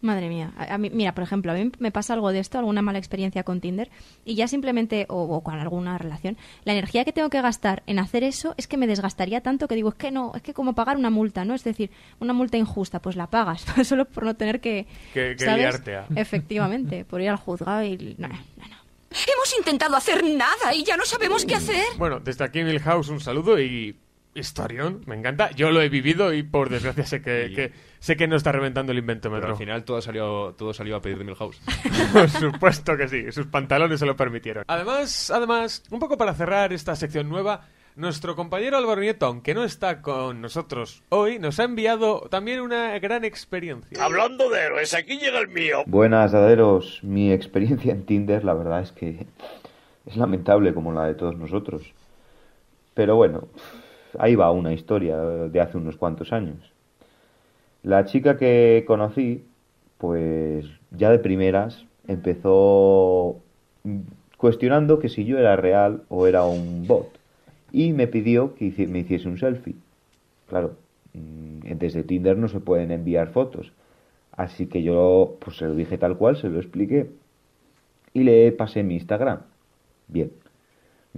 Madre 0.00 0.28
mía. 0.28 0.52
A, 0.56 0.74
a 0.74 0.78
mí, 0.78 0.90
mira, 0.90 1.12
por 1.12 1.24
ejemplo, 1.24 1.50
a 1.50 1.56
mí 1.56 1.72
me 1.80 1.90
pasa 1.90 2.14
algo 2.14 2.30
de 2.30 2.38
esto, 2.38 2.56
alguna 2.56 2.82
mala 2.82 2.98
experiencia 2.98 3.42
con 3.42 3.60
Tinder, 3.60 3.90
y 4.24 4.36
ya 4.36 4.46
simplemente, 4.46 5.06
o, 5.08 5.22
o 5.22 5.42
con 5.42 5.58
alguna 5.58 5.98
relación, 5.98 6.36
la 6.64 6.72
energía 6.72 7.04
que 7.04 7.12
tengo 7.12 7.30
que 7.30 7.42
gastar 7.42 7.82
en 7.86 7.98
hacer 7.98 8.22
eso 8.22 8.54
es 8.58 8.68
que 8.68 8.76
me 8.76 8.86
desgastaría 8.86 9.40
tanto 9.40 9.66
que 9.66 9.74
digo, 9.74 9.88
es 9.88 9.96
que 9.96 10.12
no, 10.12 10.32
es 10.36 10.42
que 10.42 10.54
como 10.54 10.74
pagar 10.76 10.96
una 10.98 11.10
multa, 11.10 11.44
¿no? 11.44 11.52
Es 11.54 11.64
decir, 11.64 11.90
una 12.20 12.32
multa 12.32 12.56
injusta, 12.56 13.00
pues 13.00 13.16
la 13.16 13.26
pagas, 13.26 13.62
solo 13.84 14.04
por 14.04 14.22
no 14.24 14.36
tener 14.36 14.60
que... 14.60 14.86
Que- 15.12 15.34
que 15.36 15.44
¿sabes? 15.44 15.58
liarte 15.62 15.96
a- 15.96 16.06
Efectivamente, 16.14 17.04
por 17.08 17.20
ir 17.20 17.30
al 17.30 17.36
juzgado 17.36 17.82
y... 17.82 18.14
no, 18.18 18.28
no, 18.28 18.34
no. 18.36 18.76
Hemos 19.10 19.56
intentado 19.58 19.96
hacer 19.96 20.22
nada 20.22 20.74
y 20.74 20.84
ya 20.84 20.96
no 20.96 21.04
sabemos 21.06 21.44
qué 21.44 21.54
hacer. 21.56 21.82
Bueno, 21.96 22.20
desde 22.20 22.44
aquí 22.44 22.62
Milhouse 22.62 23.08
un 23.08 23.20
saludo 23.20 23.58
y, 23.58 23.96
historión, 24.38 25.02
me 25.06 25.14
encanta. 25.16 25.50
Yo 25.52 25.70
lo 25.70 25.80
he 25.82 25.88
vivido 25.88 26.32
y 26.32 26.42
por 26.42 26.68
desgracia 26.70 27.04
sé 27.04 27.20
que, 27.22 27.52
que- 27.54 27.72
sé 27.98 28.16
que 28.16 28.26
no 28.28 28.36
está 28.36 28.52
reventando 28.52 28.92
el 28.92 28.98
inventómetro. 28.98 29.42
Pero 29.42 29.52
al 29.54 29.58
final 29.58 29.84
todo 29.84 30.00
salió, 30.00 30.54
todo 30.56 30.72
salió 30.72 30.96
a 30.96 31.00
pedir 31.02 31.18
de 31.18 31.24
Milhouse. 31.24 31.60
Por 32.12 32.28
supuesto 32.30 32.96
que 32.96 33.08
sí, 33.08 33.32
sus 33.32 33.46
pantalones 33.46 33.98
se 34.00 34.06
lo 34.06 34.16
permitieron. 34.16 34.64
Además, 34.68 35.30
además, 35.30 35.82
un 35.90 35.98
poco 35.98 36.16
para 36.16 36.32
cerrar 36.34 36.72
esta 36.72 36.94
sección 36.96 37.28
nueva, 37.28 37.66
nuestro 37.96 38.36
compañero 38.36 38.76
Álvaro 38.76 39.00
Nieto, 39.00 39.26
aunque 39.26 39.54
no 39.54 39.64
está 39.64 40.00
con 40.02 40.40
nosotros 40.40 41.02
hoy, 41.08 41.40
nos 41.40 41.58
ha 41.58 41.64
enviado 41.64 42.20
también 42.30 42.60
una 42.60 42.96
gran 43.00 43.24
experiencia. 43.24 44.02
Hablando 44.04 44.48
de 44.50 44.60
héroes, 44.60 44.94
aquí 44.94 45.18
llega 45.18 45.40
el 45.40 45.48
mío. 45.48 45.82
Buenas, 45.86 46.30
daderos. 46.30 47.00
Mi 47.02 47.32
experiencia 47.32 47.90
en 47.92 48.06
Tinder, 48.06 48.44
la 48.44 48.54
verdad 48.54 48.82
es 48.82 48.92
que 48.92 49.26
es 50.06 50.16
lamentable 50.16 50.72
como 50.72 50.92
la 50.92 51.06
de 51.06 51.14
todos 51.14 51.36
nosotros. 51.36 51.92
Pero 52.94 53.16
bueno, 53.16 53.48
ahí 54.18 54.34
va 54.34 54.50
una 54.50 54.72
historia 54.72 55.16
de 55.18 55.60
hace 55.60 55.76
unos 55.76 55.96
cuantos 55.96 56.32
años. 56.32 56.72
La 57.82 58.04
chica 58.04 58.36
que 58.36 58.84
conocí, 58.86 59.44
pues 59.98 60.66
ya 60.90 61.10
de 61.10 61.18
primeras 61.18 61.84
empezó 62.06 63.36
cuestionando 64.36 64.98
que 64.98 65.08
si 65.08 65.24
yo 65.24 65.38
era 65.38 65.56
real 65.56 66.02
o 66.08 66.26
era 66.26 66.44
un 66.44 66.86
bot. 66.86 67.08
Y 67.70 67.92
me 67.92 68.06
pidió 68.06 68.54
que 68.54 68.72
me 68.88 69.00
hiciese 69.00 69.28
un 69.28 69.38
selfie. 69.38 69.76
Claro, 70.48 70.74
mm, 71.12 71.74
desde 71.76 72.02
Tinder 72.02 72.36
no 72.36 72.48
se 72.48 72.60
pueden 72.60 72.90
enviar 72.90 73.28
fotos. 73.28 73.72
Así 74.32 74.66
que 74.66 74.82
yo 74.82 75.36
pues 75.40 75.56
se 75.58 75.66
lo 75.66 75.74
dije 75.74 75.98
tal 75.98 76.16
cual, 76.16 76.36
se 76.36 76.48
lo 76.48 76.58
expliqué. 76.58 77.10
Y 78.14 78.22
le 78.24 78.52
pasé 78.52 78.82
mi 78.82 78.94
Instagram. 78.94 79.40
Bien. 80.08 80.30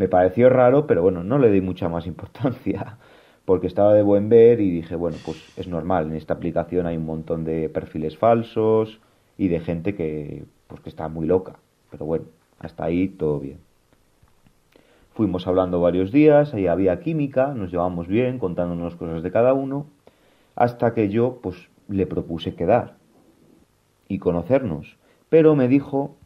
Me 0.01 0.09
pareció 0.09 0.49
raro, 0.49 0.87
pero 0.87 1.03
bueno, 1.03 1.23
no 1.23 1.37
le 1.37 1.51
di 1.51 1.61
mucha 1.61 1.91
más 1.91 2.07
importancia. 2.07 2.97
Porque 3.45 3.67
estaba 3.67 3.93
de 3.93 4.03
buen 4.03 4.31
ver 4.31 4.59
y 4.63 4.71
dije, 4.71 4.97
bueno, 4.97 5.19
pues 5.27 5.53
es 5.59 5.69
normal. 5.69 6.07
En 6.07 6.15
esta 6.15 6.33
aplicación 6.33 6.87
hay 6.87 6.97
un 6.97 7.05
montón 7.05 7.45
de 7.45 7.69
perfiles 7.69 8.17
falsos 8.17 8.99
y 9.37 9.49
de 9.49 9.61
gente 9.61 9.95
que, 9.95 10.45
pues 10.69 10.81
que 10.81 10.89
está 10.89 11.11
muy 11.11 11.27
loca. 11.27 11.57
Pero 11.91 12.07
bueno, 12.07 12.25
hasta 12.61 12.85
ahí 12.85 13.09
todo 13.09 13.41
bien. 13.41 13.59
Fuimos 15.13 15.47
hablando 15.47 15.83
varios 15.83 16.13
días, 16.13 16.55
ahí 16.55 16.67
había 16.67 17.01
química, 17.01 17.53
nos 17.53 17.71
llevamos 17.71 18.09
bien, 18.09 18.39
contándonos 18.39 18.97
cosas 18.97 19.23
de 19.23 19.31
cada 19.31 19.53
uno, 19.53 19.85
hasta 20.57 20.95
que 20.95 21.11
yo, 21.11 21.41
pues, 21.43 21.69
le 21.89 22.07
propuse 22.07 22.55
quedar 22.55 22.97
y 24.09 24.19
conocernos. 24.19 24.97
Pero 25.29 25.55
me 25.57 25.69
dijo 25.69 26.17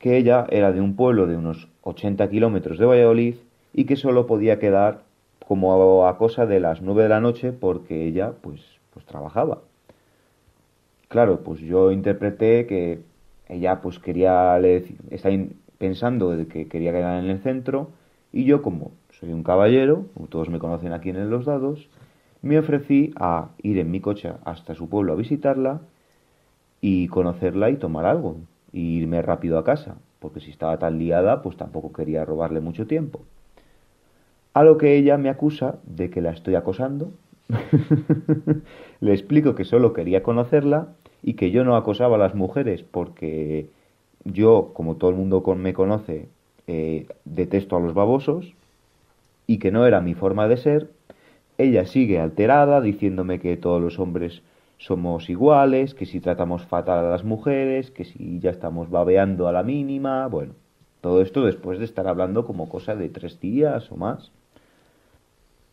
que 0.00 0.16
ella 0.18 0.46
era 0.50 0.72
de 0.72 0.80
un 0.80 0.96
pueblo 0.96 1.28
de 1.28 1.36
unos 1.36 1.68
80 1.82 2.28
kilómetros 2.30 2.78
de 2.78 2.86
Valladolid 2.86 3.36
y 3.74 3.84
que 3.86 3.96
solo 3.96 4.26
podía 4.26 4.58
quedar 4.58 5.04
como 5.46 6.06
a 6.08 6.18
cosa 6.18 6.46
de 6.46 6.60
las 6.60 6.82
9 6.82 7.04
de 7.04 7.10
la 7.10 7.20
noche 7.20 7.52
porque 7.52 8.06
ella, 8.06 8.32
pues, 8.42 8.60
pues 8.92 9.06
trabajaba. 9.06 9.60
Claro, 11.08 11.42
pues 11.42 11.60
yo 11.60 11.90
interpreté 11.90 12.66
que 12.66 13.00
ella 13.48 13.80
pues 13.80 13.98
quería, 13.98 14.58
le 14.58 14.84
in- 15.30 15.56
pensando 15.78 16.30
de 16.30 16.46
que 16.46 16.68
quería 16.68 16.92
quedar 16.92 17.22
en 17.22 17.30
el 17.30 17.40
centro 17.40 17.90
y 18.32 18.44
yo 18.44 18.62
como 18.62 18.92
soy 19.18 19.32
un 19.32 19.42
caballero, 19.42 20.06
todos 20.28 20.48
me 20.50 20.58
conocen 20.58 20.92
aquí 20.92 21.10
en 21.10 21.30
Los 21.30 21.44
Dados, 21.46 21.88
me 22.42 22.58
ofrecí 22.58 23.12
a 23.16 23.48
ir 23.62 23.78
en 23.78 23.90
mi 23.90 24.00
coche 24.00 24.32
hasta 24.44 24.74
su 24.74 24.88
pueblo 24.88 25.12
a 25.12 25.16
visitarla 25.16 25.80
y 26.80 27.08
conocerla 27.08 27.70
y 27.70 27.76
tomar 27.76 28.06
algo 28.06 28.36
y 28.72 28.98
irme 28.98 29.22
rápido 29.22 29.58
a 29.58 29.64
casa, 29.64 29.96
porque 30.18 30.40
si 30.40 30.50
estaba 30.50 30.78
tan 30.78 30.98
liada 30.98 31.42
pues 31.42 31.56
tampoco 31.56 31.92
quería 31.92 32.24
robarle 32.24 32.60
mucho 32.60 32.86
tiempo. 32.86 33.22
A 34.52 34.64
lo 34.64 34.78
que 34.78 34.96
ella 34.96 35.16
me 35.16 35.28
acusa 35.28 35.78
de 35.84 36.10
que 36.10 36.20
la 36.20 36.30
estoy 36.30 36.56
acosando. 36.56 37.12
Le 39.00 39.12
explico 39.12 39.54
que 39.54 39.64
solo 39.64 39.92
quería 39.92 40.22
conocerla 40.22 40.88
y 41.22 41.34
que 41.34 41.50
yo 41.50 41.64
no 41.64 41.76
acosaba 41.76 42.16
a 42.16 42.18
las 42.18 42.34
mujeres 42.34 42.82
porque 42.82 43.68
yo, 44.24 44.70
como 44.74 44.96
todo 44.96 45.10
el 45.10 45.16
mundo 45.16 45.42
me 45.56 45.72
conoce, 45.72 46.28
eh, 46.66 47.06
detesto 47.24 47.76
a 47.76 47.80
los 47.80 47.94
babosos 47.94 48.54
y 49.46 49.58
que 49.58 49.70
no 49.70 49.86
era 49.86 50.00
mi 50.00 50.14
forma 50.14 50.48
de 50.48 50.56
ser. 50.56 50.90
Ella 51.58 51.86
sigue 51.86 52.20
alterada 52.20 52.80
diciéndome 52.80 53.40
que 53.40 53.56
todos 53.56 53.82
los 53.82 53.98
hombres 53.98 54.42
somos 54.80 55.28
iguales, 55.28 55.94
que 55.94 56.06
si 56.06 56.20
tratamos 56.20 56.64
fatal 56.64 57.04
a 57.04 57.10
las 57.10 57.22
mujeres, 57.22 57.90
que 57.90 58.04
si 58.04 58.40
ya 58.40 58.50
estamos 58.50 58.88
babeando 58.88 59.46
a 59.46 59.52
la 59.52 59.62
mínima, 59.62 60.26
bueno, 60.26 60.54
todo 61.02 61.20
esto 61.20 61.44
después 61.44 61.78
de 61.78 61.84
estar 61.84 62.08
hablando 62.08 62.46
como 62.46 62.70
cosa 62.70 62.96
de 62.96 63.10
tres 63.10 63.38
días 63.40 63.92
o 63.92 63.96
más. 63.96 64.32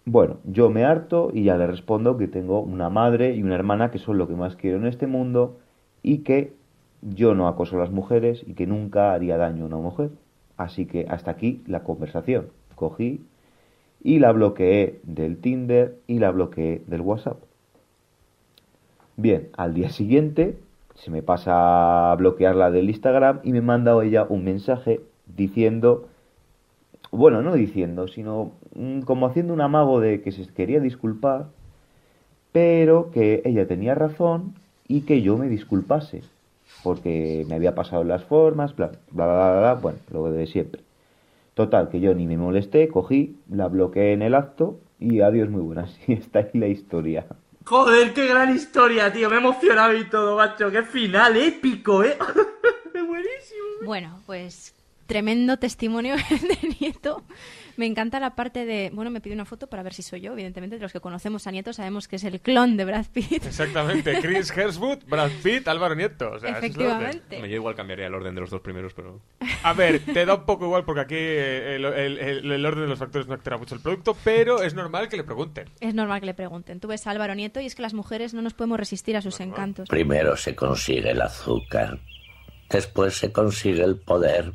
Bueno, 0.03 0.39
yo 0.43 0.69
me 0.69 0.83
harto 0.83 1.31
y 1.33 1.43
ya 1.43 1.55
le 1.55 1.67
respondo 1.67 2.17
que 2.17 2.27
tengo 2.27 2.59
una 2.61 2.89
madre 2.89 3.33
y 3.33 3.43
una 3.43 3.55
hermana 3.55 3.91
que 3.91 3.97
son 3.97 4.17
lo 4.17 4.27
que 4.27 4.35
más 4.35 4.57
quiero 4.57 4.77
en 4.77 4.85
este 4.85 5.07
mundo 5.07 5.57
y 6.03 6.19
que 6.19 6.53
yo 7.01 7.33
no 7.33 7.47
acoso 7.47 7.77
a 7.77 7.79
las 7.79 7.91
mujeres 7.91 8.43
y 8.45 8.55
que 8.55 8.67
nunca 8.67 9.13
haría 9.13 9.37
daño 9.37 9.63
a 9.63 9.67
una 9.67 9.77
mujer. 9.77 10.09
Así 10.57 10.85
que 10.85 11.05
hasta 11.07 11.31
aquí 11.31 11.61
la 11.65 11.83
conversación. 11.83 12.47
Cogí 12.75 13.21
y 14.03 14.19
la 14.19 14.33
bloqueé 14.33 14.99
del 15.03 15.37
Tinder 15.37 15.97
y 16.07 16.19
la 16.19 16.31
bloqueé 16.31 16.83
del 16.87 17.01
WhatsApp. 17.01 17.46
Bien, 19.19 19.49
al 19.57 19.73
día 19.73 19.89
siguiente 19.89 20.59
se 20.93 21.09
me 21.09 21.23
pasa 21.23 22.11
a 22.11 22.15
bloquearla 22.15 22.69
del 22.69 22.87
Instagram 22.87 23.39
y 23.43 23.51
me 23.51 23.61
manda 23.61 23.99
ella 24.03 24.27
un 24.29 24.43
mensaje 24.43 25.01
diciendo, 25.25 26.07
bueno, 27.11 27.41
no 27.41 27.55
diciendo, 27.55 28.07
sino 28.07 28.51
mm, 28.75 29.01
como 29.01 29.25
haciendo 29.25 29.53
un 29.55 29.61
amago 29.61 29.99
de 29.99 30.21
que 30.21 30.31
se 30.31 30.45
quería 30.53 30.79
disculpar, 30.79 31.47
pero 32.51 33.09
que 33.09 33.41
ella 33.43 33.67
tenía 33.67 33.95
razón 33.95 34.53
y 34.87 35.01
que 35.01 35.23
yo 35.23 35.35
me 35.35 35.49
disculpase, 35.49 36.21
porque 36.83 37.43
me 37.49 37.55
había 37.55 37.73
pasado 37.73 38.03
las 38.03 38.23
formas, 38.23 38.75
bla, 38.75 38.91
bla, 39.11 39.25
bla, 39.25 39.35
bla, 39.35 39.59
bla, 39.59 39.73
bueno, 39.81 39.97
lo 40.11 40.31
de 40.31 40.45
siempre. 40.45 40.83
Total, 41.55 41.89
que 41.89 41.99
yo 41.99 42.13
ni 42.13 42.27
me 42.27 42.37
molesté, 42.37 42.87
cogí, 42.89 43.35
la 43.49 43.67
bloqueé 43.67 44.13
en 44.13 44.21
el 44.21 44.35
acto 44.35 44.77
y 44.99 45.21
adiós 45.21 45.49
muy 45.49 45.61
buenas. 45.61 45.97
Y 46.07 46.13
está 46.13 46.39
ahí 46.39 46.51
la 46.53 46.67
historia. 46.67 47.25
Joder, 47.67 48.13
qué 48.13 48.27
gran 48.27 48.55
historia, 48.55 49.11
tío. 49.11 49.29
Me 49.29 49.35
he 49.35 49.39
emocionado 49.39 49.93
y 49.93 50.05
todo, 50.05 50.37
macho. 50.37 50.71
Qué 50.71 50.83
final 50.83 51.35
épico, 51.35 52.01
¿eh? 52.01 52.17
Buenísimo. 52.93 53.83
Bueno, 53.83 54.21
pues 54.25 54.73
tremendo 55.05 55.57
testimonio 55.57 56.15
de 56.29 56.75
Nieto. 56.79 57.23
Me 57.77 57.85
encanta 57.85 58.19
la 58.19 58.35
parte 58.35 58.65
de, 58.65 58.89
bueno, 58.93 59.11
me 59.11 59.21
pide 59.21 59.33
una 59.35 59.45
foto 59.45 59.67
para 59.67 59.83
ver 59.83 59.93
si 59.93 60.01
soy 60.01 60.19
yo. 60.21 60.33
Evidentemente, 60.33 60.75
de 60.77 60.81
los 60.81 60.91
que 60.91 60.99
conocemos 60.99 61.47
a 61.47 61.51
Nieto 61.51 61.71
sabemos 61.73 62.07
que 62.07 62.15
es 62.17 62.23
el 62.23 62.41
clon 62.41 62.75
de 62.75 62.85
Brad 62.85 63.05
Pitt. 63.13 63.45
Exactamente, 63.45 64.19
Chris 64.21 64.51
Hemsworth, 64.55 65.05
Brad 65.07 65.29
Pitt, 65.43 65.67
Álvaro 65.67 65.93
Nieto. 65.95 66.31
O 66.31 66.39
sea. 66.39 66.57
Efectivamente. 66.57 67.39
Yo 67.39 67.45
igual 67.55 67.75
cambiaría 67.75 68.07
el 68.07 68.13
orden 68.15 68.35
de 68.35 68.41
los 68.41 68.49
dos 68.49 68.61
primeros, 68.61 68.93
pero... 68.93 69.21
A 69.63 69.73
ver, 69.73 69.99
te 69.99 70.25
da 70.25 70.35
un 70.35 70.45
poco 70.45 70.65
igual 70.65 70.83
porque 70.85 71.01
aquí 71.01 71.15
eh, 71.17 71.75
el, 71.75 71.85
el- 71.85 72.17
el- 72.17 72.51
el 72.51 72.65
orden 72.65 72.83
de 72.83 72.89
los 72.89 72.99
factores 72.99 73.27
no 73.27 73.33
altera 73.35 73.57
mucho 73.57 73.75
el 73.75 73.81
producto, 73.81 74.17
pero 74.23 74.63
es 74.63 74.73
normal 74.73 75.07
que 75.07 75.17
le 75.17 75.23
pregunten. 75.23 75.69
Es 75.79 75.93
normal 75.93 76.19
que 76.19 76.25
le 76.25 76.33
pregunten. 76.33 76.79
Tú 76.79 76.87
ves 76.87 77.05
a 77.07 77.11
Álvaro 77.11 77.35
Nieto 77.35 77.59
y 77.61 77.67
es 77.67 77.75
que 77.75 77.83
las 77.83 77.93
mujeres 77.93 78.33
no 78.33 78.41
nos 78.41 78.53
podemos 78.55 78.79
resistir 78.79 79.15
a 79.17 79.21
sus 79.21 79.39
encantos. 79.39 79.87
Primero 79.87 80.35
se 80.35 80.55
consigue 80.55 81.11
el 81.11 81.21
azúcar, 81.21 81.99
después 82.69 83.15
se 83.17 83.31
consigue 83.31 83.83
el 83.83 83.97
poder, 83.97 84.51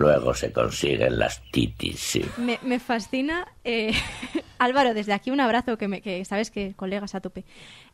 luego 0.00 0.32
se 0.34 0.50
consiguen 0.50 1.18
las 1.18 1.40
titis. 1.52 2.00
sí. 2.00 2.24
Me, 2.38 2.58
me 2.62 2.80
fascina. 2.80 3.46
eh, 3.64 3.92
Álvaro, 4.58 4.92
desde 4.92 5.12
aquí 5.14 5.30
un 5.30 5.40
abrazo, 5.40 5.78
que, 5.78 5.88
me, 5.88 6.02
que 6.02 6.22
sabes 6.26 6.50
que 6.50 6.74
colegas 6.76 7.14
a 7.14 7.20
tope. 7.20 7.44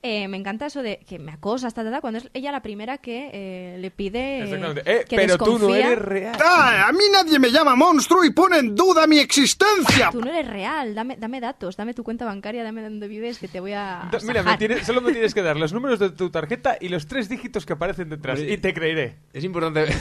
Eh, 0.03 0.27
me 0.29 0.37
encanta 0.37 0.67
eso 0.67 0.83
de 0.83 0.99
que 1.09 1.19
me 1.21 1.31
acosa, 1.33 1.71
ta, 1.71 1.85
ta, 1.85 1.91
ta, 1.93 2.01
cuando 2.01 2.19
es 2.19 2.29
ella 2.35 2.51
la 2.51 2.61
primera 2.61 2.99
que 2.99 3.31
eh, 3.33 3.79
le 3.79 3.91
pide. 3.93 4.39
eh, 4.41 4.43
Exactamente. 4.45 4.83
Eh, 4.85 5.05
que 5.09 5.17
pero 5.17 5.39
tú 5.39 5.45
no 5.47 5.53
desconfía. 5.69 5.87
eres 5.93 5.99
real. 6.05 6.37
¡Ah! 6.45 6.87
A 6.89 6.93
mí 6.93 7.05
nadie 7.13 7.39
me 7.39 7.51
llama 7.53 7.77
monstruo 7.77 8.25
y 8.25 8.31
pone 8.31 8.59
en 8.59 8.75
duda 8.75 9.07
mi 9.07 9.19
existencia. 9.19 10.11
Tú 10.11 10.21
no 10.21 10.29
eres 10.31 10.49
real, 10.49 10.95
dame, 10.95 11.17
dame 11.17 11.41
datos, 11.41 11.77
dame 11.77 11.95
tu 11.95 12.03
cuenta 12.03 12.25
bancaria, 12.25 12.65
dame 12.65 12.83
dónde 12.83 13.07
vives, 13.09 13.39
que 13.39 13.47
te 13.49 13.61
voy 13.61 13.73
a. 13.73 14.09
Da- 14.11 14.19
Mira, 14.25 14.43
me 14.43 14.57
tienes- 14.59 14.85
solo 14.87 15.01
me 15.01 15.13
tienes 15.13 15.35
que 15.35 15.43
dar 15.43 15.57
los 15.57 15.73
números 15.77 15.99
de 16.01 16.11
tu 16.11 16.31
tarjeta 16.31 16.77
y 16.81 16.89
los 16.89 17.07
tres 17.07 17.29
dígitos 17.29 17.65
que 17.67 17.73
aparecen 17.75 18.09
detrás. 18.09 18.41
Y 18.41 18.57
te 18.59 18.75
creeré. 18.75 19.17
Es 19.33 19.45
importante... 19.45 19.87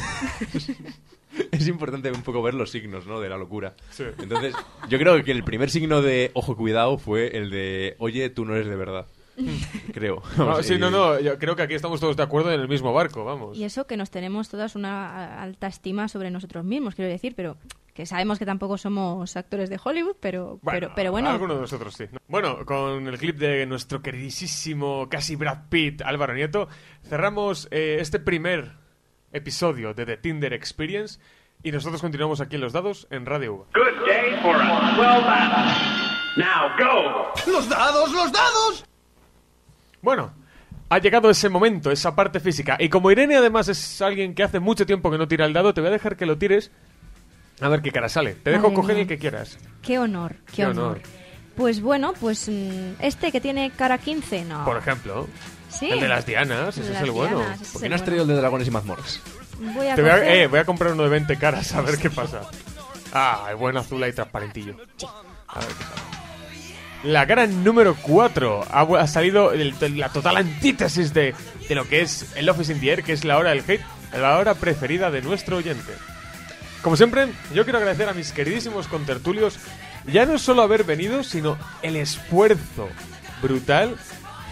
es 1.55 1.67
importante 1.67 2.11
un 2.11 2.21
poco 2.23 2.41
ver 2.41 2.53
los 2.53 2.71
signos, 2.71 3.05
¿no? 3.07 3.19
De 3.19 3.29
la 3.29 3.37
locura. 3.37 3.73
Sí. 3.89 4.03
Entonces, 4.21 4.53
yo 4.89 4.97
creo 4.99 5.23
que 5.23 5.31
el 5.31 5.43
primer 5.43 5.69
signo 5.69 6.01
de 6.01 6.31
ojo 6.33 6.55
cuidado 6.55 6.97
fue 6.97 7.37
el 7.37 7.49
de 7.49 7.95
oye, 7.99 8.29
tú 8.29 8.45
no 8.45 8.55
eres 8.55 8.67
de 8.67 8.75
verdad. 8.75 9.07
creo. 9.93 10.21
No, 10.37 10.63
sí, 10.63 10.75
y- 10.75 10.79
no, 10.79 10.89
no, 10.89 11.19
yo 11.19 11.37
creo 11.37 11.55
que 11.57 11.63
aquí 11.63 11.73
estamos 11.73 11.99
todos 11.99 12.15
de 12.15 12.23
acuerdo 12.23 12.53
en 12.53 12.61
el 12.61 12.69
mismo 12.69 12.93
barco, 12.93 13.25
vamos. 13.25 13.57
Y 13.57 13.65
eso 13.65 13.85
que 13.85 13.97
nos 13.97 14.09
tenemos 14.09 14.47
todas 14.47 14.75
una 14.75 15.07
a- 15.09 15.41
alta 15.43 15.67
estima 15.67 16.07
sobre 16.07 16.31
nosotros 16.31 16.63
mismos, 16.63 16.95
quiero 16.95 17.11
decir, 17.11 17.33
pero 17.35 17.57
que 17.93 18.05
sabemos 18.05 18.39
que 18.39 18.45
tampoco 18.45 18.77
somos 18.77 19.35
actores 19.37 19.69
de 19.69 19.79
Hollywood, 19.81 20.15
pero 20.21 20.59
pero, 20.63 20.91
pero 20.95 21.11
bueno. 21.11 21.29
Alguno 21.29 21.55
de 21.55 21.61
nosotros 21.61 21.93
sí. 21.95 22.05
Bueno, 22.29 22.65
con 22.65 23.07
el 23.07 23.17
clip 23.17 23.37
de 23.37 23.65
nuestro 23.65 24.01
queridísimo, 24.01 25.07
casi 25.09 25.35
Brad 25.35 25.67
Pitt, 25.69 26.01
Álvaro 26.01 26.33
Nieto, 26.33 26.67
cerramos 27.03 27.67
eh, 27.71 27.97
este 27.99 28.19
primer 28.19 28.71
episodio 29.33 29.93
de 29.93 30.05
The 30.05 30.17
Tinder 30.17 30.53
Experience 30.53 31.19
y 31.65 31.71
nosotros 31.71 31.99
continuamos 32.01 32.39
aquí 32.41 32.55
en 32.55 32.61
Los 32.61 32.73
Dados 32.73 33.07
en 33.09 33.25
Radio 33.25 33.55
Uva. 33.55 33.65
Good 33.73 34.05
day 34.07 34.39
for 34.41 34.55
a 34.55 34.95
swell 34.95 35.23
battle. 35.25 35.73
Now 36.37 36.69
go. 36.77 37.51
¡Los 37.51 37.67
dados, 37.67 38.11
los 38.11 38.31
dados! 38.31 38.85
Bueno, 40.01 40.31
ha 40.89 40.99
llegado 40.99 41.29
ese 41.29 41.49
momento, 41.49 41.89
esa 41.91 42.15
parte 42.15 42.39
física. 42.39 42.77
Y 42.79 42.89
como 42.89 43.09
Irene 43.09 43.35
además 43.37 43.67
es 43.69 44.01
alguien 44.01 44.35
que 44.35 44.43
hace 44.43 44.59
mucho 44.59 44.85
tiempo 44.85 45.09
que 45.09 45.17
no 45.17 45.27
tira 45.27 45.45
el 45.45 45.53
dado, 45.53 45.73
te 45.73 45.81
voy 45.81 45.87
a 45.89 45.93
dejar 45.93 46.15
que 46.17 46.25
lo 46.25 46.37
tires. 46.37 46.71
A 47.61 47.69
ver 47.69 47.81
qué 47.81 47.91
cara 47.91 48.09
sale. 48.09 48.35
Te 48.35 48.51
dejo 48.51 48.63
Madre 48.63 48.75
coger 48.75 48.95
mía. 48.95 49.01
el 49.03 49.07
que 49.07 49.17
quieras. 49.17 49.57
Qué 49.81 49.97
honor, 49.97 50.35
qué, 50.47 50.57
Qué 50.57 50.65
honor. 50.65 50.83
honor. 50.97 51.01
Pues 51.55 51.81
bueno, 51.81 52.13
pues 52.19 52.49
mm, 52.49 52.95
este 53.01 53.31
que 53.31 53.39
tiene 53.41 53.71
cara 53.71 53.97
15, 53.97 54.45
no. 54.45 54.65
Por 54.65 54.77
ejemplo. 54.77 55.27
Sí. 55.69 55.89
El 55.89 55.99
de 56.01 56.07
las 56.09 56.25
dianas, 56.25 56.77
ese 56.77 56.93
es 56.93 57.01
el 57.01 57.11
bueno. 57.11 57.37
dianas, 57.39 57.61
ese 57.61 57.71
¿Por 57.73 57.81
qué 57.81 57.89
no 57.89 57.95
has 57.95 58.01
bueno. 58.01 58.05
traído 58.05 58.21
el 58.23 58.27
de 58.29 58.35
dragones 58.35 58.67
y 58.67 58.71
mazmorras? 58.71 59.21
Voy 59.59 59.87
a 59.87 59.95
Te 59.95 60.01
voy 60.01 60.11
a, 60.11 60.17
coger- 60.17 60.27
eh, 60.27 60.47
voy 60.47 60.59
a 60.59 60.65
comprar 60.65 60.93
uno 60.93 61.03
de 61.03 61.09
20 61.09 61.37
caras 61.37 61.73
a 61.73 61.81
ver 61.81 61.97
qué 61.97 62.09
pasa. 62.09 62.41
Ah, 63.13 63.47
el 63.49 63.55
buen 63.55 63.77
azul 63.77 64.01
ahí 64.03 64.11
transparentillo. 64.13 64.75
A 65.47 65.59
ver 65.59 65.67
qué 65.69 65.83
sale. 65.83 66.05
La 67.03 67.27
cara 67.27 67.45
número 67.45 67.95
4 68.01 68.65
ha, 68.69 68.81
ha 68.81 69.07
salido 69.07 69.51
el- 69.51 69.75
la 69.97 70.09
total 70.09 70.37
antítesis 70.37 71.13
de, 71.13 71.35
de 71.69 71.75
lo 71.75 71.87
que 71.87 72.01
es 72.01 72.25
el 72.35 72.49
Office 72.49 72.73
in 72.73 72.79
the 72.79 72.89
Air, 72.89 73.03
que 73.03 73.13
es 73.13 73.23
la 73.23 73.37
hora 73.37 73.51
del 73.51 73.59
hate, 73.67 73.81
la 74.17 74.37
hora 74.37 74.55
preferida 74.55 75.11
de 75.11 75.21
nuestro 75.21 75.57
oyente. 75.57 75.93
Como 76.81 76.97
siempre, 76.97 77.27
yo 77.53 77.63
quiero 77.63 77.77
agradecer 77.79 78.09
a 78.09 78.13
mis 78.13 78.31
queridísimos 78.31 78.87
contertulios 78.87 79.57
ya 80.07 80.25
no 80.25 80.37
solo 80.37 80.61
haber 80.61 80.83
venido, 80.83 81.23
sino 81.23 81.57
el 81.81 81.95
esfuerzo 81.95 82.89
brutal 83.41 83.95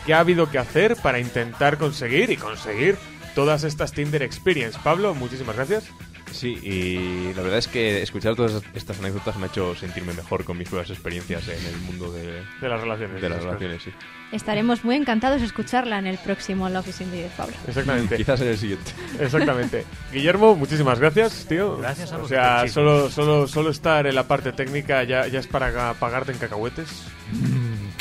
que 0.06 0.14
ha 0.14 0.20
habido 0.20 0.50
que 0.50 0.58
hacer 0.60 0.96
para 0.96 1.20
intentar 1.20 1.78
conseguir 1.78 2.30
y 2.32 2.38
conseguir 2.38 2.98
todas 3.36 3.64
estas 3.64 3.92
Tinder 3.94 4.24
Experience. 4.24 4.78
Pablo, 4.84 5.14
muchísimas 5.16 5.56
gracias. 5.56 5.86
Sí, 6.32 6.58
y 6.64 7.32
la 7.36 7.44
verdad 7.44 7.60
es 7.60 7.68
que 7.68 8.02
escuchar 8.02 8.36
todas 8.36 8.64
estas 8.74 8.98
anécdotas 8.98 9.38
me 9.38 9.44
ha 9.44 9.48
hecho 9.50 9.76
sentirme 9.76 10.14
mejor 10.14 10.44
con 10.46 10.58
mis 10.58 10.72
nuevas 10.72 10.90
experiencias 10.90 11.48
en 11.48 11.64
el 11.64 11.78
mundo 11.82 12.12
de, 12.12 12.42
De 12.60 12.70
las 12.70 12.82
relaciones, 12.82 13.22
De 13.22 13.30
las 13.30 13.44
relaciones, 13.44 13.84
sí. 13.84 13.92
Estaremos 14.32 14.84
muy 14.84 14.96
encantados 14.96 15.42
de 15.42 15.46
escucharla 15.46 16.00
en 16.00 16.08
el 16.08 16.18
próximo 16.18 16.68
Love 16.70 16.88
is 16.88 17.02
in 17.02 17.12
the 17.12 17.22
Air, 17.26 17.32
Pablo. 17.38 17.54
Exactamente. 17.68 18.16
Quizás 18.18 18.42
en 18.42 18.48
el 18.48 18.58
siguiente. 18.58 18.92
Exactamente. 19.20 19.86
Guillermo, 20.12 20.56
muchísimas 20.56 21.00
gracias, 21.00 21.46
tío. 21.48 21.78
Gracias 21.78 22.12
a 22.12 22.16
O 22.16 22.22
vosotros, 22.22 22.30
sea, 22.30 22.58
chicos. 22.62 22.72
solo, 22.74 23.10
solo, 23.12 23.48
solo 23.48 23.70
estar 23.70 24.08
en 24.08 24.16
la 24.16 24.28
parte 24.28 24.52
técnica 24.54 25.04
ya, 25.04 25.28
ya 25.28 25.40
es 25.40 25.46
para 25.46 25.94
pagarte 25.94 26.32
en 26.32 26.40
cacahuetes. 26.40 26.90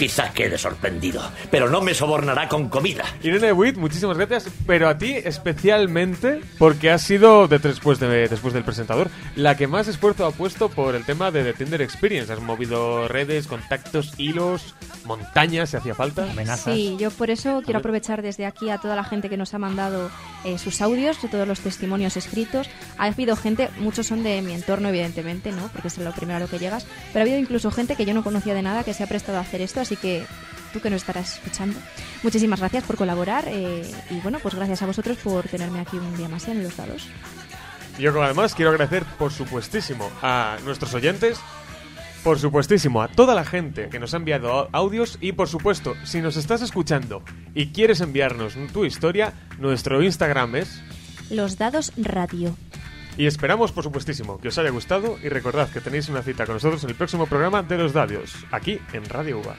Quizás 0.03 0.33
quede 0.33 0.59
sorprendido, 0.59 1.23
pero 1.49 1.71
no 1.71 1.81
me 1.81 1.95
sobornará 1.95 2.49
con 2.49 2.69
comida. 2.69 3.05
Irene 3.23 3.53
Witt, 3.53 3.77
muchísimas 3.77 4.17
gracias, 4.17 4.49
pero 4.67 4.89
a 4.89 4.99
ti 4.99 5.13
especialmente 5.13 6.41
porque 6.59 6.91
has 6.91 7.03
sido, 7.03 7.47
de- 7.47 7.61
después, 7.61 8.01
de, 8.01 8.27
después 8.29 8.53
del 8.53 8.65
presentador, 8.65 9.11
la 9.37 9.57
que 9.57 9.69
más 9.69 9.87
esfuerzo 9.87 10.27
ha 10.27 10.33
puesto 10.33 10.69
por 10.71 10.97
el 10.97 11.05
tema 11.05 11.31
de 11.31 11.45
The 11.45 11.53
Tinder 11.53 11.81
Experience. 11.83 12.33
Has 12.33 12.41
movido 12.41 13.07
redes, 13.07 13.47
contactos, 13.47 14.15
hilos, 14.19 14.75
montañas, 15.05 15.71
si 15.71 15.77
hacía 15.77 15.95
falta. 15.95 16.27
Sí, 16.75 16.97
yo 16.99 17.13
por 17.13 17.31
eso 17.31 17.63
quiero 17.65 17.79
aprovechar 17.79 18.23
desde 18.23 18.45
aquí 18.45 18.71
a 18.71 18.79
toda 18.79 18.97
la 18.97 19.05
gente 19.05 19.29
que 19.29 19.37
nos 19.37 19.55
ha 19.55 19.59
mandado 19.59 20.11
eh, 20.45 20.59
sus 20.59 20.81
audios, 20.83 21.19
todos 21.31 21.47
los 21.47 21.61
testimonios 21.61 22.17
escritos. 22.17 22.69
Ha 22.99 23.05
habido 23.07 23.37
gente, 23.37 23.69
muchos 23.79 24.09
son 24.09 24.25
de 24.25 24.43
mi 24.43 24.53
entorno, 24.53 24.89
evidentemente, 24.89 25.53
¿no? 25.53 25.69
Porque 25.73 25.87
es 25.87 25.99
lo 25.99 26.11
primero 26.11 26.39
a 26.39 26.41
lo 26.41 26.49
que 26.49 26.59
llegas. 26.59 26.87
Pero 27.13 27.21
ha 27.21 27.23
habido 27.23 27.39
incluso 27.39 27.71
gente 27.71 27.95
que 27.95 28.05
yo 28.05 28.15
no 28.15 28.25
conocía 28.25 28.53
de 28.55 28.63
nada 28.63 28.83
que 28.83 28.95
se 28.95 29.05
ha 29.05 29.07
prestado 29.07 29.39
a 29.39 29.43
hacer 29.43 29.61
esto, 29.61 29.81
así 29.81 29.92
que 29.97 30.25
tú 30.73 30.81
que 30.81 30.91
nos 30.91 31.03
estarás 31.03 31.35
escuchando, 31.35 31.79
muchísimas 32.23 32.61
gracias 32.61 32.85
por 32.85 32.97
colaborar 32.97 33.45
eh, 33.49 33.83
y 34.11 34.21
bueno, 34.21 34.39
pues 34.43 34.55
gracias 34.55 34.83
a 34.83 34.87
vosotros 34.87 35.19
por 35.19 35.47
tenerme 35.49 35.81
aquí 35.81 35.97
un 35.99 36.17
día 36.17 36.29
más 36.29 36.49
en 36.49 36.63
los 36.63 36.77
dados. 36.77 37.09
Yo 37.99 38.23
además 38.23 38.55
quiero 38.55 38.71
agradecer, 38.71 39.05
por 39.19 39.33
supuestísimo, 39.33 40.11
a 40.23 40.57
nuestros 40.65 40.95
oyentes, 40.95 41.39
por 42.25 42.39
supuestísimo, 42.39 43.03
a 43.03 43.09
toda 43.09 43.35
la 43.35 43.45
gente 43.45 43.91
que 43.91 43.99
nos 43.99 44.15
ha 44.15 44.17
enviado 44.17 44.51
au- 44.51 44.69
audios 44.73 45.19
y, 45.21 45.33
por 45.33 45.49
supuesto, 45.49 45.95
si 46.05 46.23
nos 46.23 46.37
estás 46.39 46.63
escuchando 46.63 47.23
y 47.55 47.67
quieres 47.67 48.01
enviarnos 48.01 48.55
tu 48.73 48.87
historia, 48.87 49.35
nuestro 49.59 50.03
Instagram 50.03 50.57
es... 50.57 50.81
Los 51.31 51.59
dados 51.59 51.93
radio. 51.99 52.57
Y 53.17 53.27
esperamos, 53.27 53.73
por 53.73 53.85
supuestísimo, 53.85 54.39
que 54.39 54.49
os 54.49 54.59
haya 54.59 54.71
gustado 54.71 55.19
y 55.23 55.29
recordad 55.29 55.69
que 55.69 55.81
tenéis 55.81 56.09
una 56.09 56.23
cita 56.23 56.47
con 56.47 56.55
nosotros 56.55 56.83
en 56.85 56.91
el 56.91 56.97
próximo 56.97 57.27
programa 57.27 57.63
de 57.63 57.77
Los 57.77 57.93
Dadios, 57.93 58.47
aquí 58.51 58.79
en 58.93 59.05
Radio 59.05 59.41
UBA. 59.41 59.55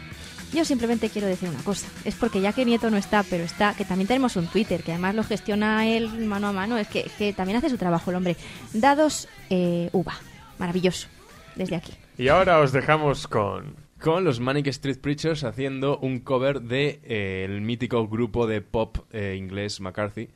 Yo 0.53 0.65
simplemente 0.65 1.09
quiero 1.09 1.27
decir 1.27 1.49
una 1.49 1.63
cosa. 1.63 1.87
Es 2.05 2.15
porque 2.15 2.39
ya 2.39 2.53
que 2.53 2.63
Nieto 2.63 2.89
no 2.91 2.97
está, 2.97 3.23
pero 3.23 3.43
está, 3.43 3.73
que 3.75 3.85
también 3.85 4.07
tenemos 4.07 4.35
un 4.35 4.47
Twitter, 4.47 4.83
que 4.83 4.91
además 4.91 5.15
lo 5.15 5.23
gestiona 5.23 5.87
él 5.87 6.25
mano 6.25 6.47
a 6.47 6.51
mano, 6.51 6.77
es 6.77 6.87
que, 6.87 7.09
que 7.17 7.33
también 7.33 7.57
hace 7.57 7.69
su 7.69 7.77
trabajo 7.77 8.11
el 8.11 8.17
hombre. 8.17 8.35
Dados 8.71 9.27
eh, 9.49 9.89
UVA. 9.93 10.13
Maravilloso. 10.59 11.07
Desde 11.55 11.75
aquí. 11.75 11.93
Y 12.17 12.27
ahora 12.27 12.59
os 12.59 12.71
dejamos 12.71 13.27
con... 13.27 13.75
Con 13.99 14.25
los 14.25 14.41
Manic 14.41 14.67
Street 14.67 14.99
Preachers 14.99 15.45
haciendo 15.45 15.97
un 15.99 16.19
cover 16.19 16.61
de 16.61 16.99
eh, 17.05 17.45
el 17.45 17.61
mítico 17.61 18.05
grupo 18.05 18.47
de 18.47 18.59
pop 18.59 18.97
eh, 19.13 19.35
inglés 19.37 19.79
McCarthy. 19.79 20.29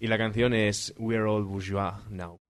Y 0.00 0.08
la 0.08 0.18
canción 0.18 0.52
es 0.54 0.92
We're 0.98 1.22
All 1.22 1.44
Bourgeois 1.44 1.94
Now. 2.10 2.41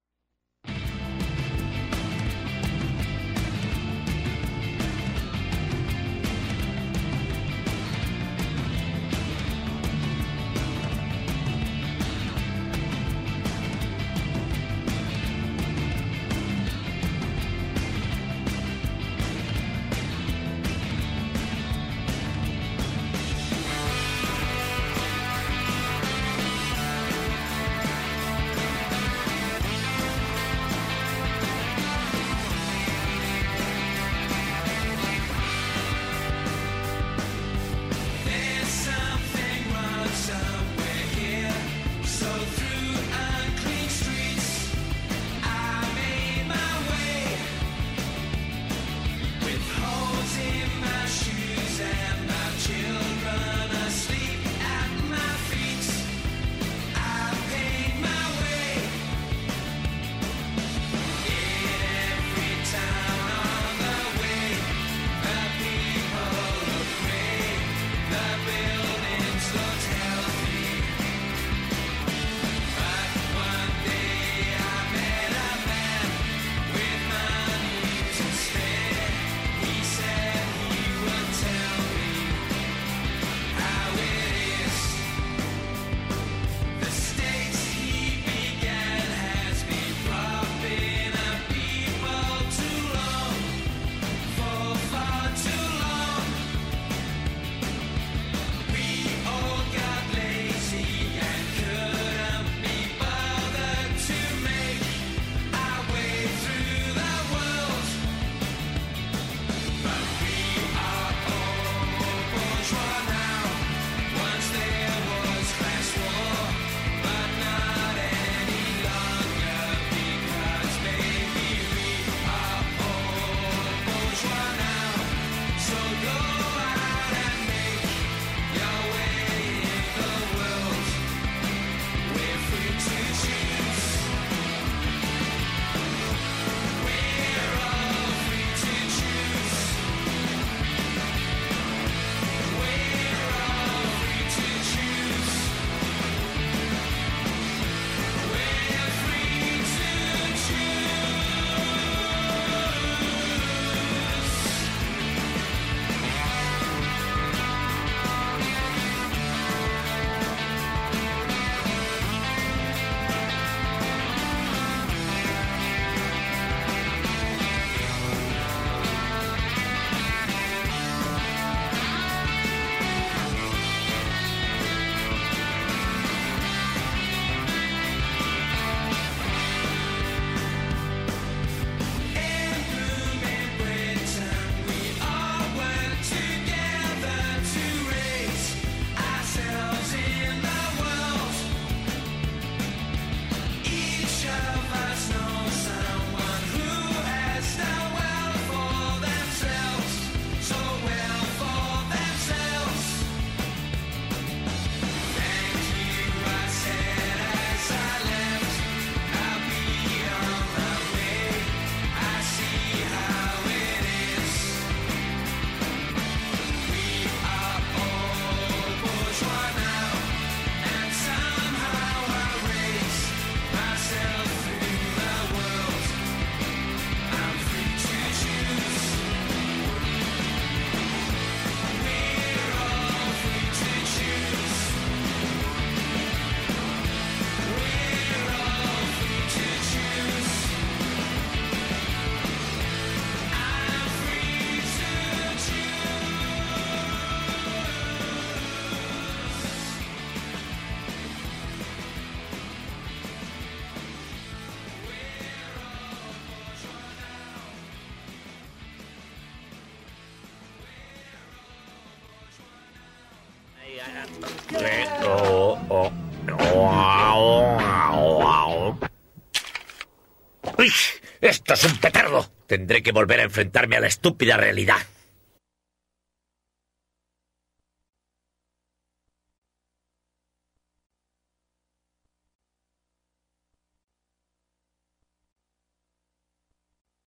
Esto 271.55 271.67
es 271.67 271.73
un 271.73 271.79
petardo. 271.79 272.31
Tendré 272.47 272.83
que 272.83 272.93
volver 272.93 273.21
a 273.21 273.25
enfrentarme 273.25 273.77
a 273.77 273.81
la 273.81 273.87
estúpida 273.87 274.37
realidad. 274.37 274.79